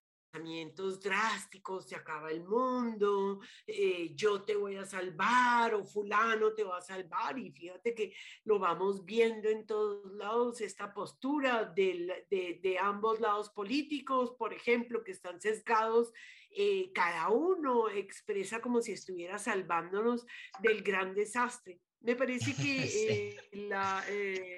drásticos, 1.01 1.87
se 1.87 1.95
acaba 1.95 2.31
el 2.31 2.43
mundo, 2.43 3.39
eh, 3.65 4.13
yo 4.15 4.43
te 4.43 4.55
voy 4.55 4.75
a 4.75 4.85
salvar 4.85 5.73
o 5.73 5.83
fulano 5.83 6.53
te 6.53 6.63
va 6.63 6.77
a 6.77 6.81
salvar 6.81 7.37
y 7.37 7.51
fíjate 7.51 7.93
que 7.93 8.13
lo 8.45 8.59
vamos 8.59 9.05
viendo 9.05 9.49
en 9.49 9.65
todos 9.65 10.11
lados, 10.13 10.61
esta 10.61 10.93
postura 10.93 11.65
de, 11.65 12.25
de, 12.29 12.77
ambos 12.79 13.19
lados 13.19 13.49
políticos, 13.49 14.35
por 14.37 14.53
ejemplo, 14.53 15.03
que 15.03 15.11
están 15.11 15.41
sesgados, 15.41 16.13
eh, 16.51 16.91
cada 16.93 17.29
uno 17.29 17.89
expresa 17.89 18.61
como 18.61 18.81
si 18.81 18.93
estuviera 18.93 19.37
salvándonos 19.37 20.25
del 20.61 20.81
gran 20.81 21.13
desastre. 21.13 21.79
Me 22.01 22.15
parece 22.15 22.53
que 22.55 23.33
eh, 23.33 23.37
la, 23.67 24.03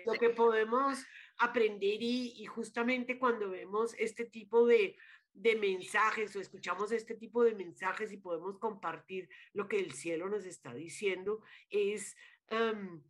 lo 0.05 0.13
que 0.13 0.29
podemos 0.29 0.99
aprender 1.37 2.01
y, 2.01 2.33
y, 2.37 2.45
justamente 2.45 3.17
cuando 3.17 3.49
vemos 3.49 3.95
este 3.97 4.25
tipo 4.25 4.67
de, 4.67 4.97
de 5.33 5.55
mensajes 5.55 6.35
o 6.35 6.41
escuchamos 6.41 6.91
este 6.91 7.15
tipo 7.15 7.43
de 7.43 7.55
mensajes 7.55 8.11
y 8.11 8.17
podemos 8.17 8.57
compartir 8.57 9.29
lo 9.53 9.67
que 9.67 9.79
el 9.79 9.93
cielo 9.93 10.29
nos 10.29 10.45
está 10.45 10.73
diciendo, 10.73 11.41
es 11.69 12.15
em, 12.47 13.01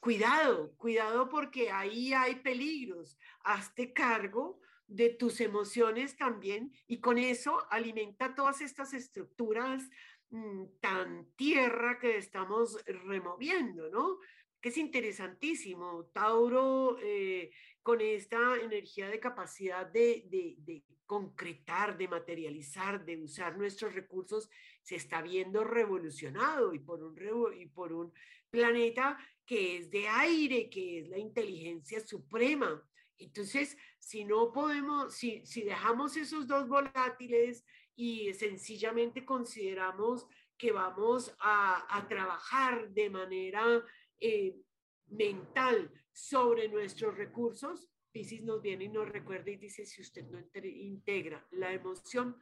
cuidado, 0.00 0.74
cuidado 0.76 1.28
porque 1.28 1.70
ahí 1.70 2.12
hay 2.12 2.36
peligros. 2.36 3.18
Hazte 3.44 3.92
cargo 3.92 4.60
de 4.86 5.10
tus 5.10 5.40
emociones 5.40 6.16
también 6.16 6.72
y 6.86 7.00
con 7.00 7.18
eso 7.18 7.66
alimenta 7.70 8.34
todas 8.34 8.60
estas 8.60 8.94
estructuras 8.94 9.82
mm, 10.30 10.64
tan 10.80 11.26
tierra 11.36 11.98
que 11.98 12.16
estamos 12.16 12.82
removiendo, 12.84 13.90
¿no? 13.90 14.18
Que 14.60 14.68
es 14.68 14.76
interesantísimo. 14.76 16.06
Tauro 16.12 16.98
eh, 17.02 17.50
con 17.86 18.00
esta 18.00 18.56
energía 18.56 19.08
de 19.08 19.20
capacidad 19.20 19.86
de, 19.86 20.24
de, 20.28 20.82
concretar, 21.06 21.96
de 21.96 22.08
materializar, 22.08 23.04
de 23.04 23.16
usar 23.22 23.56
nuestros 23.56 23.94
recursos, 23.94 24.50
se 24.82 24.96
está 24.96 25.22
viendo 25.22 25.62
revolucionado 25.62 26.74
y 26.74 26.80
por 26.80 27.00
un, 27.04 27.16
y 27.56 27.66
por 27.66 27.92
un 27.92 28.12
planeta 28.50 29.16
que 29.46 29.76
es 29.76 29.88
de 29.88 30.08
aire, 30.08 30.68
que 30.68 30.98
es 30.98 31.08
la 31.08 31.18
inteligencia 31.18 32.04
suprema. 32.04 32.84
Entonces, 33.18 33.76
si 34.00 34.24
no 34.24 34.52
podemos, 34.52 35.14
si, 35.14 35.46
si 35.46 35.62
dejamos 35.62 36.16
esos 36.16 36.48
dos 36.48 36.66
volátiles 36.66 37.64
y 37.94 38.34
sencillamente 38.34 39.24
consideramos 39.24 40.26
que 40.58 40.72
vamos 40.72 41.36
a, 41.38 41.86
a 41.96 42.08
trabajar 42.08 42.90
de 42.90 43.10
manera 43.10 43.84
eh, 44.18 44.56
mental 45.06 45.88
sobre 46.16 46.66
nuestros 46.68 47.14
recursos, 47.14 47.90
Pisces 48.10 48.42
nos 48.42 48.62
viene 48.62 48.84
y 48.84 48.88
nos 48.88 49.06
recuerda 49.06 49.50
y 49.50 49.56
dice, 49.56 49.84
si 49.84 50.00
usted 50.00 50.24
no 50.24 50.40
integra 50.64 51.46
la 51.50 51.74
emoción, 51.74 52.40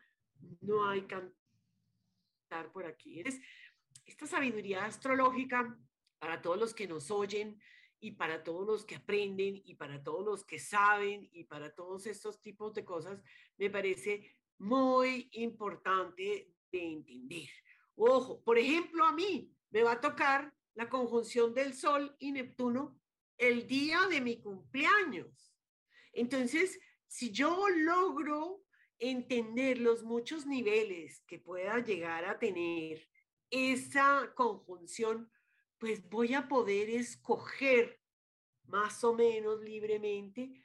no 0.61 0.89
hay 0.89 1.03
cantar 1.03 2.70
por 2.72 2.87
aquí. 2.87 3.20
Es 3.20 3.41
esta 4.07 4.29
sabiduría 4.29 4.85
astrológica 4.85 5.77
para 6.20 6.41
todos 6.41 6.57
los 6.57 6.72
que 6.72 6.87
nos 6.87 7.11
oyen 7.11 7.61
y 7.99 8.12
para 8.12 8.45
todos 8.45 8.64
los 8.64 8.85
que 8.85 8.95
aprenden 8.95 9.61
y 9.64 9.75
para 9.75 10.05
todos 10.05 10.25
los 10.25 10.45
que 10.45 10.61
saben 10.61 11.29
y 11.33 11.43
para 11.43 11.75
todos 11.75 12.07
estos 12.07 12.41
tipos 12.41 12.75
de 12.75 12.85
cosas, 12.85 13.20
me 13.57 13.70
parece 13.70 14.37
muy 14.59 15.29
importante 15.33 16.55
de 16.70 16.93
entender. 16.93 17.49
Ojo, 17.97 18.41
por 18.45 18.57
ejemplo, 18.57 19.05
a 19.05 19.12
mí 19.12 19.53
me 19.70 19.83
va 19.83 19.93
a 19.93 20.01
tocar 20.01 20.55
la 20.75 20.89
conjunción 20.89 21.53
del 21.53 21.75
Sol 21.75 22.14
y 22.20 22.31
Neptuno 22.31 23.01
el 23.39 23.66
día 23.66 24.07
de 24.09 24.20
mi 24.20 24.41
cumpleaños. 24.41 25.55
Entonces, 26.12 26.78
si 27.07 27.30
yo 27.30 27.68
logro 27.68 28.64
entender 28.99 29.78
los 29.78 30.03
muchos 30.03 30.47
niveles 30.47 31.22
que 31.26 31.39
pueda 31.39 31.78
llegar 31.80 32.24
a 32.24 32.39
tener 32.39 33.09
esa 33.51 34.32
conjunción, 34.35 35.30
pues 35.78 36.09
voy 36.09 36.35
a 36.35 36.49
poder 36.49 36.91
escoger 36.91 38.01
más 38.66 39.05
o 39.05 39.14
menos 39.14 39.61
libremente 39.62 40.62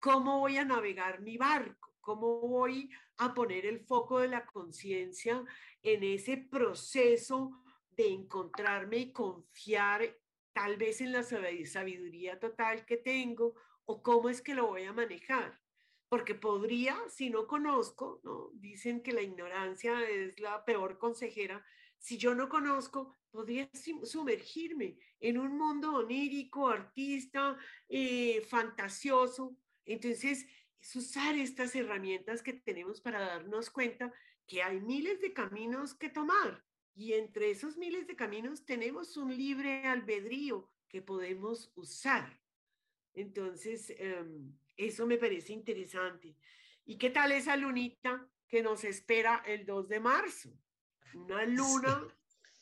cómo 0.00 0.40
voy 0.40 0.56
a 0.56 0.64
navegar 0.64 1.20
mi 1.20 1.36
barco, 1.36 1.94
cómo 2.00 2.40
voy 2.40 2.90
a 3.18 3.34
poner 3.34 3.66
el 3.66 3.80
foco 3.80 4.20
de 4.20 4.28
la 4.28 4.46
conciencia 4.46 5.44
en 5.82 6.02
ese 6.02 6.36
proceso 6.36 7.52
de 7.90 8.08
encontrarme 8.08 8.98
y 8.98 9.12
confiar 9.12 10.16
tal 10.54 10.76
vez 10.76 11.00
en 11.00 11.12
la 11.12 11.22
sabiduría 11.22 12.38
total 12.40 12.86
que 12.86 12.96
tengo 12.96 13.54
o 13.84 14.02
cómo 14.02 14.30
es 14.30 14.40
que 14.40 14.54
lo 14.54 14.68
voy 14.68 14.84
a 14.84 14.92
manejar. 14.92 15.60
Porque 16.08 16.34
podría, 16.34 16.96
si 17.08 17.28
no 17.28 17.46
conozco, 17.46 18.20
¿no? 18.22 18.50
dicen 18.54 19.02
que 19.02 19.12
la 19.12 19.22
ignorancia 19.22 20.08
es 20.08 20.38
la 20.40 20.64
peor 20.64 20.98
consejera, 20.98 21.64
si 21.98 22.18
yo 22.18 22.34
no 22.34 22.48
conozco, 22.48 23.14
podría 23.30 23.68
sumergirme 24.04 24.98
en 25.20 25.38
un 25.38 25.56
mundo 25.56 25.96
onírico, 25.96 26.68
artista, 26.68 27.56
eh, 27.88 28.42
fantasioso. 28.42 29.56
Entonces, 29.86 30.46
es 30.80 30.96
usar 30.96 31.34
estas 31.34 31.74
herramientas 31.74 32.42
que 32.42 32.52
tenemos 32.52 33.00
para 33.00 33.20
darnos 33.20 33.70
cuenta 33.70 34.12
que 34.46 34.62
hay 34.62 34.80
miles 34.80 35.20
de 35.20 35.32
caminos 35.32 35.94
que 35.94 36.10
tomar 36.10 36.62
y 36.94 37.14
entre 37.14 37.50
esos 37.50 37.76
miles 37.76 38.06
de 38.06 38.16
caminos 38.16 38.64
tenemos 38.64 39.16
un 39.16 39.36
libre 39.36 39.86
albedrío 39.86 40.70
que 40.88 41.02
podemos 41.02 41.72
usar. 41.74 42.40
Entonces, 43.14 43.92
em, 43.98 44.56
eso 44.76 45.06
me 45.06 45.18
parece 45.18 45.52
interesante. 45.52 46.36
¿Y 46.84 46.96
qué 46.98 47.10
tal 47.10 47.32
esa 47.32 47.56
lunita 47.56 48.28
que 48.48 48.62
nos 48.62 48.84
espera 48.84 49.42
el 49.46 49.66
2 49.66 49.88
de 49.88 50.00
marzo? 50.00 50.50
Una 51.14 51.44
luna 51.46 52.08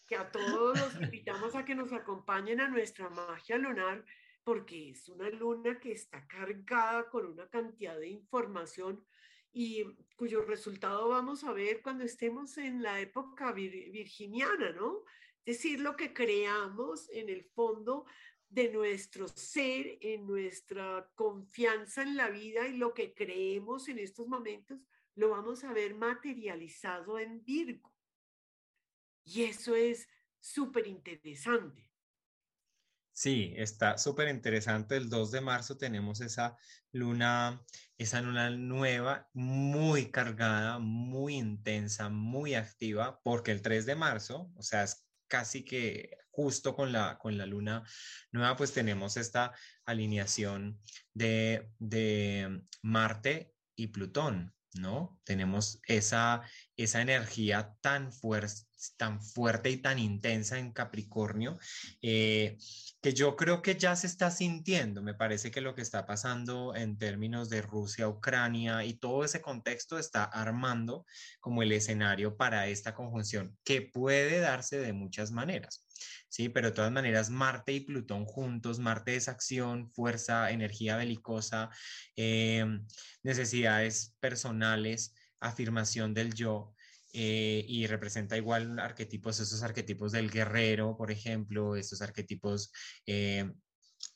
que 0.06 0.16
a 0.16 0.30
todos 0.30 0.78
los 0.78 1.00
invitamos 1.00 1.54
a 1.54 1.64
que 1.64 1.74
nos 1.74 1.92
acompañen 1.92 2.60
a 2.60 2.68
nuestra 2.68 3.08
magia 3.10 3.58
lunar, 3.58 4.04
porque 4.44 4.90
es 4.90 5.08
una 5.08 5.28
luna 5.30 5.78
que 5.78 5.92
está 5.92 6.26
cargada 6.26 7.08
con 7.08 7.26
una 7.26 7.48
cantidad 7.48 7.98
de 7.98 8.08
información 8.08 9.04
y 9.52 9.84
cuyo 10.16 10.42
resultado 10.42 11.08
vamos 11.08 11.44
a 11.44 11.52
ver 11.52 11.82
cuando 11.82 12.04
estemos 12.04 12.56
en 12.58 12.82
la 12.82 13.00
época 13.00 13.52
virginiana, 13.52 14.72
¿no? 14.72 15.04
Es 15.44 15.58
decir, 15.58 15.80
lo 15.80 15.96
que 15.96 16.14
creamos 16.14 17.08
en 17.10 17.28
el 17.28 17.44
fondo 17.44 18.06
de 18.48 18.70
nuestro 18.70 19.28
ser, 19.28 19.98
en 20.00 20.26
nuestra 20.26 21.10
confianza 21.14 22.02
en 22.02 22.16
la 22.16 22.30
vida 22.30 22.68
y 22.68 22.76
lo 22.76 22.94
que 22.94 23.14
creemos 23.14 23.88
en 23.88 23.98
estos 23.98 24.26
momentos, 24.28 24.78
lo 25.14 25.30
vamos 25.30 25.64
a 25.64 25.72
ver 25.72 25.94
materializado 25.94 27.18
en 27.18 27.42
Virgo. 27.44 27.92
Y 29.24 29.44
eso 29.44 29.74
es 29.74 30.08
súper 30.38 30.86
interesante. 30.86 31.91
Sí, 33.14 33.52
está 33.56 33.98
súper 33.98 34.28
interesante. 34.28 34.96
El 34.96 35.10
2 35.10 35.30
de 35.32 35.40
marzo 35.42 35.76
tenemos 35.76 36.20
esa 36.20 36.56
luna, 36.92 37.62
esa 37.98 38.22
luna 38.22 38.50
nueva, 38.50 39.28
muy 39.34 40.10
cargada, 40.10 40.78
muy 40.78 41.34
intensa, 41.36 42.08
muy 42.08 42.54
activa, 42.54 43.20
porque 43.22 43.52
el 43.52 43.60
3 43.60 43.84
de 43.86 43.96
marzo, 43.96 44.50
o 44.56 44.62
sea, 44.62 44.84
es 44.84 45.06
casi 45.28 45.64
que 45.64 46.16
justo 46.30 46.74
con 46.74 46.90
la, 46.92 47.18
con 47.18 47.36
la 47.36 47.46
luna 47.46 47.84
nueva, 48.32 48.56
pues 48.56 48.72
tenemos 48.72 49.18
esta 49.18 49.52
alineación 49.84 50.80
de, 51.12 51.70
de 51.78 52.62
Marte 52.82 53.54
y 53.76 53.88
Plutón. 53.88 54.54
¿No? 54.74 55.20
Tenemos 55.24 55.80
esa, 55.86 56.42
esa 56.76 57.02
energía 57.02 57.74
tan, 57.80 58.10
tan 58.96 59.20
fuerte 59.22 59.70
y 59.70 59.76
tan 59.78 59.98
intensa 59.98 60.58
en 60.58 60.72
Capricornio, 60.72 61.58
eh, 62.00 62.56
que 63.00 63.12
yo 63.12 63.36
creo 63.36 63.62
que 63.62 63.76
ya 63.76 63.96
se 63.96 64.06
está 64.06 64.30
sintiendo. 64.30 65.02
Me 65.02 65.14
parece 65.14 65.50
que 65.50 65.60
lo 65.60 65.74
que 65.74 65.82
está 65.82 66.06
pasando 66.06 66.74
en 66.74 66.98
términos 66.98 67.48
de 67.48 67.62
Rusia, 67.62 68.08
Ucrania 68.08 68.84
y 68.84 68.94
todo 68.94 69.24
ese 69.24 69.40
contexto 69.42 69.98
está 69.98 70.24
armando 70.24 71.04
como 71.40 71.62
el 71.62 71.72
escenario 71.72 72.36
para 72.36 72.66
esta 72.68 72.94
conjunción, 72.94 73.56
que 73.64 73.82
puede 73.82 74.40
darse 74.40 74.78
de 74.78 74.92
muchas 74.92 75.32
maneras. 75.32 75.86
¿Sí? 76.28 76.48
Pero 76.48 76.68
de 76.68 76.74
todas 76.74 76.92
maneras, 76.92 77.30
Marte 77.30 77.72
y 77.72 77.80
Plutón 77.80 78.24
juntos, 78.24 78.78
Marte 78.78 79.16
es 79.16 79.28
acción, 79.28 79.90
fuerza, 79.92 80.50
energía 80.50 80.96
belicosa, 80.96 81.70
eh, 82.16 82.64
necesidades 83.22 84.16
personales, 84.20 85.14
afirmación 85.40 86.14
del 86.14 86.34
yo. 86.34 86.74
Eh, 87.14 87.66
y 87.68 87.86
representa 87.86 88.38
igual 88.38 88.78
arquetipos, 88.78 89.38
esos 89.38 89.62
arquetipos 89.62 90.12
del 90.12 90.30
guerrero, 90.30 90.96
por 90.96 91.10
ejemplo, 91.10 91.76
estos 91.76 92.00
arquetipos 92.00 92.72
eh, 93.04 93.52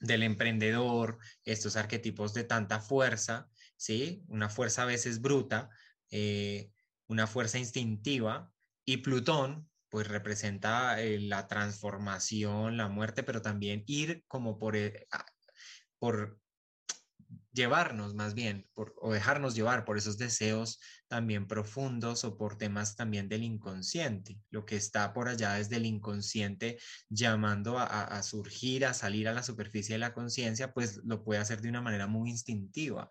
del 0.01 0.22
emprendedor, 0.22 1.18
estos 1.45 1.76
arquetipos 1.76 2.32
de 2.32 2.45
tanta 2.45 2.80
fuerza, 2.80 3.51
¿sí? 3.76 4.24
Una 4.28 4.49
fuerza 4.49 4.84
a 4.84 4.87
veces 4.87 5.20
bruta, 5.20 5.68
una 7.07 7.26
fuerza 7.26 7.59
instintiva, 7.59 8.51
y 8.89 8.99
Plutón, 8.99 9.68
pues 9.89 10.09
representa 10.09 11.01
eh, 11.01 11.20
la 11.20 11.47
transformación, 11.47 12.76
la 12.76 12.89
muerte, 12.89 13.22
pero 13.22 13.43
también 13.43 13.84
ir 13.87 14.24
como 14.26 14.59
por, 14.59 14.76
eh, 14.76 15.07
por 15.99 16.41
llevarnos 17.53 18.14
más 18.14 18.34
bien, 18.34 18.68
por, 18.74 18.95
o 19.01 19.12
dejarnos 19.12 19.55
llevar 19.55 19.84
por 19.84 19.97
esos 19.99 20.18
deseos 20.18 20.78
también 21.09 21.47
profundos 21.47 22.24
o 22.24 22.37
por 22.37 22.59
temas 22.59 22.97
también 22.97 23.28
del 23.28 23.43
inconsciente. 23.43 24.39
Lo 24.51 24.66
que 24.66 24.76
está 24.76 25.12
por 25.12 25.28
allá 25.28 25.59
es 25.59 25.68
del 25.68 25.87
inconsciente 25.87 26.78
llamando 27.09 27.78
a 27.78 28.22
surgir, 28.22 28.84
a 28.84 28.95
salir 28.95 29.28
a 29.28 29.32
la 29.32 29.43
superficie 29.43 29.95
de 29.95 30.01
la 30.01 30.12
conciencia, 30.12 30.72
pues 30.72 31.01
lo 31.05 31.24
puede 31.24 31.41
hacer 31.41 31.61
de 31.61 31.68
una 31.68 31.80
manera 31.80 32.07
muy 32.07 32.30
instintiva, 32.30 33.09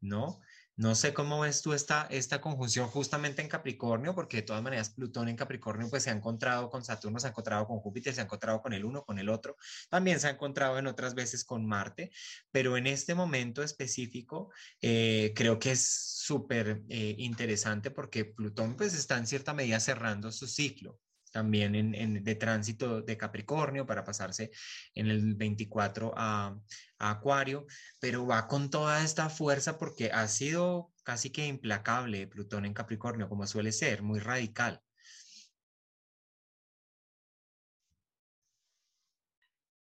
¿no? 0.00 0.40
No 0.78 0.94
sé 0.94 1.12
cómo 1.12 1.40
ves 1.40 1.60
tú 1.60 1.72
esta, 1.72 2.06
esta 2.08 2.40
conjunción 2.40 2.86
justamente 2.86 3.42
en 3.42 3.48
Capricornio, 3.48 4.14
porque 4.14 4.36
de 4.36 4.42
todas 4.44 4.62
maneras 4.62 4.90
Plutón 4.90 5.28
en 5.28 5.34
Capricornio 5.34 5.90
pues 5.90 6.04
se 6.04 6.10
ha 6.10 6.12
encontrado 6.12 6.70
con 6.70 6.84
Saturno, 6.84 7.18
se 7.18 7.26
ha 7.26 7.30
encontrado 7.30 7.66
con 7.66 7.80
Júpiter, 7.80 8.14
se 8.14 8.20
ha 8.20 8.24
encontrado 8.24 8.62
con 8.62 8.72
el 8.72 8.84
uno, 8.84 9.04
con 9.04 9.18
el 9.18 9.28
otro, 9.28 9.56
también 9.88 10.20
se 10.20 10.28
ha 10.28 10.30
encontrado 10.30 10.78
en 10.78 10.86
otras 10.86 11.16
veces 11.16 11.44
con 11.44 11.66
Marte, 11.66 12.12
pero 12.52 12.76
en 12.76 12.86
este 12.86 13.16
momento 13.16 13.64
específico 13.64 14.52
eh, 14.80 15.32
creo 15.34 15.58
que 15.58 15.72
es 15.72 15.84
súper 15.84 16.84
eh, 16.88 17.16
interesante 17.18 17.90
porque 17.90 18.24
Plutón 18.24 18.76
pues 18.76 18.94
está 18.94 19.18
en 19.18 19.26
cierta 19.26 19.54
medida 19.54 19.80
cerrando 19.80 20.30
su 20.30 20.46
ciclo 20.46 21.00
también 21.38 21.76
en, 21.76 22.24
de 22.24 22.34
tránsito 22.34 23.00
de 23.00 23.16
Capricornio 23.16 23.86
para 23.86 24.02
pasarse 24.02 24.50
en 24.92 25.06
el 25.06 25.36
24 25.36 26.12
a, 26.16 26.58
Acuario, 26.98 27.64
pero 28.00 28.26
va 28.26 28.48
con 28.48 28.70
toda 28.70 29.04
esta 29.04 29.30
fuerza 29.30 29.78
porque 29.78 30.10
ha 30.10 30.26
sido 30.26 30.90
casi 31.04 31.30
que 31.30 31.46
implacable 31.46 32.26
Plutón 32.26 32.64
en 32.64 32.74
Capricornio, 32.74 33.28
como 33.28 33.46
suele 33.46 33.70
ser, 33.70 34.02
muy 34.02 34.18
radical. 34.18 34.82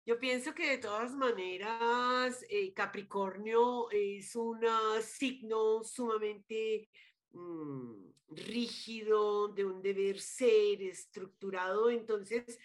Yo 0.04 0.20
pienso 0.20 0.54
que 0.54 0.72
de 0.72 0.78
todas 0.78 1.12
maneras 1.12 2.44
eh, 2.50 2.74
Capricornio 2.74 3.90
es 3.90 4.36
un 4.36 4.60
signo 5.02 5.82
sumamente 5.84 6.90
Mm, 7.36 8.12
rígido, 8.28 9.48
de 9.48 9.64
un 9.64 9.82
deber 9.82 10.20
ser 10.20 10.82
estructurado. 10.82 11.90
Entonces, 11.90 12.58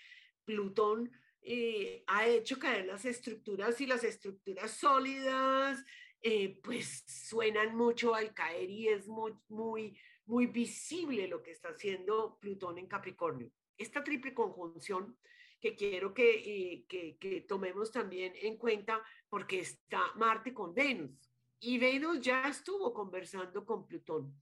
Plutón 0.46 1.12
eh, 1.42 2.04
ha 2.08 2.28
hecho 2.28 2.58
caer 2.58 2.86
las 2.86 3.06
estructuras 3.06 3.80
y 3.82 3.86
las 3.86 4.04
estructuras 4.04 4.72
sólidas, 4.72 5.84
eh, 6.22 6.60
pues 6.64 7.04
suenan 7.08 7.76
mucho 7.76 8.16
al 8.16 8.34
caer 8.34 8.70
y 8.70 8.88
es 8.88 9.08
muy, 9.08 9.34
muy, 9.50 9.98
muy 10.26 10.48
visible 10.48 11.28
lo 11.28 11.42
que 11.42 11.52
está 11.52 11.70
haciendo 11.70 12.38
Plutón 12.40 12.78
en 12.78 12.88
Capricornio. 12.88 13.52
Esta 13.78 14.04
triple 14.04 14.34
conjunción 14.34 15.18
que 15.60 15.76
quiero 15.76 16.14
que, 16.14 16.30
eh, 16.30 16.86
que, 16.88 17.18
que 17.18 17.42
tomemos 17.42 17.92
también 17.92 18.34
en 18.36 18.58
cuenta 18.58 19.04
porque 19.30 19.60
está 19.60 20.14
Marte 20.16 20.54
con 20.54 20.74
Venus 20.74 21.12
y 21.60 21.78
Venus 21.78 22.22
ya 22.22 22.48
estuvo 22.48 22.94
conversando 22.94 23.64
con 23.66 23.86
Plutón. 23.86 24.34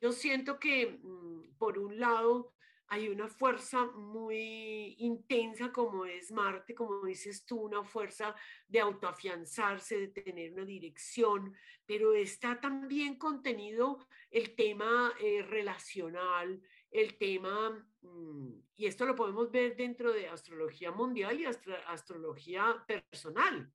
Yo 0.00 0.12
siento 0.12 0.58
que, 0.58 0.98
mm, 1.02 1.56
por 1.58 1.78
un 1.78 1.98
lado, 1.98 2.54
hay 2.88 3.08
una 3.08 3.28
fuerza 3.28 3.86
muy 3.86 4.94
intensa 4.98 5.72
como 5.72 6.04
es 6.04 6.30
Marte, 6.30 6.74
como 6.74 7.04
dices 7.04 7.44
tú, 7.44 7.60
una 7.60 7.82
fuerza 7.82 8.34
de 8.68 8.80
autoafianzarse, 8.80 9.98
de 9.98 10.08
tener 10.08 10.52
una 10.52 10.64
dirección, 10.64 11.54
pero 11.86 12.14
está 12.14 12.60
también 12.60 13.16
contenido 13.16 14.06
el 14.30 14.54
tema 14.54 15.12
eh, 15.20 15.42
relacional, 15.42 16.62
el 16.90 17.16
tema, 17.16 17.84
mm, 18.02 18.52
y 18.76 18.86
esto 18.86 19.06
lo 19.06 19.14
podemos 19.14 19.50
ver 19.50 19.76
dentro 19.76 20.12
de 20.12 20.28
astrología 20.28 20.92
mundial 20.92 21.40
y 21.40 21.46
astrología 21.46 22.84
personal. 22.86 23.72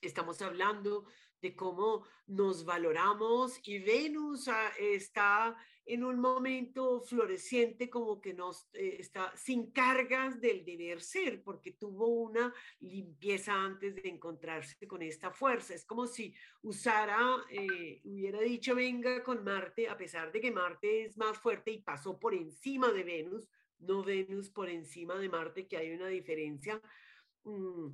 Estamos 0.00 0.40
hablando 0.40 1.06
de 1.40 1.54
cómo 1.54 2.06
nos 2.26 2.64
valoramos 2.64 3.60
y 3.64 3.78
Venus 3.78 4.48
ah, 4.48 4.72
está 4.78 5.56
en 5.86 6.02
un 6.02 6.18
momento 6.18 7.00
floreciente 7.00 7.88
como 7.88 8.20
que 8.20 8.34
nos 8.34 8.68
eh, 8.72 8.96
está 8.98 9.32
sin 9.36 9.70
cargas 9.70 10.40
del 10.40 10.64
deber 10.64 11.00
ser 11.00 11.44
porque 11.44 11.72
tuvo 11.72 12.08
una 12.08 12.52
limpieza 12.80 13.54
antes 13.54 13.94
de 13.94 14.08
encontrarse 14.08 14.86
con 14.88 15.00
esta 15.02 15.30
fuerza. 15.30 15.74
Es 15.74 15.84
como 15.84 16.08
si 16.08 16.34
usara, 16.62 17.20
eh, 17.50 18.00
hubiera 18.04 18.40
dicho 18.40 18.74
venga 18.74 19.22
con 19.22 19.44
Marte, 19.44 19.88
a 19.88 19.96
pesar 19.96 20.32
de 20.32 20.40
que 20.40 20.50
Marte 20.50 21.04
es 21.04 21.16
más 21.16 21.38
fuerte 21.38 21.70
y 21.70 21.82
pasó 21.82 22.18
por 22.18 22.34
encima 22.34 22.90
de 22.90 23.04
Venus, 23.04 23.48
no 23.78 24.02
Venus 24.02 24.50
por 24.50 24.68
encima 24.68 25.16
de 25.16 25.28
Marte, 25.28 25.68
que 25.68 25.76
hay 25.76 25.92
una 25.92 26.08
diferencia. 26.08 26.82
Mm, 27.44 27.90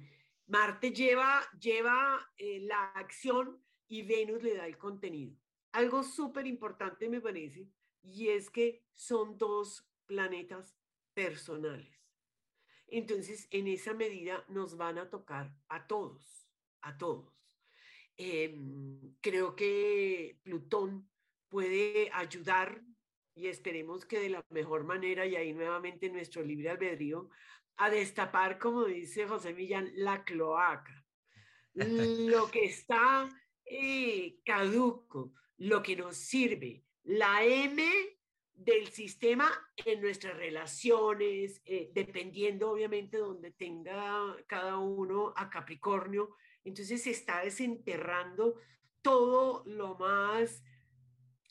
Marte 0.52 0.92
lleva, 0.92 1.40
lleva 1.58 2.30
eh, 2.36 2.60
la 2.60 2.90
acción 2.90 3.64
y 3.88 4.02
Venus 4.02 4.42
le 4.42 4.54
da 4.54 4.66
el 4.66 4.76
contenido. 4.76 5.34
Algo 5.72 6.02
súper 6.02 6.46
importante 6.46 7.08
me 7.08 7.22
parece, 7.22 7.70
y 8.02 8.28
es 8.28 8.50
que 8.50 8.84
son 8.92 9.38
dos 9.38 9.88
planetas 10.04 10.76
personales. 11.14 12.06
Entonces, 12.86 13.48
en 13.50 13.66
esa 13.66 13.94
medida 13.94 14.44
nos 14.48 14.76
van 14.76 14.98
a 14.98 15.08
tocar 15.08 15.56
a 15.70 15.86
todos, 15.86 16.50
a 16.82 16.98
todos. 16.98 17.32
Em, 18.18 19.14
creo 19.22 19.56
que 19.56 20.38
Plutón 20.42 21.08
puede 21.48 22.10
ayudar 22.12 22.84
y 23.34 23.46
esperemos 23.46 24.04
que 24.04 24.20
de 24.20 24.28
la 24.28 24.44
mejor 24.50 24.84
manera, 24.84 25.24
y 25.24 25.34
ahí 25.34 25.54
nuevamente 25.54 26.10
nuestro 26.10 26.42
libre 26.42 26.68
albedrío, 26.68 27.30
a 27.84 27.90
destapar, 27.90 28.58
como 28.58 28.84
dice 28.84 29.26
José 29.26 29.52
Millán, 29.54 29.90
la 29.94 30.24
cloaca. 30.24 31.04
Lo 31.74 32.50
que 32.50 32.66
está 32.66 33.28
eh, 33.64 34.38
caduco, 34.44 35.32
lo 35.56 35.82
que 35.82 35.96
nos 35.96 36.16
sirve, 36.16 36.84
la 37.04 37.44
M 37.44 37.82
del 38.54 38.88
sistema 38.88 39.50
en 39.84 40.00
nuestras 40.00 40.36
relaciones, 40.36 41.60
eh, 41.64 41.90
dependiendo 41.92 42.70
obviamente 42.70 43.16
donde 43.18 43.50
tenga 43.50 44.36
cada 44.46 44.78
uno 44.78 45.32
a 45.36 45.50
Capricornio. 45.50 46.36
Entonces 46.64 47.02
se 47.02 47.10
está 47.10 47.42
desenterrando 47.42 48.60
todo 49.00 49.64
lo 49.66 49.96
más, 49.96 50.62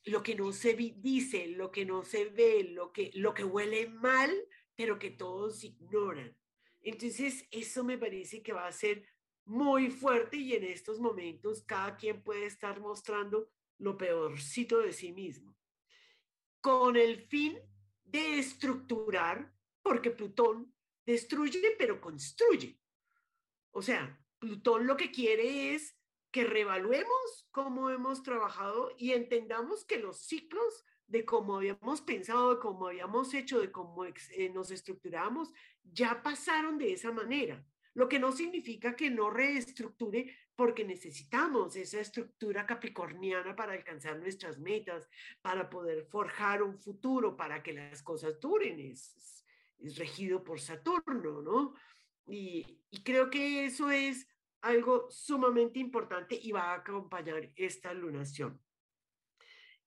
lo 0.05 0.23
que 0.23 0.35
no 0.35 0.53
se 0.53 0.73
dice, 0.75 1.47
lo 1.47 1.71
que 1.71 1.85
no 1.85 2.03
se 2.03 2.25
ve, 2.25 2.63
lo 2.71 2.93
que, 2.93 3.11
lo 3.15 3.33
que 3.33 3.43
huele 3.43 3.89
mal, 3.89 4.31
pero 4.81 4.97
que 4.97 5.11
todos 5.11 5.63
ignoran. 5.63 6.35
Entonces, 6.81 7.45
eso 7.51 7.83
me 7.83 7.99
parece 7.99 8.41
que 8.41 8.51
va 8.51 8.65
a 8.65 8.71
ser 8.71 9.05
muy 9.45 9.91
fuerte 9.91 10.37
y 10.37 10.53
en 10.53 10.63
estos 10.63 10.99
momentos 10.99 11.63
cada 11.67 11.95
quien 11.95 12.23
puede 12.23 12.47
estar 12.47 12.79
mostrando 12.79 13.51
lo 13.77 13.95
peorcito 13.95 14.79
de 14.79 14.91
sí 14.91 15.11
mismo, 15.11 15.55
con 16.61 16.97
el 16.97 17.21
fin 17.27 17.59
de 18.05 18.39
estructurar, 18.39 19.53
porque 19.83 20.09
Plutón 20.09 20.73
destruye, 21.05 21.75
pero 21.77 22.01
construye. 22.01 22.79
O 23.69 23.83
sea, 23.83 24.19
Plutón 24.39 24.87
lo 24.87 24.97
que 24.97 25.11
quiere 25.11 25.75
es 25.75 25.95
que 26.31 26.43
revaluemos 26.43 27.47
cómo 27.51 27.91
hemos 27.91 28.23
trabajado 28.23 28.95
y 28.97 29.11
entendamos 29.11 29.85
que 29.85 29.99
los 29.99 30.25
ciclos 30.25 30.83
de 31.11 31.25
cómo 31.25 31.57
habíamos 31.57 32.01
pensado, 32.01 32.55
de 32.55 32.61
cómo 32.61 32.87
habíamos 32.87 33.33
hecho, 33.33 33.59
de 33.59 33.71
cómo 33.71 34.05
eh, 34.05 34.49
nos 34.53 34.71
estructuramos, 34.71 35.53
ya 35.83 36.23
pasaron 36.23 36.77
de 36.77 36.93
esa 36.93 37.11
manera. 37.11 37.63
Lo 37.93 38.07
que 38.07 38.19
no 38.19 38.31
significa 38.31 38.95
que 38.95 39.09
no 39.09 39.29
reestructure 39.29 40.33
porque 40.55 40.85
necesitamos 40.85 41.75
esa 41.75 41.99
estructura 41.99 42.65
capricorniana 42.65 43.53
para 43.53 43.73
alcanzar 43.73 44.17
nuestras 44.19 44.57
metas, 44.57 45.09
para 45.41 45.69
poder 45.69 46.05
forjar 46.05 46.63
un 46.63 46.79
futuro, 46.79 47.35
para 47.35 47.61
que 47.61 47.73
las 47.73 48.01
cosas 48.01 48.39
duren. 48.39 48.79
Es, 48.79 49.45
es 49.79 49.97
regido 49.97 50.41
por 50.41 50.61
Saturno, 50.61 51.41
¿no? 51.41 51.73
Y, 52.25 52.79
y 52.89 53.03
creo 53.03 53.29
que 53.29 53.65
eso 53.65 53.91
es 53.91 54.25
algo 54.61 55.07
sumamente 55.09 55.79
importante 55.79 56.39
y 56.41 56.53
va 56.53 56.71
a 56.71 56.75
acompañar 56.75 57.51
esta 57.55 57.93
lunación. 57.93 58.61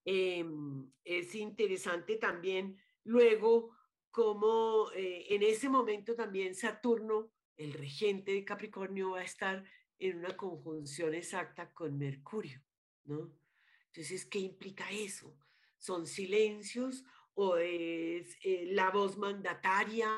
Em, 0.05 0.91
es 1.03 1.35
interesante 1.35 2.17
también 2.17 2.77
luego 3.05 3.75
cómo 4.11 4.91
eh, 4.95 5.27
en 5.31 5.43
ese 5.43 5.69
momento 5.69 6.15
también 6.15 6.55
Saturno, 6.55 7.33
el 7.57 7.73
regente 7.73 8.33
de 8.33 8.45
Capricornio, 8.45 9.13
va 9.13 9.21
a 9.21 9.25
estar 9.25 9.65
en 9.99 10.19
una 10.19 10.37
conjunción 10.37 11.15
exacta 11.15 11.73
con 11.73 11.97
Mercurio, 11.99 12.63
¿no? 13.05 13.33
Entonces, 13.87 14.27
¿qué 14.27 14.41
implica 14.41 14.91
eso? 14.91 15.37
¿Son 15.79 16.07
silencios 16.07 17.05
o 17.35 17.57
es 17.57 18.37
eh, 18.43 18.67
la 18.73 18.91
voz 18.91 19.17
mandataria 19.17 20.09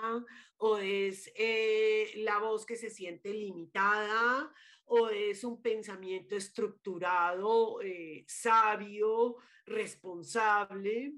o 0.58 0.78
es 0.78 1.30
eh, 1.36 2.10
la 2.16 2.38
voz 2.38 2.66
que 2.66 2.76
se 2.76 2.90
siente 2.90 3.32
limitada 3.32 4.52
o 4.86 5.08
es 5.08 5.44
un 5.44 5.60
pensamiento 5.60 6.36
estructurado, 6.36 7.80
eh, 7.82 8.24
sabio, 8.26 9.36
responsable, 9.64 11.14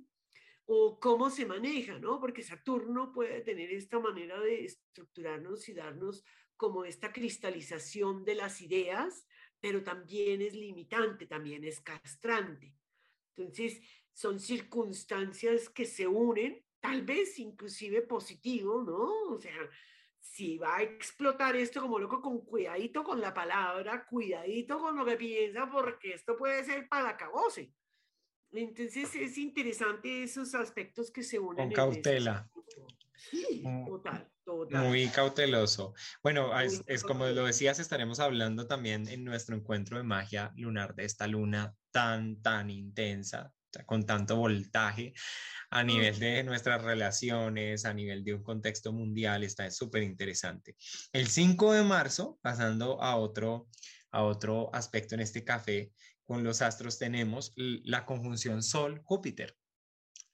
o 0.67 0.99
cómo 1.01 1.31
se 1.31 1.47
maneja, 1.47 1.99
¿no? 1.99 2.21
Porque 2.21 2.43
Saturno 2.43 3.13
puede 3.13 3.41
tener 3.41 3.73
esta 3.73 3.99
manera 3.99 4.39
de 4.41 4.65
estructurarnos 4.65 5.69
y 5.69 5.75
darnos 5.75 6.25
como 6.57 6.85
esta 6.85 7.13
cristalización 7.13 8.25
de 8.25 8.35
las 8.35 8.61
ideas, 8.61 9.27
pero 9.61 9.83
también 9.83 10.43
es 10.43 10.55
limitante, 10.55 11.27
también 11.27 11.65
es 11.65 11.81
castrante. 11.81 12.75
Entonces, 13.37 13.81
son 14.13 14.41
circunstancias 14.41 15.69
que 15.69 15.85
se 15.85 16.07
unen, 16.07 16.65
tal 16.81 17.03
vez 17.03 17.39
inclusive 17.39 18.03
positivo, 18.03 18.83
¿no? 18.83 19.33
O 19.33 19.39
sea, 19.39 19.71
si 20.21 20.59
va 20.59 20.77
a 20.77 20.83
explotar 20.83 21.57
esto 21.57 21.81
como 21.81 21.99
loco, 21.99 22.21
con 22.21 22.45
cuidadito 22.45 23.03
con 23.03 23.21
la 23.21 23.35
palabra, 23.35 24.07
cuidadito 24.07 24.79
con 24.79 24.97
lo 24.97 25.05
que 25.05 25.17
piensa, 25.17 25.69
porque 25.71 26.15
esto 26.15 26.37
puede 26.37 26.65
ser 26.65 26.89
para 26.89 27.17
cabose. 27.17 27.73
Entonces 28.53 29.15
es 29.15 29.37
interesante 29.39 30.23
esos 30.23 30.55
aspectos 30.55 31.11
que 31.11 31.23
se 31.23 31.39
unen. 31.39 31.67
Con 31.67 31.73
cautela. 31.73 32.49
Sí, 33.15 33.63
mm, 33.65 33.87
total, 33.87 34.31
total. 34.45 34.87
Muy 34.87 35.09
cauteloso. 35.09 35.95
Bueno, 36.23 36.59
es, 36.61 36.83
es, 36.87 37.03
como 37.03 37.27
lo 37.27 37.45
decías, 37.45 37.79
estaremos 37.79 38.21
hablando 38.21 38.67
también 38.67 39.09
en 39.09 39.25
nuestro 39.25 39.57
encuentro 39.57 39.99
de 39.99 40.05
magia 40.05 40.53
lunar 40.57 40.95
de 40.95 41.05
esta 41.05 41.27
luna 41.27 41.75
tan, 41.91 42.41
tan 42.41 42.71
intensa, 42.71 43.53
con 43.87 44.05
tanto 44.07 44.37
voltaje 44.37 45.13
a 45.71 45.85
nivel 45.85 46.19
de 46.19 46.43
nuestras 46.45 46.83
relaciones, 46.83 47.85
a 47.85 47.93
nivel 47.93 48.25
de 48.25 48.35
un 48.35 48.43
contexto 48.43 48.93
mundial, 48.93 49.45
está 49.45 49.71
súper 49.71 50.03
interesante. 50.03 50.77
El 51.13 51.29
5 51.29 51.73
de 51.75 51.83
marzo, 51.83 52.39
pasando 52.43 53.03
a 53.03 53.17
otro, 53.17 53.69
a 54.11 54.23
otro 54.23 54.75
aspecto 54.75 55.15
en 55.15 55.21
este 55.21 55.45
café, 55.45 55.93
con 56.25 56.45
los 56.45 56.63
astros 56.63 56.99
tenemos 56.99 57.53
la 57.57 58.05
conjunción 58.05 58.63
Sol-Júpiter. 58.63 59.57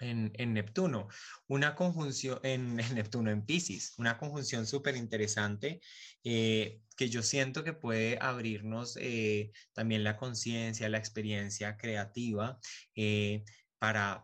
En, 0.01 0.33
Neptuno, 0.53 1.09
una 1.47 1.75
conjunción 1.75 2.39
en, 2.43 2.77
Neptuno, 2.77 3.31
en 3.31 3.45
Pisces, 3.45 3.95
una 3.99 4.19
conjunción 4.19 4.67
súper 4.67 4.97
interesante 4.97 5.81
eh, 6.25 6.81
que 6.97 7.09
yo 7.09 7.23
siento 7.23 7.65
que 7.65 7.73
puede 7.73 8.19
abrirnos 8.21 8.97
eh, 9.01 9.53
también 9.73 10.05
la 10.05 10.17
conciencia, 10.17 10.89
la 10.89 10.99
experiencia 10.99 11.77
creativa. 11.77 12.59
Eh, 12.95 13.45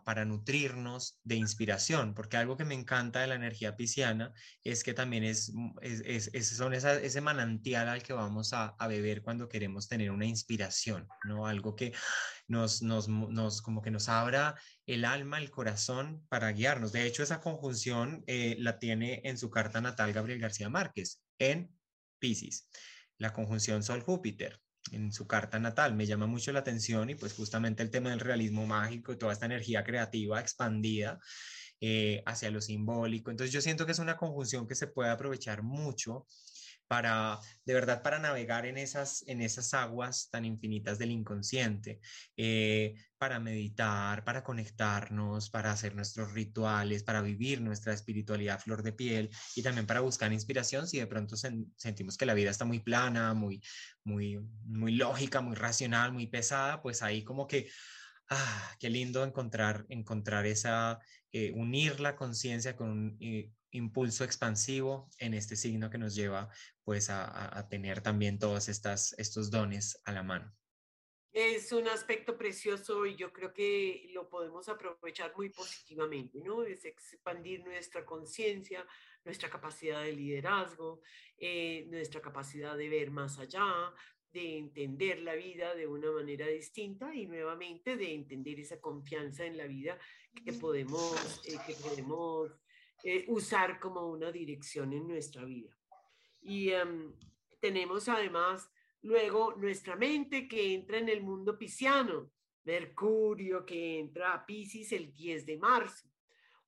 para, 0.03 0.25
nutrirnos 0.25 1.19
de 1.23 1.35
inspiración, 1.35 2.15
porque 2.15 2.37
algo 2.37 2.57
que 2.57 2.65
me 2.65 2.73
encanta 2.73 3.21
de 3.21 3.27
la 3.27 3.35
energía 3.35 3.75
pisciana 3.75 4.33
es 4.63 4.83
que 4.83 4.93
también 4.93 5.23
es, 5.23 5.51
mm, 5.53 5.77
es, 5.81 6.57
son 6.57 6.73
ese 6.73 7.21
manantial 7.21 7.87
al 7.87 8.01
que 8.01 8.13
vamos 8.13 8.53
a, 8.53 8.75
beber 8.87 9.21
cuando 9.21 9.47
queremos 9.47 9.87
tener 9.87 10.09
una 10.09 10.25
inspiración, 10.25 11.07
¿no? 11.25 11.45
Algo 11.45 11.75
que 11.75 11.93
nos, 12.47 12.81
nos, 12.81 13.07
nos, 13.07 13.61
como 13.61 13.81
que 13.81 13.91
nos 13.91 14.09
abra 14.09 14.55
el 14.87 15.05
alma, 15.05 15.37
el 15.37 15.51
corazón 15.51 16.25
para 16.27 16.51
guiarnos. 16.51 16.91
De 16.91 17.05
hecho, 17.05 17.21
esa 17.21 17.39
conjunción 17.39 18.23
eh, 18.25 18.55
la 18.59 18.79
tiene 18.79 19.21
en 19.23 19.37
su 19.37 19.51
carta 19.51 19.79
natal 19.79 20.11
Gabriel 20.11 20.39
García 20.39 20.69
Márquez, 20.69 21.21
en 21.37 21.69
Pisces, 22.19 22.67
la 23.17 23.31
conjunción 23.31 23.83
Sol-Júpiter 23.83 24.59
en 24.91 25.11
su 25.11 25.27
carta 25.27 25.59
natal. 25.59 25.95
Me 25.95 26.05
llama 26.05 26.27
mucho 26.27 26.51
la 26.51 26.59
atención 26.59 27.09
y 27.09 27.15
pues 27.15 27.33
justamente 27.33 27.83
el 27.83 27.91
tema 27.91 28.09
del 28.09 28.19
realismo 28.19 28.65
mágico 28.65 29.13
y 29.13 29.17
toda 29.17 29.33
esta 29.33 29.45
energía 29.45 29.83
creativa 29.83 30.39
expandida 30.39 31.19
eh, 31.79 32.21
hacia 32.25 32.51
lo 32.51 32.61
simbólico. 32.61 33.31
Entonces 33.31 33.53
yo 33.53 33.61
siento 33.61 33.85
que 33.85 33.91
es 33.91 33.99
una 33.99 34.17
conjunción 34.17 34.67
que 34.67 34.75
se 34.75 34.87
puede 34.87 35.09
aprovechar 35.09 35.63
mucho 35.63 36.25
para, 36.91 37.39
de 37.63 37.73
verdad, 37.73 38.03
para 38.03 38.19
navegar 38.19 38.65
en 38.65 38.77
esas, 38.77 39.23
en 39.25 39.39
esas 39.39 39.73
aguas 39.73 40.27
tan 40.29 40.43
infinitas 40.43 40.99
del 40.99 41.11
inconsciente, 41.11 42.01
eh, 42.35 42.95
para 43.17 43.39
meditar, 43.39 44.25
para 44.25 44.43
conectarnos, 44.43 45.49
para 45.49 45.71
hacer 45.71 45.95
nuestros 45.95 46.33
rituales, 46.33 47.03
para 47.03 47.21
vivir 47.21 47.61
nuestra 47.61 47.93
espiritualidad 47.93 48.59
flor 48.59 48.83
de 48.83 48.91
piel 48.91 49.29
y 49.55 49.63
también 49.63 49.87
para 49.87 50.01
buscar 50.01 50.33
inspiración 50.33 50.85
si 50.85 50.99
de 50.99 51.07
pronto 51.07 51.37
sentimos 51.37 52.17
que 52.17 52.25
la 52.25 52.33
vida 52.33 52.51
está 52.51 52.65
muy 52.65 52.79
plana, 52.79 53.33
muy, 53.33 53.63
muy, 54.03 54.39
muy 54.65 54.91
lógica, 54.91 55.39
muy 55.39 55.55
racional, 55.55 56.11
muy 56.11 56.27
pesada, 56.27 56.81
pues 56.81 57.01
ahí 57.03 57.23
como 57.23 57.47
que 57.47 57.69
ah, 58.31 58.75
qué 58.81 58.89
lindo 58.89 59.23
encontrar, 59.23 59.85
encontrar 59.87 60.45
esa, 60.45 60.99
eh, 61.31 61.53
unir 61.55 62.01
la 62.01 62.17
conciencia 62.17 62.75
con 62.75 63.15
eh, 63.21 63.49
impulso 63.71 64.23
expansivo 64.23 65.09
en 65.17 65.33
este 65.33 65.55
signo 65.55 65.89
que 65.89 65.97
nos 65.97 66.15
lleva 66.15 66.49
pues 66.83 67.09
a, 67.09 67.67
tener 67.69 68.01
también 68.01 68.39
todos 68.39 68.69
estas, 68.69 69.13
estos 69.17 69.49
dones 69.49 70.01
a 70.05 70.11
la 70.11 70.23
mano. 70.23 70.53
Es 71.33 71.71
un 71.71 71.87
aspecto 71.87 72.37
precioso 72.37 73.05
y 73.05 73.15
yo 73.15 73.31
creo 73.31 73.53
que 73.53 74.09
lo 74.13 74.29
podemos 74.29 74.67
aprovechar 74.67 75.33
muy 75.37 75.49
positivamente, 75.49 76.39
¿no? 76.43 76.63
Es 76.63 76.83
expandir 76.83 77.63
nuestra 77.63 78.05
conciencia, 78.05 78.85
nuestra 79.23 79.49
capacidad 79.49 80.03
de 80.03 80.11
liderazgo, 80.11 81.01
eh, 81.37 81.85
nuestra 81.87 82.21
capacidad 82.21 82.75
de 82.75 82.89
ver 82.89 83.11
más 83.11 83.39
allá, 83.39 83.65
de 84.33 84.57
entender 84.57 85.19
la 85.19 85.35
vida 85.35 85.73
de 85.73 85.87
una 85.87 86.11
manera 86.11 86.47
distinta 86.47 87.13
y 87.15 87.27
nuevamente 87.27 87.95
de 87.95 88.13
entender 88.13 88.59
esa 88.59 88.81
confianza 88.81 89.45
en 89.45 89.57
la 89.57 89.67
vida 89.67 89.97
que 90.45 90.53
podemos, 90.53 91.41
eh, 91.45 91.57
que 91.65 91.73
podemos 91.75 92.51
eh, 93.03 93.25
usar 93.27 93.79
como 93.79 94.07
una 94.07 94.31
dirección 94.31 94.93
en 94.93 95.07
nuestra 95.07 95.43
vida. 95.43 95.75
Y 96.41 96.69
em, 96.69 97.13
tenemos 97.59 98.07
además 98.09 98.69
luego 99.01 99.55
nuestra 99.55 99.95
mente 99.95 100.47
que 100.47 100.73
entra 100.73 100.97
en 100.97 101.09
el 101.09 101.21
mundo 101.21 101.57
pisciano, 101.57 102.31
Mercurio 102.63 103.65
que 103.65 103.99
entra 103.99 104.33
a 104.33 104.45
Pisces 104.45 104.91
el 104.91 105.11
10 105.11 105.45
de 105.45 105.57
marzo. 105.57 106.07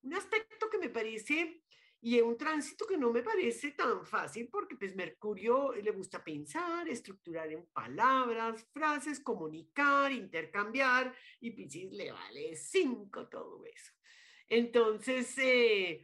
Un 0.01 0.15
aspecto 0.15 0.69
que 0.69 0.79
me 0.79 0.89
parece 0.89 1.63
y 2.01 2.19
un 2.19 2.35
tránsito 2.35 2.85
que 2.85 2.97
no 2.97 3.13
me 3.13 3.23
parece 3.23 3.71
tan 3.71 4.05
fácil 4.05 4.49
porque 4.51 4.75
pues 4.75 4.93
Mercurio 4.93 5.71
le 5.71 5.91
gusta 5.91 6.21
pensar, 6.21 6.89
estructurar 6.89 7.49
en 7.51 7.65
palabras, 7.67 8.67
frases, 8.73 9.21
comunicar, 9.21 10.11
intercambiar 10.11 11.15
y 11.39 11.51
Piscis 11.51 11.93
le 11.93 12.11
vale 12.11 12.55
cinco 12.55 13.29
todo 13.29 13.63
eso. 13.65 13.93
Entonces, 14.49 15.37
eh, 15.37 16.01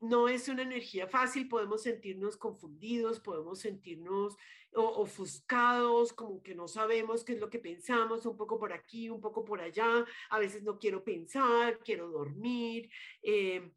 no 0.00 0.28
es 0.28 0.48
una 0.48 0.62
energía 0.62 1.06
fácil, 1.06 1.48
podemos 1.48 1.82
sentirnos 1.82 2.36
confundidos, 2.36 3.20
podemos 3.20 3.60
sentirnos 3.60 4.36
ofuscados, 4.72 6.12
como 6.12 6.42
que 6.42 6.54
no 6.54 6.66
sabemos 6.66 7.24
qué 7.24 7.34
es 7.34 7.40
lo 7.40 7.48
que 7.48 7.58
pensamos, 7.60 8.26
un 8.26 8.36
poco 8.36 8.58
por 8.58 8.72
aquí, 8.72 9.08
un 9.08 9.20
poco 9.20 9.44
por 9.44 9.60
allá, 9.60 10.04
a 10.30 10.38
veces 10.38 10.62
no 10.62 10.78
quiero 10.78 11.04
pensar, 11.04 11.78
quiero 11.78 12.10
dormir. 12.10 12.90
Eh, 13.22 13.70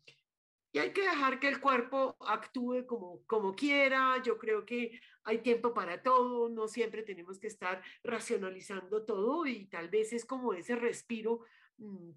y 0.74 0.80
hay 0.80 0.92
que 0.92 1.02
dejar 1.02 1.40
que 1.40 1.48
el 1.48 1.62
cuerpo 1.62 2.18
actúe 2.20 2.86
como, 2.86 3.24
como 3.26 3.56
quiera. 3.56 4.22
Yo 4.24 4.38
creo 4.38 4.66
que 4.66 5.00
hay 5.24 5.40
tiempo 5.40 5.74
para 5.74 6.04
todo, 6.04 6.50
no 6.50 6.68
siempre 6.68 7.04
tenemos 7.04 7.40
que 7.40 7.48
estar 7.48 7.82
racionalizando 8.04 9.06
todo 9.06 9.46
y 9.46 9.66
tal 9.68 9.90
vez 9.90 10.14
es 10.14 10.26
como 10.26 10.54
ese 10.54 10.76
respiro 10.76 11.42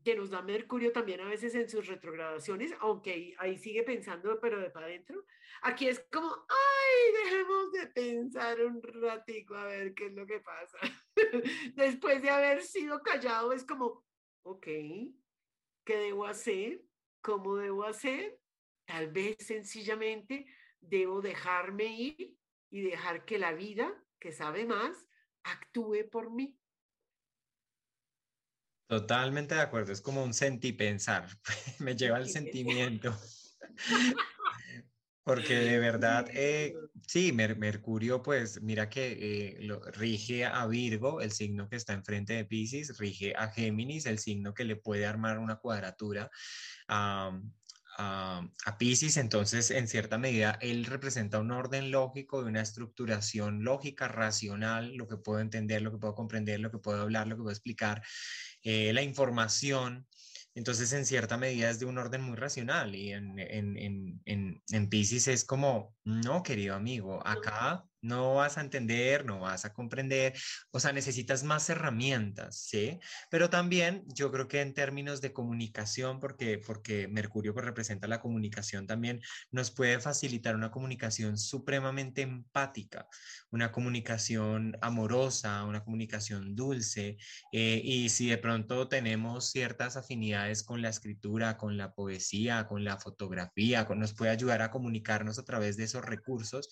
que 0.02 0.14
nos 0.14 0.30
da 0.30 0.40
Mercurio 0.40 0.90
también 0.90 1.20
a 1.20 1.28
veces 1.28 1.54
en 1.54 1.68
sus 1.68 1.86
retrogradaciones, 1.86 2.72
aunque 2.80 3.34
ahí, 3.38 3.58
sigue 3.58 3.82
pensando, 3.82 4.38
pero 4.40 4.58
de 4.58 4.70
para 4.70 4.86
adentro. 4.86 5.24
Aquí 5.62 5.86
es 5.86 6.00
como, 6.10 6.28
ay, 6.48 7.24
dejemos 7.24 7.72
de 7.72 7.86
pensar 7.88 8.60
un 8.62 8.82
ratico 8.82 9.54
a 9.54 9.66
ver 9.66 9.94
qué 9.94 10.06
es 10.06 10.12
lo 10.12 10.26
que 10.26 10.40
pasa. 10.40 10.78
Después 11.74 12.22
de 12.22 12.30
haber 12.30 12.62
sido 12.62 13.02
callado, 13.02 13.52
es 13.52 13.64
como, 13.64 14.04
ok, 14.42 14.66
¿qué 15.84 15.96
debo 15.96 16.24
hacer? 16.24 16.82
¿Cómo 17.20 17.56
debo 17.56 17.84
hacer? 17.84 18.38
Tal 18.86 19.12
vez 19.12 19.36
sencillamente 19.40 20.46
debo 20.80 21.20
dejarme 21.20 21.84
ir 21.84 22.36
y 22.70 22.80
dejar 22.80 23.26
que 23.26 23.38
la 23.38 23.52
vida, 23.52 24.02
que 24.18 24.32
sabe 24.32 24.64
más, 24.64 25.06
actúe 25.42 26.08
por 26.10 26.30
mí. 26.30 26.59
Totalmente 28.90 29.54
de 29.54 29.60
acuerdo, 29.60 29.92
es 29.92 30.00
como 30.00 30.24
un 30.24 30.34
sentipensar, 30.34 31.28
me 31.78 31.94
lleva 31.94 32.16
al 32.16 32.28
sentimiento. 32.28 33.16
Porque 35.22 35.54
de 35.54 35.78
verdad, 35.78 36.26
eh, 36.32 36.74
sí, 37.06 37.30
Mercurio, 37.30 38.20
pues 38.20 38.60
mira 38.62 38.88
que 38.88 39.12
eh, 39.12 39.58
lo, 39.60 39.80
rige 39.92 40.44
a 40.44 40.66
Virgo, 40.66 41.20
el 41.20 41.30
signo 41.30 41.68
que 41.68 41.76
está 41.76 41.92
enfrente 41.92 42.32
de 42.32 42.44
Pisces, 42.44 42.98
rige 42.98 43.32
a 43.36 43.52
Géminis, 43.52 44.06
el 44.06 44.18
signo 44.18 44.54
que 44.54 44.64
le 44.64 44.74
puede 44.74 45.06
armar 45.06 45.38
una 45.38 45.54
cuadratura 45.54 46.28
a, 46.88 47.30
a 47.98 48.78
Pisces, 48.78 49.16
entonces 49.18 49.70
en 49.70 49.86
cierta 49.88 50.18
medida 50.18 50.58
él 50.60 50.84
representa 50.84 51.38
un 51.38 51.50
orden 51.50 51.90
lógico 51.90 52.42
y 52.42 52.46
una 52.46 52.62
estructuración 52.62 53.62
lógica, 53.62 54.08
racional, 54.08 54.94
lo 54.94 55.06
que 55.06 55.16
puedo 55.16 55.40
entender, 55.40 55.82
lo 55.82 55.92
que 55.92 55.98
puedo 55.98 56.14
comprender, 56.14 56.60
lo 56.60 56.70
que 56.70 56.78
puedo 56.78 57.00
hablar, 57.00 57.26
lo 57.26 57.36
que 57.36 57.42
puedo 57.42 57.52
explicar, 57.52 58.02
eh, 58.62 58.92
la 58.92 59.02
información. 59.02 60.06
Entonces, 60.54 60.92
en 60.92 61.06
cierta 61.06 61.36
medida 61.36 61.70
es 61.70 61.78
de 61.78 61.86
un 61.86 61.98
orden 61.98 62.22
muy 62.22 62.36
racional 62.36 62.94
y 62.94 63.12
en, 63.12 63.38
en, 63.38 64.20
en, 64.24 64.62
en 64.70 64.88
Pisces 64.88 65.28
es 65.28 65.44
como, 65.44 65.96
no, 66.04 66.42
querido 66.42 66.74
amigo, 66.74 67.24
acá 67.26 67.89
no 68.02 68.34
vas 68.34 68.58
a 68.58 68.60
entender, 68.60 69.24
no 69.24 69.40
vas 69.40 69.64
a 69.64 69.72
comprender, 69.72 70.34
o 70.70 70.80
sea, 70.80 70.92
necesitas 70.92 71.44
más 71.44 71.68
herramientas, 71.70 72.56
¿sí? 72.68 72.98
Pero 73.30 73.50
también 73.50 74.04
yo 74.14 74.30
creo 74.32 74.48
que 74.48 74.60
en 74.60 74.74
términos 74.74 75.20
de 75.20 75.32
comunicación, 75.32 76.20
porque, 76.20 76.58
porque 76.58 77.08
Mercurio 77.08 77.52
pues, 77.52 77.64
representa 77.64 78.08
la 78.08 78.20
comunicación, 78.20 78.86
también 78.86 79.20
nos 79.50 79.70
puede 79.70 80.00
facilitar 80.00 80.54
una 80.54 80.70
comunicación 80.70 81.38
supremamente 81.38 82.22
empática, 82.22 83.06
una 83.50 83.72
comunicación 83.72 84.76
amorosa, 84.80 85.64
una 85.64 85.84
comunicación 85.84 86.54
dulce, 86.54 87.16
eh, 87.52 87.80
y 87.84 88.08
si 88.08 88.28
de 88.28 88.38
pronto 88.38 88.88
tenemos 88.88 89.50
ciertas 89.50 89.96
afinidades 89.96 90.62
con 90.62 90.82
la 90.82 90.88
escritura, 90.88 91.56
con 91.56 91.76
la 91.76 91.94
poesía, 91.94 92.66
con 92.66 92.84
la 92.84 92.98
fotografía, 92.98 93.86
con, 93.86 93.98
nos 93.98 94.14
puede 94.14 94.30
ayudar 94.30 94.62
a 94.62 94.70
comunicarnos 94.70 95.38
a 95.38 95.44
través 95.44 95.76
de 95.76 95.84
esos 95.84 96.04
recursos, 96.04 96.68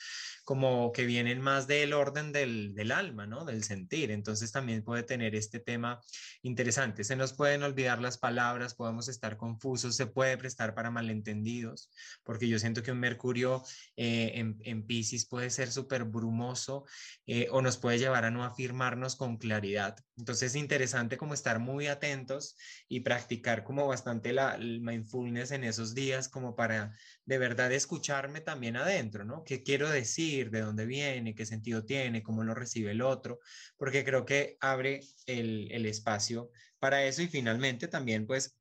como 0.49 0.93
que 0.93 1.05
vienen 1.05 1.43
más 1.43 1.67
del 1.67 1.93
orden 1.93 2.33
del, 2.33 2.75
del, 2.75 2.91
alma, 2.91 3.27
¿no? 3.27 3.45
Del 3.45 3.65
sentir. 3.65 4.11
Entonces 4.11 4.51
también 4.51 4.83
puede 4.83 5.03
tener 5.03 5.35
este 5.35 5.61
tema 5.61 6.01
interesante. 6.41 7.05
Se 7.05 7.17
nos 7.17 7.35
pueden 7.35 7.63
olvidar 7.65 8.01
las 8.01 8.17
palabras, 8.17 8.75
podemos 8.75 9.09
estar 9.09 9.37
confusos, 9.37 9.95
se 9.95 10.07
puede 10.07 10.39
prestar 10.39 10.75
para 10.75 10.91
malentendidos, 10.91 11.91
porque 12.23 12.49
yo 12.49 12.59
siento 12.59 12.83
que 12.83 12.93
un 12.93 12.99
Mercurio 12.99 13.63
eh, 13.95 14.33
en, 14.37 14.57
en 14.65 14.87
Pisces 14.87 15.29
puede 15.29 15.51
ser 15.51 15.71
súper 15.71 16.05
brumoso 16.05 16.87
eh, 17.27 17.49
o 17.51 17.61
nos 17.61 17.77
puede 17.77 17.99
llevar 17.99 18.25
a 18.25 18.31
no 18.31 18.43
afirmarnos 18.43 19.17
con 19.17 19.37
claridad. 19.37 19.99
Entonces 20.19 20.51
es 20.51 20.57
interesante 20.57 21.17
como 21.17 21.35
estar 21.35 21.61
muy 21.61 21.87
atentos 21.87 22.57
y 22.89 23.01
practicar 23.01 23.65
como 23.65 23.87
bastante 23.87 24.33
la, 24.33 24.57
el 24.57 24.81
mindfulness 24.81 25.53
en 25.53 25.65
esos 25.65 25.95
días 25.95 26.29
como 26.29 26.57
para 26.57 26.93
de 27.25 27.39
verdad 27.39 27.73
escucharme 27.73 28.41
también 28.41 28.77
adentro, 28.77 29.25
¿no? 29.25 29.45
¿Qué 29.45 29.63
quiero 29.63 29.89
decir? 29.89 30.51
¿De 30.51 30.61
dónde 30.61 30.87
viene? 30.87 31.35
¿Qué 31.35 31.47
sentido 31.47 31.85
tiene? 31.85 32.23
¿Cómo 32.23 32.43
lo 32.45 32.55
recibe 32.55 32.91
el 32.91 33.03
otro? 33.03 33.39
Porque 33.77 34.05
creo 34.05 34.25
que 34.25 34.57
abre 34.61 35.01
el, 35.27 35.71
el 35.71 35.87
espacio 35.87 36.51
para 36.79 37.05
eso 37.05 37.23
y 37.23 37.29
finalmente 37.29 37.89
también 37.89 38.27
pues 38.27 38.59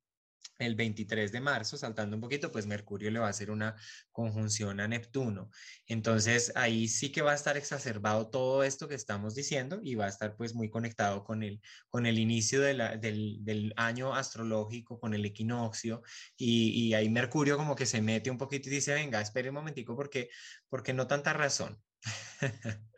el 0.59 0.75
23 0.75 1.31
de 1.31 1.41
marzo, 1.41 1.77
saltando 1.77 2.15
un 2.15 2.21
poquito, 2.21 2.51
pues 2.51 2.65
Mercurio 2.65 3.11
le 3.11 3.19
va 3.19 3.27
a 3.27 3.29
hacer 3.29 3.51
una 3.51 3.75
conjunción 4.11 4.79
a 4.79 4.87
Neptuno. 4.87 5.49
Entonces 5.85 6.51
ahí 6.55 6.87
sí 6.87 7.11
que 7.11 7.21
va 7.21 7.31
a 7.31 7.35
estar 7.35 7.57
exacerbado 7.57 8.29
todo 8.29 8.63
esto 8.63 8.87
que 8.87 8.95
estamos 8.95 9.35
diciendo 9.35 9.79
y 9.83 9.95
va 9.95 10.05
a 10.05 10.09
estar 10.09 10.35
pues 10.35 10.53
muy 10.53 10.69
conectado 10.69 11.23
con 11.23 11.43
el, 11.43 11.61
con 11.89 12.05
el 12.05 12.19
inicio 12.19 12.61
del, 12.61 12.81
del, 12.99 13.73
año 13.77 14.13
astrológico, 14.13 14.99
con 14.99 15.13
el 15.13 15.25
equinoccio 15.25 16.01
y, 16.35 16.69
y, 16.69 16.93
ahí 16.93 17.09
Mercurio 17.09 17.57
como 17.57 17.75
que 17.75 17.85
se 17.85 18.01
mete 18.01 18.31
un 18.31 18.37
poquito 18.37 18.69
y 18.69 18.71
dice, 18.71 18.93
venga, 18.93 19.21
espere 19.21 19.49
un 19.49 19.55
momentico 19.55 19.95
porque, 19.95 20.29
porque 20.69 20.93
no 20.93 21.07
tanta 21.07 21.33
razón. 21.33 21.81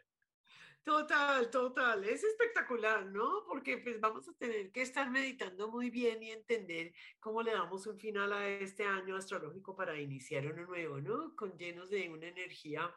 Total, 0.83 1.49
total. 1.51 2.03
Es 2.03 2.23
espectacular, 2.23 3.05
¿no? 3.05 3.43
Porque 3.47 3.77
pues 3.77 3.99
vamos 3.99 4.27
a 4.27 4.33
tener 4.33 4.71
que 4.71 4.81
estar 4.81 5.09
meditando 5.11 5.69
muy 5.69 5.89
bien 5.89 6.23
y 6.23 6.31
entender 6.31 6.93
cómo 7.19 7.43
le 7.43 7.51
damos 7.51 7.85
un 7.85 7.99
final 7.99 8.33
a 8.33 8.47
este 8.47 8.85
año 8.85 9.15
astrológico 9.15 9.75
para 9.75 9.99
iniciar 9.99 10.47
uno 10.47 10.65
nuevo, 10.65 10.99
¿no? 10.99 11.35
Con 11.35 11.57
llenos 11.57 11.89
de 11.89 12.09
una 12.09 12.27
energía 12.27 12.91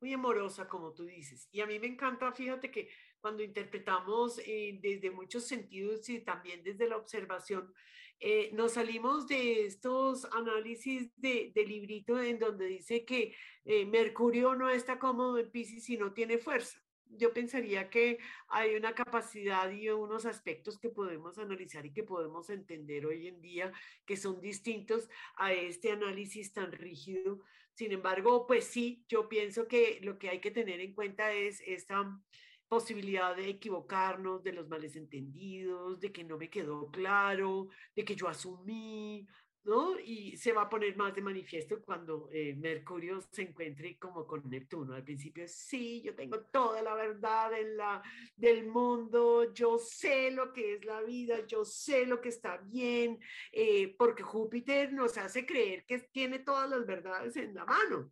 muy 0.00 0.12
amorosa, 0.12 0.68
como 0.68 0.92
tú 0.92 1.04
dices. 1.04 1.48
Y 1.52 1.60
a 1.60 1.66
mí 1.66 1.78
me 1.78 1.86
encanta, 1.86 2.32
fíjate 2.32 2.70
que 2.70 2.88
cuando 3.20 3.42
interpretamos 3.42 4.38
eh, 4.46 4.78
desde 4.80 5.10
muchos 5.10 5.46
sentidos 5.46 6.08
y 6.08 6.20
también 6.20 6.62
desde 6.62 6.88
la 6.88 6.96
observación, 6.96 7.72
eh, 8.20 8.50
nos 8.52 8.72
salimos 8.72 9.28
de 9.28 9.64
estos 9.66 10.24
análisis 10.32 11.12
de, 11.16 11.52
librito 11.54 12.20
en 12.20 12.38
donde 12.38 12.66
dice 12.66 13.04
que 13.04 13.34
eh, 13.64 13.86
Mercurio 13.86 14.54
no 14.54 14.68
está 14.70 14.98
cómodo 14.98 15.38
en 15.38 15.50
Pisces 15.50 15.88
y 15.88 15.96
no 15.96 16.12
tiene 16.12 16.38
fuerza. 16.38 16.82
Yo 17.10 17.32
pensaría 17.32 17.90
que 17.90 18.18
hay 18.48 18.74
una 18.74 18.94
capacidad 18.94 19.70
y 19.70 19.88
unos 19.88 20.26
aspectos 20.26 20.78
que 20.78 20.90
podemos 20.90 21.38
analizar 21.38 21.84
y 21.86 21.92
que 21.92 22.02
podemos 22.02 22.50
entender 22.50 23.06
hoy 23.06 23.28
en 23.28 23.40
día 23.40 23.72
que 24.04 24.16
son 24.16 24.40
distintos 24.40 25.08
a 25.36 25.52
este 25.52 25.90
análisis 25.90 26.52
tan 26.52 26.72
rígido. 26.72 27.40
Sin 27.74 27.92
embargo, 27.92 28.46
pues 28.46 28.64
sí, 28.64 29.04
yo 29.08 29.28
pienso 29.28 29.68
que 29.68 30.00
lo 30.02 30.18
que 30.18 30.28
hay 30.30 30.40
que 30.40 30.50
tener 30.50 30.80
en 30.80 30.94
cuenta 30.94 31.32
es 31.32 31.62
esta 31.66 32.20
posibilidad 32.68 33.34
de 33.34 33.48
equivocarnos, 33.48 34.42
de 34.42 34.52
los 34.52 34.68
males 34.68 34.94
entendidos, 34.94 36.00
de 36.00 36.12
que 36.12 36.24
no 36.24 36.36
me 36.36 36.50
quedó 36.50 36.90
claro, 36.90 37.68
de 37.96 38.04
que 38.04 38.14
yo 38.14 38.28
asumí, 38.28 39.26
¿no? 39.68 40.00
Y 40.00 40.36
se 40.36 40.52
va 40.52 40.62
a 40.62 40.68
poner 40.68 40.96
más 40.96 41.14
de 41.14 41.20
manifiesto 41.20 41.82
cuando 41.82 42.30
eh, 42.32 42.54
Mercurio 42.54 43.20
se 43.30 43.42
encuentre 43.42 43.98
como 43.98 44.26
con 44.26 44.48
Neptuno. 44.48 44.94
Al 44.94 45.04
principio, 45.04 45.44
sí, 45.46 46.00
yo 46.02 46.14
tengo 46.14 46.40
toda 46.40 46.80
la 46.82 46.94
verdad 46.94 47.52
en 47.52 47.76
la, 47.76 48.02
del 48.34 48.66
mundo, 48.66 49.52
yo 49.52 49.78
sé 49.78 50.30
lo 50.30 50.52
que 50.52 50.74
es 50.74 50.84
la 50.84 51.02
vida, 51.02 51.46
yo 51.46 51.64
sé 51.66 52.06
lo 52.06 52.20
que 52.20 52.30
está 52.30 52.56
bien, 52.56 53.20
eh, 53.52 53.94
porque 53.98 54.22
Júpiter 54.22 54.92
nos 54.92 55.18
hace 55.18 55.44
creer 55.44 55.84
que 55.84 55.98
tiene 55.98 56.38
todas 56.38 56.70
las 56.70 56.86
verdades 56.86 57.36
en 57.36 57.54
la 57.54 57.66
mano 57.66 58.10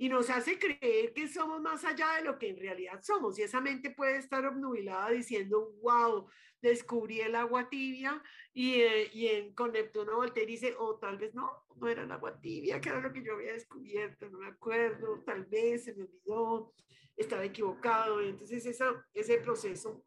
y 0.00 0.08
nos 0.08 0.30
hace 0.30 0.60
creer 0.60 1.12
que 1.12 1.26
somos 1.26 1.60
más 1.60 1.84
allá 1.84 2.14
de 2.14 2.22
lo 2.22 2.38
que 2.38 2.48
en 2.48 2.56
realidad 2.56 3.02
somos. 3.02 3.36
Y 3.36 3.42
esa 3.42 3.60
mente 3.60 3.90
puede 3.90 4.16
estar 4.16 4.46
obnubilada 4.46 5.10
diciendo, 5.10 5.72
wow, 5.82 6.28
descubrí 6.62 7.20
el 7.20 7.34
agua 7.34 7.68
tibia 7.68 8.22
y, 8.54 8.74
eh, 8.74 9.10
y 9.12 9.26
en, 9.26 9.54
con 9.54 9.72
Neptuno 9.72 10.14
Voltaire 10.14 10.46
dice, 10.46 10.74
o 10.78 10.84
oh, 10.84 10.98
tal 10.98 11.18
vez 11.18 11.34
no, 11.34 11.50
no 11.74 11.88
era 11.88 12.04
el 12.04 12.12
agua 12.12 12.40
tibia, 12.40 12.80
que 12.80 12.90
era 12.90 13.00
lo 13.00 13.12
que 13.12 13.24
yo 13.24 13.34
había 13.34 13.52
descubierto, 13.52 14.30
no 14.30 14.38
me 14.38 14.46
acuerdo, 14.46 15.20
tal 15.26 15.44
vez 15.46 15.84
se 15.84 15.94
me 15.94 16.04
olvidó, 16.04 16.72
estaba 17.16 17.44
equivocado. 17.44 18.20
Entonces 18.20 18.66
esa, 18.66 19.04
ese 19.12 19.38
proceso 19.38 20.04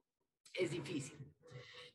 es 0.53 0.71
difícil. 0.71 1.17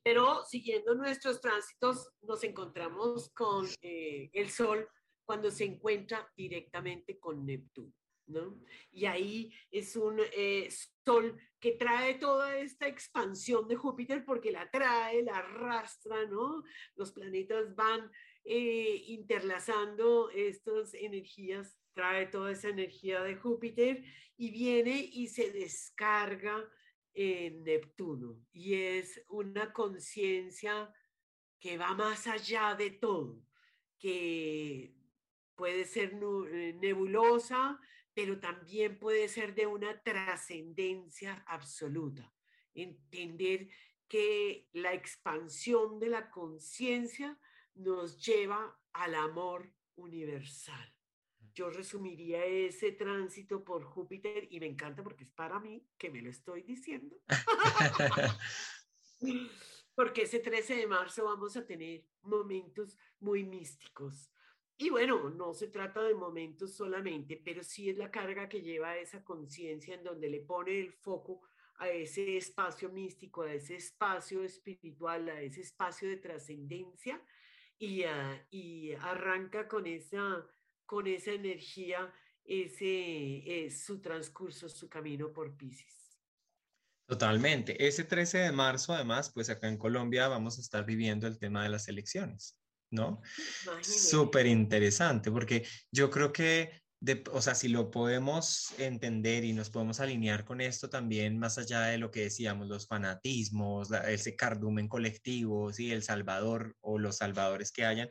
Pero 0.03 0.45
siguiendo 0.45 0.95
nuestros 0.95 1.41
tránsitos, 1.41 2.13
nos 2.21 2.45
encontramos 2.45 3.31
con 3.31 3.67
eh, 3.81 4.29
el 4.35 4.51
Sol 4.51 4.87
cuando 5.27 5.51
se 5.51 5.64
encuentra 5.64 6.33
directamente 6.37 7.18
con 7.18 7.45
Neptuno. 7.45 7.93
¿No? 8.29 8.61
Y 8.91 9.05
ahí 9.05 9.53
es 9.70 9.95
un 9.95 10.18
eh, 10.37 10.68
sol 11.05 11.41
que 11.61 11.72
trae 11.72 12.14
toda 12.14 12.59
esta 12.59 12.89
expansión 12.89 13.68
de 13.68 13.77
Júpiter 13.77 14.24
porque 14.24 14.51
la 14.51 14.68
trae, 14.68 15.22
la 15.22 15.37
arrastra, 15.37 16.27
¿no? 16.27 16.64
Los 16.97 17.12
planetas 17.12 17.77
van 17.77 18.11
eh, 18.45 19.05
interlazando 19.07 20.31
estas 20.31 20.93
energías, 20.95 21.79
trae 21.93 22.27
toda 22.27 22.51
esa 22.51 22.68
energía 22.68 23.22
de 23.22 23.37
Júpiter 23.37 24.03
y 24.37 24.51
viene 24.51 25.09
y 25.12 25.29
se 25.29 25.53
descarga 25.53 26.68
en 27.14 27.62
Neptuno. 27.62 28.39
Y 28.53 28.74
es 28.74 29.24
una 29.29 29.72
conciencia 29.72 30.93
que 31.59 31.79
va 31.79 31.95
más 31.95 32.27
allá 32.27 32.74
de 32.74 32.91
todo, 32.91 33.43
que 33.99 34.96
puede 35.57 35.85
ser 35.85 36.19
eh, 36.51 36.77
nebulosa, 36.81 37.81
pero 38.15 38.39
también 38.39 38.99
puede 38.99 39.29
ser 39.29 39.55
de 39.55 39.67
una 39.67 40.01
trascendencia 40.03 41.45
absoluta. 41.47 42.33
Entender 42.75 43.69
que 44.09 44.69
la 44.73 44.93
expansión 44.93 45.99
de 45.99 46.09
la 46.09 46.31
conciencia 46.31 47.39
nos 47.75 48.25
lleva 48.25 48.79
al 48.93 49.15
amor 49.15 49.73
universal. 49.97 50.93
Yo 51.55 51.71
resumiría 51.71 52.45
ese 52.45 52.93
tránsito 52.93 53.65
por 53.65 53.83
Júpiter 53.85 54.47
y 54.51 54.61
me 54.61 54.67
encanta 54.67 55.03
porque 55.03 55.25
es 55.25 55.31
para 55.31 55.59
mí 55.59 55.87
que 55.97 56.11
me 56.11 56.21
lo 56.21 56.31
estoy 56.31 56.63
diciendo. 56.63 57.19
porque 59.95 60.23
ese 60.23 60.39
13 60.41 60.77
de 60.77 60.87
marzo 60.87 61.25
vamos 61.25 61.57
a 61.57 61.67
tener 61.67 62.05
momentos 62.23 62.97
muy 63.19 63.45
místicos, 63.45 64.31
y 64.79 64.91
bueno, 64.91 65.31
no 65.31 65.55
se 65.55 65.68
trata 65.68 66.03
de 66.03 66.14
momentos 66.14 66.74
solamente, 66.74 67.41
pero 67.43 67.62
sí 67.62 67.89
es 67.89 67.97
la 67.97 68.11
carga 68.11 68.49
que 68.49 68.61
lleva 68.61 68.99
esa 68.99 69.24
conciencia 69.24 69.95
en 69.95 70.05
donde 70.05 70.29
le 70.29 70.41
pone 70.41 70.79
el 70.79 70.93
foco 70.93 71.43
a 71.79 71.89
ese 71.89 72.37
espacio 72.37 72.91
místico, 72.91 73.43
a 73.43 73.53
ese 73.53 73.77
espacio 73.77 74.43
espiritual, 74.43 75.29
a 75.31 75.41
ese 75.41 75.62
espacio 75.62 76.09
de 76.09 76.18
trascendencia 76.18 77.22
y, 77.79 78.05
ah, 78.05 78.47
arranca 79.01 79.66
con 79.66 79.87
esa, 79.87 80.47
con 80.85 81.07
esa 81.07 81.33
energía 81.33 82.12
ese, 82.45 83.64
es 83.66 83.83
su 83.85 84.01
transcurso, 84.01 84.68
su 84.68 84.89
camino 84.89 85.33
por 85.33 85.57
Pisces. 85.57 86.18
Totalmente. 87.07 87.87
Ese 87.87 88.05
13 88.05 88.39
de 88.39 88.53
marzo, 88.53 88.93
además, 88.93 89.31
pues 89.33 89.49
acá 89.49 89.68
en 89.68 89.79
Colombia 89.79 90.29
vamos 90.29 90.59
a 90.59 90.61
estar 90.61 90.85
viviendo 90.85 91.27
el 91.27 91.39
tema 91.39 91.62
de 91.62 91.70
las 91.70 91.89
elecciones. 91.89 92.59
¿No? 92.91 93.22
Súper 93.82 94.47
interesante, 94.47 95.30
porque 95.30 95.66
yo 95.91 96.11
creo 96.11 96.32
que, 96.32 96.82
o 97.32 97.43
sea, 97.43 97.55
si 97.55 97.68
lo 97.68 97.91
podemos 97.91 98.72
entender 98.78 99.45
y 99.45 99.53
nos 99.53 99.70
podemos 99.70 100.01
alinear 100.01 100.45
con 100.45 100.61
esto 100.61 100.89
también, 100.89 101.39
más 101.39 101.59
allá 101.59 101.82
de 101.82 101.99
lo 101.99 102.11
que 102.11 102.22
decíamos, 102.22 102.68
los 102.68 102.87
fanatismos, 102.87 103.91
ese 104.09 104.34
cardumen 104.34 104.89
colectivo, 104.89 105.72
¿sí? 105.72 105.93
el 105.93 106.03
Salvador 106.03 106.76
o 106.80 106.99
los 106.99 107.16
salvadores 107.16 107.72
que 107.72 107.84
hayan, 107.84 108.09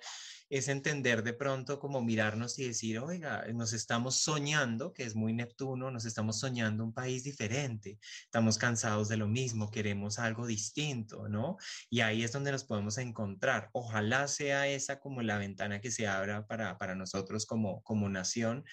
es 0.57 0.69
entender 0.69 1.21
de 1.21 1.33
pronto 1.33 1.79
como 1.79 2.01
mirarnos 2.01 2.57
y 2.59 2.67
decir, 2.67 2.99
oiga, 2.99 3.45
nos 3.53 3.73
estamos 3.73 4.15
soñando, 4.15 4.93
que 4.93 5.03
es 5.03 5.13
muy 5.13 5.33
Neptuno, 5.33 5.91
nos 5.91 6.05
estamos 6.05 6.39
soñando 6.39 6.85
un 6.85 6.93
país 6.93 7.25
diferente, 7.25 7.99
estamos 8.23 8.57
cansados 8.57 9.09
de 9.09 9.17
lo 9.17 9.27
mismo, 9.27 9.69
queremos 9.69 10.17
algo 10.17 10.47
distinto, 10.47 11.27
¿no? 11.27 11.57
Y 11.89 11.99
ahí 11.99 12.23
es 12.23 12.31
donde 12.31 12.53
nos 12.53 12.63
podemos 12.63 12.97
encontrar. 12.97 13.69
Ojalá 13.73 14.29
sea 14.29 14.69
esa 14.69 14.97
como 15.01 15.21
la 15.21 15.37
ventana 15.37 15.81
que 15.81 15.91
se 15.91 16.07
abra 16.07 16.47
para, 16.47 16.77
para 16.77 16.95
nosotros 16.95 17.45
como, 17.45 17.83
como 17.83 18.07
nación, 18.07 18.63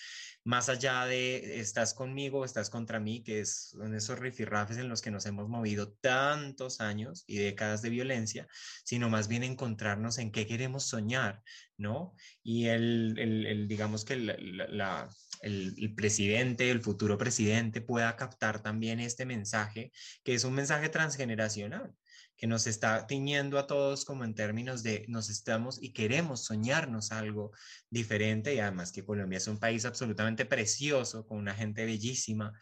más 0.44 0.68
allá 0.68 1.04
de 1.06 1.58
estás 1.60 1.94
conmigo, 1.94 2.44
estás 2.44 2.70
contra 2.70 3.00
mí, 3.00 3.24
que 3.24 3.40
es, 3.40 3.70
son 3.70 3.92
esos 3.96 4.20
rifirrafes 4.20 4.76
en 4.76 4.88
los 4.88 5.02
que 5.02 5.10
nos 5.10 5.26
hemos 5.26 5.48
movido 5.48 5.92
tantos 5.94 6.80
años 6.80 7.24
y 7.26 7.38
décadas 7.38 7.82
de 7.82 7.90
violencia, 7.90 8.46
sino 8.84 9.10
más 9.10 9.26
bien 9.26 9.42
encontrarnos 9.42 10.18
en 10.18 10.30
qué 10.30 10.46
queremos 10.46 10.84
soñar, 10.84 11.42
¿no? 11.76 12.14
Y 12.42 12.66
el, 12.66 13.66
digamos 13.68 14.04
que 14.04 14.14
el, 14.14 15.94
presidente, 15.96 16.70
el 16.70 16.80
futuro 16.80 17.18
presidente 17.18 17.80
pueda 17.80 18.16
captar 18.16 18.62
también 18.62 19.00
este 19.00 19.26
mensaje, 19.26 19.92
que 20.24 20.34
es 20.34 20.44
un 20.44 20.54
mensaje 20.54 20.88
transgeneracional 20.88 21.92
que 22.36 22.46
nos 22.48 22.66
está 22.66 23.06
tiñendo 23.06 23.58
a 23.58 23.66
todos 23.68 24.04
como 24.04 24.24
en 24.24 24.34
términos 24.34 24.82
de 24.82 25.04
nos 25.08 25.30
estamos 25.30 25.80
y 25.80 25.92
queremos 25.92 26.44
soñarnos 26.44 27.12
algo 27.12 27.52
diferente 27.88 28.52
y 28.54 28.58
además 28.58 28.90
que 28.90 29.04
Colombia 29.04 29.36
es 29.36 29.46
un 29.46 29.60
país 29.60 29.84
absolutamente 29.84 30.44
precioso, 30.44 31.24
con 31.24 31.38
una 31.38 31.54
gente 31.54 31.84
bellísima 31.84 32.52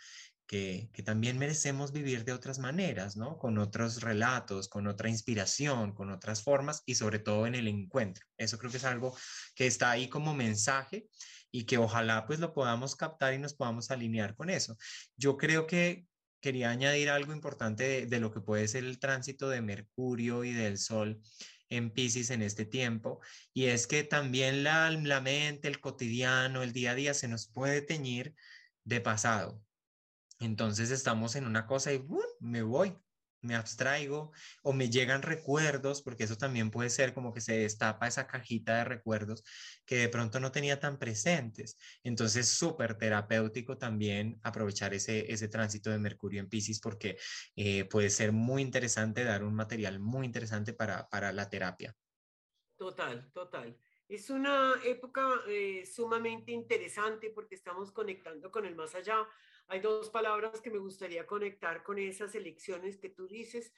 que, 0.50 0.90
también 1.04 1.38
merecemos 1.38 1.92
vivir 1.92 2.24
de 2.24 2.32
otras 2.32 2.58
maneras, 2.58 3.16
¿no? 3.16 3.38
Con 3.38 3.56
otros 3.58 4.02
relatos, 4.02 4.68
con 4.68 4.88
otra 4.88 5.08
inspiración, 5.08 5.94
con 5.94 6.10
otras 6.10 6.42
formas 6.42 6.82
y 6.86 6.96
sobre 6.96 7.20
todo 7.20 7.46
en 7.46 7.54
el 7.54 7.68
encuentro. 7.68 8.26
Eso 8.36 8.58
creo 8.58 8.68
que 8.72 8.78
es 8.78 8.84
algo 8.84 9.16
que 9.54 9.68
está 9.68 9.92
ahí 9.92 10.08
como 10.08 10.34
mensaje 10.34 11.06
y 11.52 11.66
que 11.66 11.78
ojalá 11.78 12.26
pues 12.26 12.40
lo 12.40 12.52
podamos 12.52 12.96
captar 12.96 13.32
y 13.32 13.38
nos 13.38 13.54
podamos 13.54 13.92
alinear 13.92 14.34
con 14.34 14.50
eso. 14.50 14.76
Yo 15.16 15.36
creo 15.36 15.68
que 15.68 16.04
quería 16.40 16.70
añadir 16.70 17.10
algo 17.10 17.32
importante 17.32 18.06
de, 18.06 18.20
lo 18.20 18.32
que 18.32 18.40
puede 18.40 18.66
ser 18.66 18.82
el 18.82 18.98
tránsito 18.98 19.48
de 19.48 19.62
Mercurio 19.62 20.42
y 20.42 20.52
del 20.52 20.78
Sol 20.78 21.20
en 21.68 21.92
Pisces 21.92 22.30
en 22.30 22.42
este 22.42 22.64
tiempo, 22.64 23.20
y 23.54 23.66
es 23.66 23.86
que 23.86 24.02
también 24.02 24.64
la, 24.64 24.90
la 24.90 25.20
mente, 25.20 25.68
el 25.68 25.78
cotidiano, 25.78 26.64
el 26.64 26.72
día 26.72 26.90
a 26.90 26.94
día 26.96 27.14
se 27.14 27.28
nos 27.28 27.46
puede 27.46 27.82
teñir 27.82 28.34
de 28.82 29.00
pasado, 29.00 29.62
entonces 30.40 30.90
estamos 30.90 31.36
en 31.36 31.46
una 31.46 31.66
cosa 31.66 31.92
y 31.92 32.04
me 32.40 32.62
voy, 32.62 32.96
me 33.42 33.54
abstraigo 33.54 34.32
o 34.62 34.72
me 34.72 34.90
llegan 34.90 35.22
recuerdos, 35.22 36.02
porque 36.02 36.24
eso 36.24 36.36
también 36.36 36.70
puede 36.70 36.90
ser 36.90 37.14
como 37.14 37.32
que 37.32 37.40
se 37.40 37.58
destapa 37.58 38.06
esa 38.06 38.26
cajita 38.26 38.78
de 38.78 38.84
recuerdos 38.84 39.44
que 39.84 39.96
de 39.96 40.08
pronto 40.08 40.40
no 40.40 40.52
tenía 40.52 40.80
tan 40.80 40.98
presentes. 40.98 41.76
Entonces, 42.02 42.48
súper 42.48 42.96
terapéutico 42.96 43.78
también 43.78 44.38
aprovechar 44.42 44.94
ese, 44.94 45.32
ese 45.32 45.48
tránsito 45.48 45.90
de 45.90 45.98
Mercurio 45.98 46.40
en 46.40 46.48
Pisces 46.48 46.80
porque 46.80 47.18
eh, 47.56 47.84
puede 47.84 48.10
ser 48.10 48.32
muy 48.32 48.62
interesante, 48.62 49.24
dar 49.24 49.44
un 49.44 49.54
material 49.54 50.00
muy 50.00 50.26
interesante 50.26 50.72
para, 50.72 51.08
para 51.08 51.32
la 51.32 51.48
terapia. 51.48 51.94
Total, 52.76 53.30
total. 53.32 53.76
Es 54.08 54.30
una 54.30 54.74
época 54.84 55.22
eh, 55.46 55.84
sumamente 55.86 56.50
interesante 56.50 57.30
porque 57.30 57.54
estamos 57.54 57.92
conectando 57.92 58.50
con 58.50 58.66
el 58.66 58.74
más 58.74 58.94
allá 58.94 59.24
hay 59.70 59.80
dos 59.80 60.10
palabras 60.10 60.60
que 60.60 60.70
me 60.70 60.78
gustaría 60.78 61.26
conectar 61.26 61.82
con 61.82 61.98
esas 61.98 62.34
elecciones 62.34 62.98
que 62.98 63.08
tú 63.08 63.26
dices. 63.26 63.72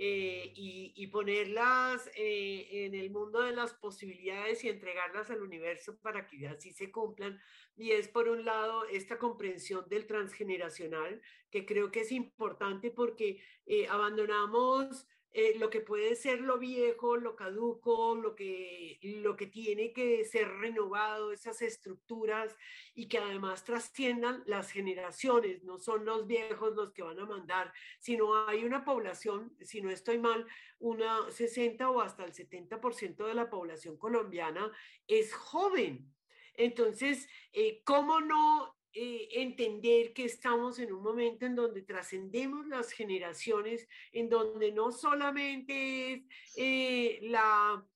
eh, 0.00 0.52
y, 0.54 1.06
ponerlas 1.08 2.08
eh, 2.14 2.68
en 2.86 2.94
el 2.94 3.10
mundo 3.10 3.42
de 3.42 3.52
las 3.52 3.74
posibilidades 3.74 4.62
y 4.62 4.68
entregarlas 4.68 5.28
al 5.28 5.42
universo 5.42 5.98
para 5.98 6.28
que 6.28 6.46
así 6.46 6.72
se 6.72 6.92
cumplan. 6.92 7.40
Y 7.76 7.90
es 7.90 8.06
por 8.06 8.28
un 8.28 8.44
lado 8.44 8.84
esta 8.86 9.18
comprensión 9.18 9.88
del 9.88 10.06
transgeneracional, 10.06 11.20
que 11.50 11.66
creo 11.66 11.90
que 11.90 12.02
es 12.02 12.12
importante 12.12 12.92
porque 12.92 13.42
eh, 13.66 13.88
abandonamos 13.88 15.08
eh, 15.40 15.56
lo 15.56 15.70
que 15.70 15.80
puede 15.80 16.16
ser 16.16 16.40
lo 16.40 16.58
viejo, 16.58 17.16
lo 17.16 17.36
caduco, 17.36 18.16
lo 18.16 18.34
que, 18.34 18.98
lo 19.02 19.36
que 19.36 19.46
tiene 19.46 19.92
que 19.92 20.24
ser 20.24 20.48
renovado, 20.48 21.30
esas 21.30 21.62
estructuras 21.62 22.56
y 22.92 23.06
que 23.06 23.18
además 23.18 23.62
trasciendan 23.62 24.42
las 24.46 24.72
generaciones, 24.72 25.62
no 25.62 25.78
son 25.78 26.04
los 26.04 26.26
viejos 26.26 26.74
los 26.74 26.90
que 26.90 27.04
van 27.04 27.20
a 27.20 27.24
mandar, 27.24 27.72
sino 28.00 28.48
hay 28.48 28.64
una 28.64 28.84
población, 28.84 29.56
si 29.60 29.80
no 29.80 29.90
estoy 29.90 30.18
mal, 30.18 30.44
una 30.80 31.30
60 31.30 31.88
o 31.88 32.00
hasta 32.00 32.24
el 32.24 32.32
70% 32.32 33.24
de 33.24 33.34
la 33.34 33.48
población 33.48 33.96
colombiana 33.96 34.72
es 35.06 35.32
joven. 35.32 36.12
Entonces, 36.54 37.28
eh, 37.52 37.80
¿cómo 37.84 38.20
no 38.20 38.77
eh, 38.92 39.28
entender 39.32 40.12
que 40.12 40.24
estamos 40.24 40.78
en 40.78 40.92
un 40.92 41.02
momento 41.02 41.46
en 41.46 41.54
donde 41.54 41.82
trascendemos 41.82 42.66
las 42.66 42.92
generaciones, 42.92 43.86
en 44.12 44.28
donde 44.28 44.72
no 44.72 44.92
solamente 44.92 46.12
es 46.14 46.22
eh, 46.56 47.18
la 47.22 47.86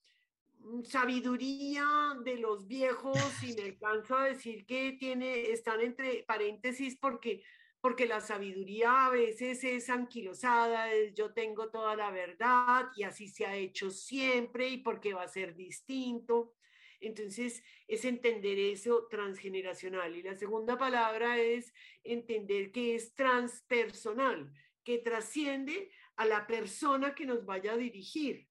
sabiduría 0.84 1.86
de 2.24 2.36
los 2.36 2.66
viejos, 2.68 3.18
y 3.42 3.54
me 3.54 3.62
alcanzo 3.62 4.16
a 4.16 4.26
decir 4.26 4.64
que 4.66 4.92
tiene, 4.92 5.50
están 5.50 5.80
entre 5.80 6.22
paréntesis 6.24 6.96
porque 6.96 7.42
porque 7.82 8.06
la 8.06 8.20
sabiduría 8.20 9.06
a 9.06 9.10
veces 9.10 9.64
es 9.64 9.90
anquilosada, 9.90 10.92
es 10.92 11.14
yo 11.14 11.32
tengo 11.32 11.68
toda 11.68 11.96
la 11.96 12.12
verdad 12.12 12.86
y 12.94 13.02
así 13.02 13.26
se 13.26 13.44
ha 13.44 13.56
hecho 13.56 13.90
siempre 13.90 14.68
y 14.68 14.78
porque 14.78 15.14
va 15.14 15.24
a 15.24 15.28
ser 15.28 15.56
distinto. 15.56 16.54
Entonces, 17.02 17.62
es 17.88 18.04
entender 18.04 18.58
eso 18.58 19.06
transgeneracional. 19.10 20.16
Y 20.16 20.22
la 20.22 20.34
segunda 20.34 20.78
palabra 20.78 21.38
es 21.38 21.74
entender 22.02 22.72
que 22.72 22.94
es 22.94 23.14
transpersonal, 23.14 24.52
que 24.84 24.98
trasciende 24.98 25.90
a 26.16 26.26
la 26.26 26.46
persona 26.46 27.14
que 27.14 27.26
nos 27.26 27.44
vaya 27.44 27.72
a 27.72 27.76
dirigir, 27.76 28.48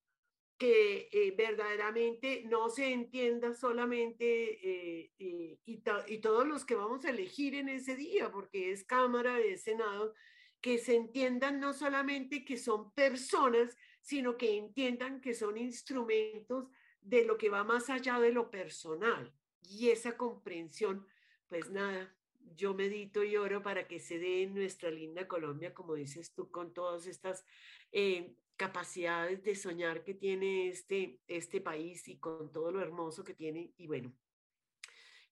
que 0.58 1.10
eh, 1.12 1.34
verdaderamente 1.36 2.43
no 2.45 2.70
se 2.70 2.91
entienda 2.91 3.54
solamente 3.54 4.24
eh, 4.26 5.12
eh, 5.18 5.58
y, 5.66 5.84
y, 6.08 6.18
todos 6.22 6.45
los 6.45 6.66
que 6.66 6.76
vamos 6.76 7.04
a 7.06 7.10
elegir 7.10 7.56
en 7.56 7.70
ese 7.70 7.95
día, 7.95 8.32
porque 8.32 8.72
es 8.72 8.84
Cámara, 8.84 9.39
es 9.39 9.64
Senado, 9.64 10.14
que 10.62 10.78
se 10.78 10.95
entiendan 10.95 11.60
no 11.60 11.74
solamente 11.74 12.45
que 12.45 12.58
son 12.58 12.93
personas, 12.93 13.76
sino 14.02 14.38
que 14.38 14.56
entiendan 14.56 15.22
que 15.22 15.34
son 15.34 15.58
instrumentos 15.58 16.68
de 17.02 17.26
lo 17.26 17.38
que 17.38 17.49
va 17.49 17.64
más 17.64 17.89
allá 17.89 18.20
de 18.20 18.32
lo 18.32 18.49
personal. 18.49 19.34
Y 19.62 19.89
esa 19.89 20.18
comprensión, 20.18 21.06
pues 21.47 21.70
nada, 21.70 22.16
yo 22.56 22.74
medito 22.74 23.24
y 23.24 23.38
oro 23.38 23.62
para 23.62 23.88
que 23.88 23.99
se 23.99 24.20
dé 24.20 24.43
en 24.43 24.54
nuestra 24.54 24.91
linda 24.91 25.28
Colombia, 25.28 25.74
como 25.74 25.95
dices 25.95 26.34
tú, 26.34 26.52
con 26.52 26.74
todas 26.74 27.08
estas 27.08 27.45
eh, 27.91 28.36
capacidades 28.56 29.43
de 29.43 29.56
soñar 29.56 30.04
que 30.04 30.14
tiene 30.14 30.68
este, 30.68 31.20
este 31.28 31.62
país 31.62 32.08
y 32.08 32.18
con 32.18 32.52
todo 32.52 32.72
lo 32.72 32.82
hermoso 32.82 33.24
que 33.24 33.34
tiene. 33.34 33.74
Y 33.78 33.88
bueno, 33.88 34.14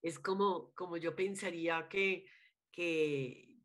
es 0.01 0.19
como, 0.19 0.73
como 0.73 0.97
yo 0.97 1.15
pensaría 1.15 1.87
que, 1.89 2.25
que, 2.71 3.57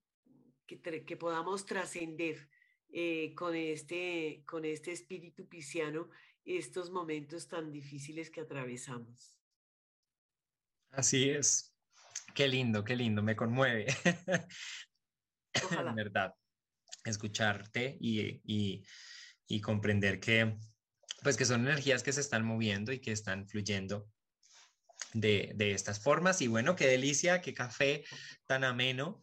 que, 0.66 1.16
podamos 1.16 1.64
trascender 1.64 2.48
eh, 2.90 3.34
con, 3.34 3.54
este, 3.54 4.42
con 4.46 4.64
este 4.64 4.92
espíritu 4.92 5.48
pisciano 5.48 6.10
estos 6.44 6.90
momentos 6.90 7.48
tan 7.48 7.72
difíciles 7.72 8.30
que 8.30 8.40
atravesamos. 8.40 9.36
Así 10.90 11.30
es. 11.30 11.74
Qué 12.34 12.48
lindo, 12.48 12.84
qué 12.84 12.96
lindo, 12.96 13.22
me 13.22 13.36
conmueve. 13.36 13.86
Ojalá. 15.64 15.90
En 15.90 15.96
verdad, 15.96 16.34
escucharte 17.04 17.96
y, 18.00 18.42
y, 19.46 19.60
comprender 19.60 20.20
que, 20.20 20.56
pues 21.22 21.36
que 21.36 21.44
son 21.44 21.66
energías 21.66 22.02
que 22.02 22.12
se 22.12 22.20
están 22.20 22.44
moviendo 22.44 22.92
y 22.92 23.00
que 23.00 23.12
están 23.12 23.48
fluyendo 23.48 24.08
de, 25.12 25.52
de 25.54 25.72
estas 25.72 26.00
formas. 26.00 26.40
Y 26.42 26.48
bueno, 26.48 26.74
qué 26.76 26.86
delicia, 26.86 27.40
qué 27.40 27.54
café 27.54 28.04
tan 28.46 28.64
ameno. 28.64 29.22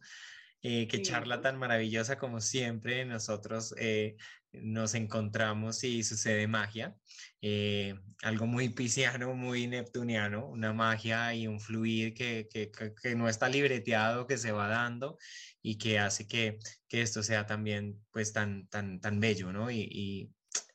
Eh, 0.64 0.86
qué 0.86 1.02
charla 1.02 1.40
tan 1.40 1.58
maravillosa 1.58 2.18
como 2.18 2.40
siempre. 2.40 3.04
Nosotros 3.04 3.74
eh, 3.78 4.16
nos 4.52 4.94
encontramos 4.94 5.82
y 5.84 6.02
sucede 6.02 6.46
magia. 6.46 6.96
Eh, 7.40 7.94
algo 8.22 8.46
muy 8.46 8.68
pisciano, 8.68 9.34
muy 9.34 9.66
neptuniano, 9.66 10.46
una 10.46 10.72
magia 10.72 11.34
y 11.34 11.46
un 11.46 11.60
fluir 11.60 12.14
que, 12.14 12.48
que, 12.50 12.70
que, 12.70 13.14
no 13.14 13.28
está 13.28 13.48
libreteado, 13.48 14.26
que 14.26 14.38
se 14.38 14.52
va 14.52 14.68
dando 14.68 15.18
y 15.62 15.78
que 15.78 15.98
hace 15.98 16.26
que, 16.26 16.58
que 16.88 17.02
esto 17.02 17.22
sea 17.22 17.46
también 17.46 18.00
pues 18.10 18.32
tan, 18.32 18.68
tan, 18.68 19.00
tan 19.00 19.20
bello, 19.20 19.52
¿no? 19.52 19.70
Y, 19.70 19.88
y 19.90 20.30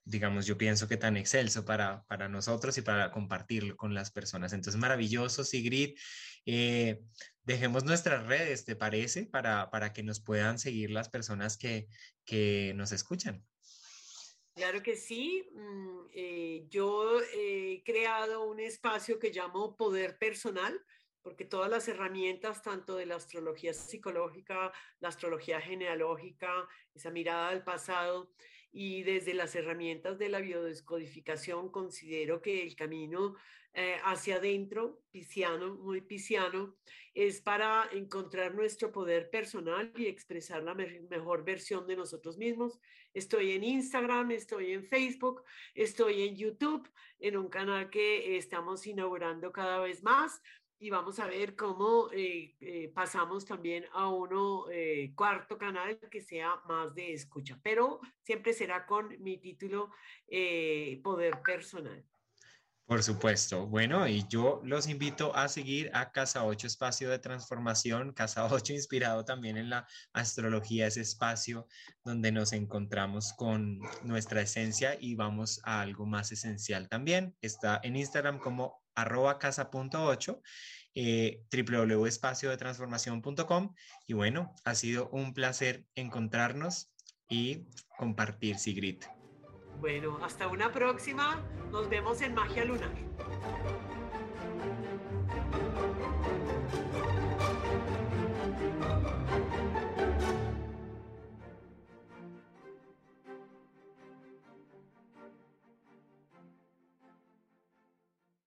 digamos, 0.07 0.45
yo 0.45 0.57
pienso 0.57 0.87
que 0.87 0.97
tan 0.97 1.17
excelso 1.17 1.65
para, 1.65 2.03
para 2.05 2.29
nosotros 2.29 2.77
y 2.77 2.81
para 2.81 3.11
compartirlo 3.11 3.75
con 3.75 3.93
las 3.93 4.09
personas. 4.09 4.53
Entonces, 4.53 4.79
maravilloso, 4.79 5.43
Sigrid. 5.43 5.95
Eh, 6.45 7.01
dejemos 7.43 7.83
nuestras 7.83 8.25
redes, 8.25 8.63
¿te 8.63 8.77
parece? 8.77 9.25
Para, 9.25 9.69
para 9.69 9.91
que 9.91 10.03
nos 10.03 10.21
puedan 10.21 10.59
seguir 10.59 10.91
las 10.91 11.09
personas 11.09 11.57
que, 11.57 11.87
que 12.23 12.73
nos 12.75 12.93
escuchan. 12.93 13.43
Claro 14.57 14.81
que 14.81 14.95
sí. 14.95 15.47
Mm, 15.53 15.99
eh, 16.13 16.65
yo 16.67 17.21
he 17.35 17.83
creado 17.85 18.43
un 18.49 18.59
espacio 18.59 19.19
que 19.19 19.29
llamo 19.29 19.77
Poder 19.77 20.17
Personal, 20.17 20.83
porque 21.21 21.45
todas 21.45 21.69
las 21.69 21.87
herramientas, 21.87 22.63
tanto 22.63 22.95
de 22.95 23.05
la 23.05 23.17
astrología 23.17 23.71
psicológica, 23.75 24.73
la 24.99 25.09
astrología 25.09 25.61
genealógica, 25.61 26.67
esa 26.95 27.11
mirada 27.11 27.49
al 27.49 27.63
pasado, 27.63 28.31
y 28.71 29.03
desde 29.03 29.35
las 29.35 29.53
herramientas 29.53 30.17
de 30.17 30.29
la 30.29 30.39
biodescodificación 30.39 31.69
considero 31.69 32.41
que 32.41 32.63
el 32.63 32.75
camino 32.75 33.35
eh, 33.79 33.99
hacia 34.05 34.37
adentro, 34.37 35.03
pisciano, 35.11 35.75
muy 35.75 36.01
pisciano, 36.01 36.73
es 37.13 37.41
para 37.41 37.87
encontrar 37.91 38.55
nuestro 38.55 38.91
poder 38.91 39.29
personal 39.29 39.93
y 39.95 40.07
expresar 40.07 40.63
la 40.63 40.73
mejor 40.73 41.45
versión 41.45 41.85
de 41.85 41.95
nosotros 41.95 42.39
mismos. 42.39 42.79
Estoy 43.13 43.51
en 43.51 43.63
Instagram, 43.63 44.31
estoy 44.31 44.71
en 44.71 44.83
Facebook, 44.83 45.43
estoy 45.75 46.23
en 46.23 46.35
YouTube, 46.35 46.89
en 47.19 47.37
un 47.37 47.49
canal 47.49 47.91
que 47.91 48.35
estamos 48.35 48.87
inaugurando 48.87 49.51
cada 49.51 49.77
vez 49.77 50.01
más 50.01 50.41
y 50.79 50.89
vamos 50.89 51.19
a 51.19 51.27
ver 51.27 51.55
cómo 51.55 52.09
eh, 52.13 52.55
eh, 52.59 52.91
pasamos 52.95 53.45
también 53.45 53.85
a 53.91 54.09
uno 54.09 54.65
cuarto 55.13 55.55
canal 55.59 55.99
que 56.09 56.21
sea 56.21 56.59
más 56.67 56.95
de 56.95 57.13
escucha, 57.13 57.59
pero 57.61 57.99
siempre 58.23 58.53
será 58.53 58.87
con 58.87 59.21
mi 59.21 59.37
título 59.37 59.91
Poder 61.03 61.43
Personal. 61.45 62.03
Por 62.87 63.03
supuesto. 63.03 63.67
Bueno, 63.67 64.07
y 64.07 64.25
yo 64.29 64.61
los 64.63 64.87
invito 64.87 65.35
a 65.35 65.49
seguir 65.49 65.91
a 65.93 66.13
Casa 66.13 66.45
8 66.45 66.67
Espacio 66.67 67.09
de 67.09 67.19
Transformación, 67.19 68.13
Casa 68.13 68.45
8 68.49 68.71
inspirado 68.71 69.25
también 69.25 69.57
en 69.57 69.69
la 69.69 69.85
astrología, 70.13 70.87
ese 70.87 71.01
espacio 71.01 71.67
donde 72.05 72.31
nos 72.31 72.53
encontramos 72.53 73.33
con 73.33 73.81
nuestra 74.03 74.41
esencia 74.41 74.95
y 74.97 75.15
vamos 75.15 75.59
a 75.65 75.81
algo 75.81 76.05
más 76.05 76.31
esencial 76.31 76.87
también. 76.87 77.35
Está 77.41 77.81
en 77.83 77.97
Instagram 77.97 78.39
como 78.39 78.81
arroba 78.95 79.37
casa.8, 79.37 80.41
eh, 80.95 81.43
www.espaciodetransformación.com 81.51 83.75
y 84.07 84.13
bueno, 84.13 84.55
ha 84.63 84.75
sido 84.75 85.09
un 85.09 85.33
placer 85.33 85.85
encontrarnos 85.93 86.93
y 87.27 87.67
compartir 87.97 88.57
Sigrid. 88.57 89.03
Bueno, 89.79 90.17
hasta 90.23 90.47
una 90.47 90.71
próxima. 90.71 91.39
Nos 91.71 91.89
vemos 91.89 92.21
en 92.21 92.33
Magia 92.33 92.65
Lunar. 92.65 92.89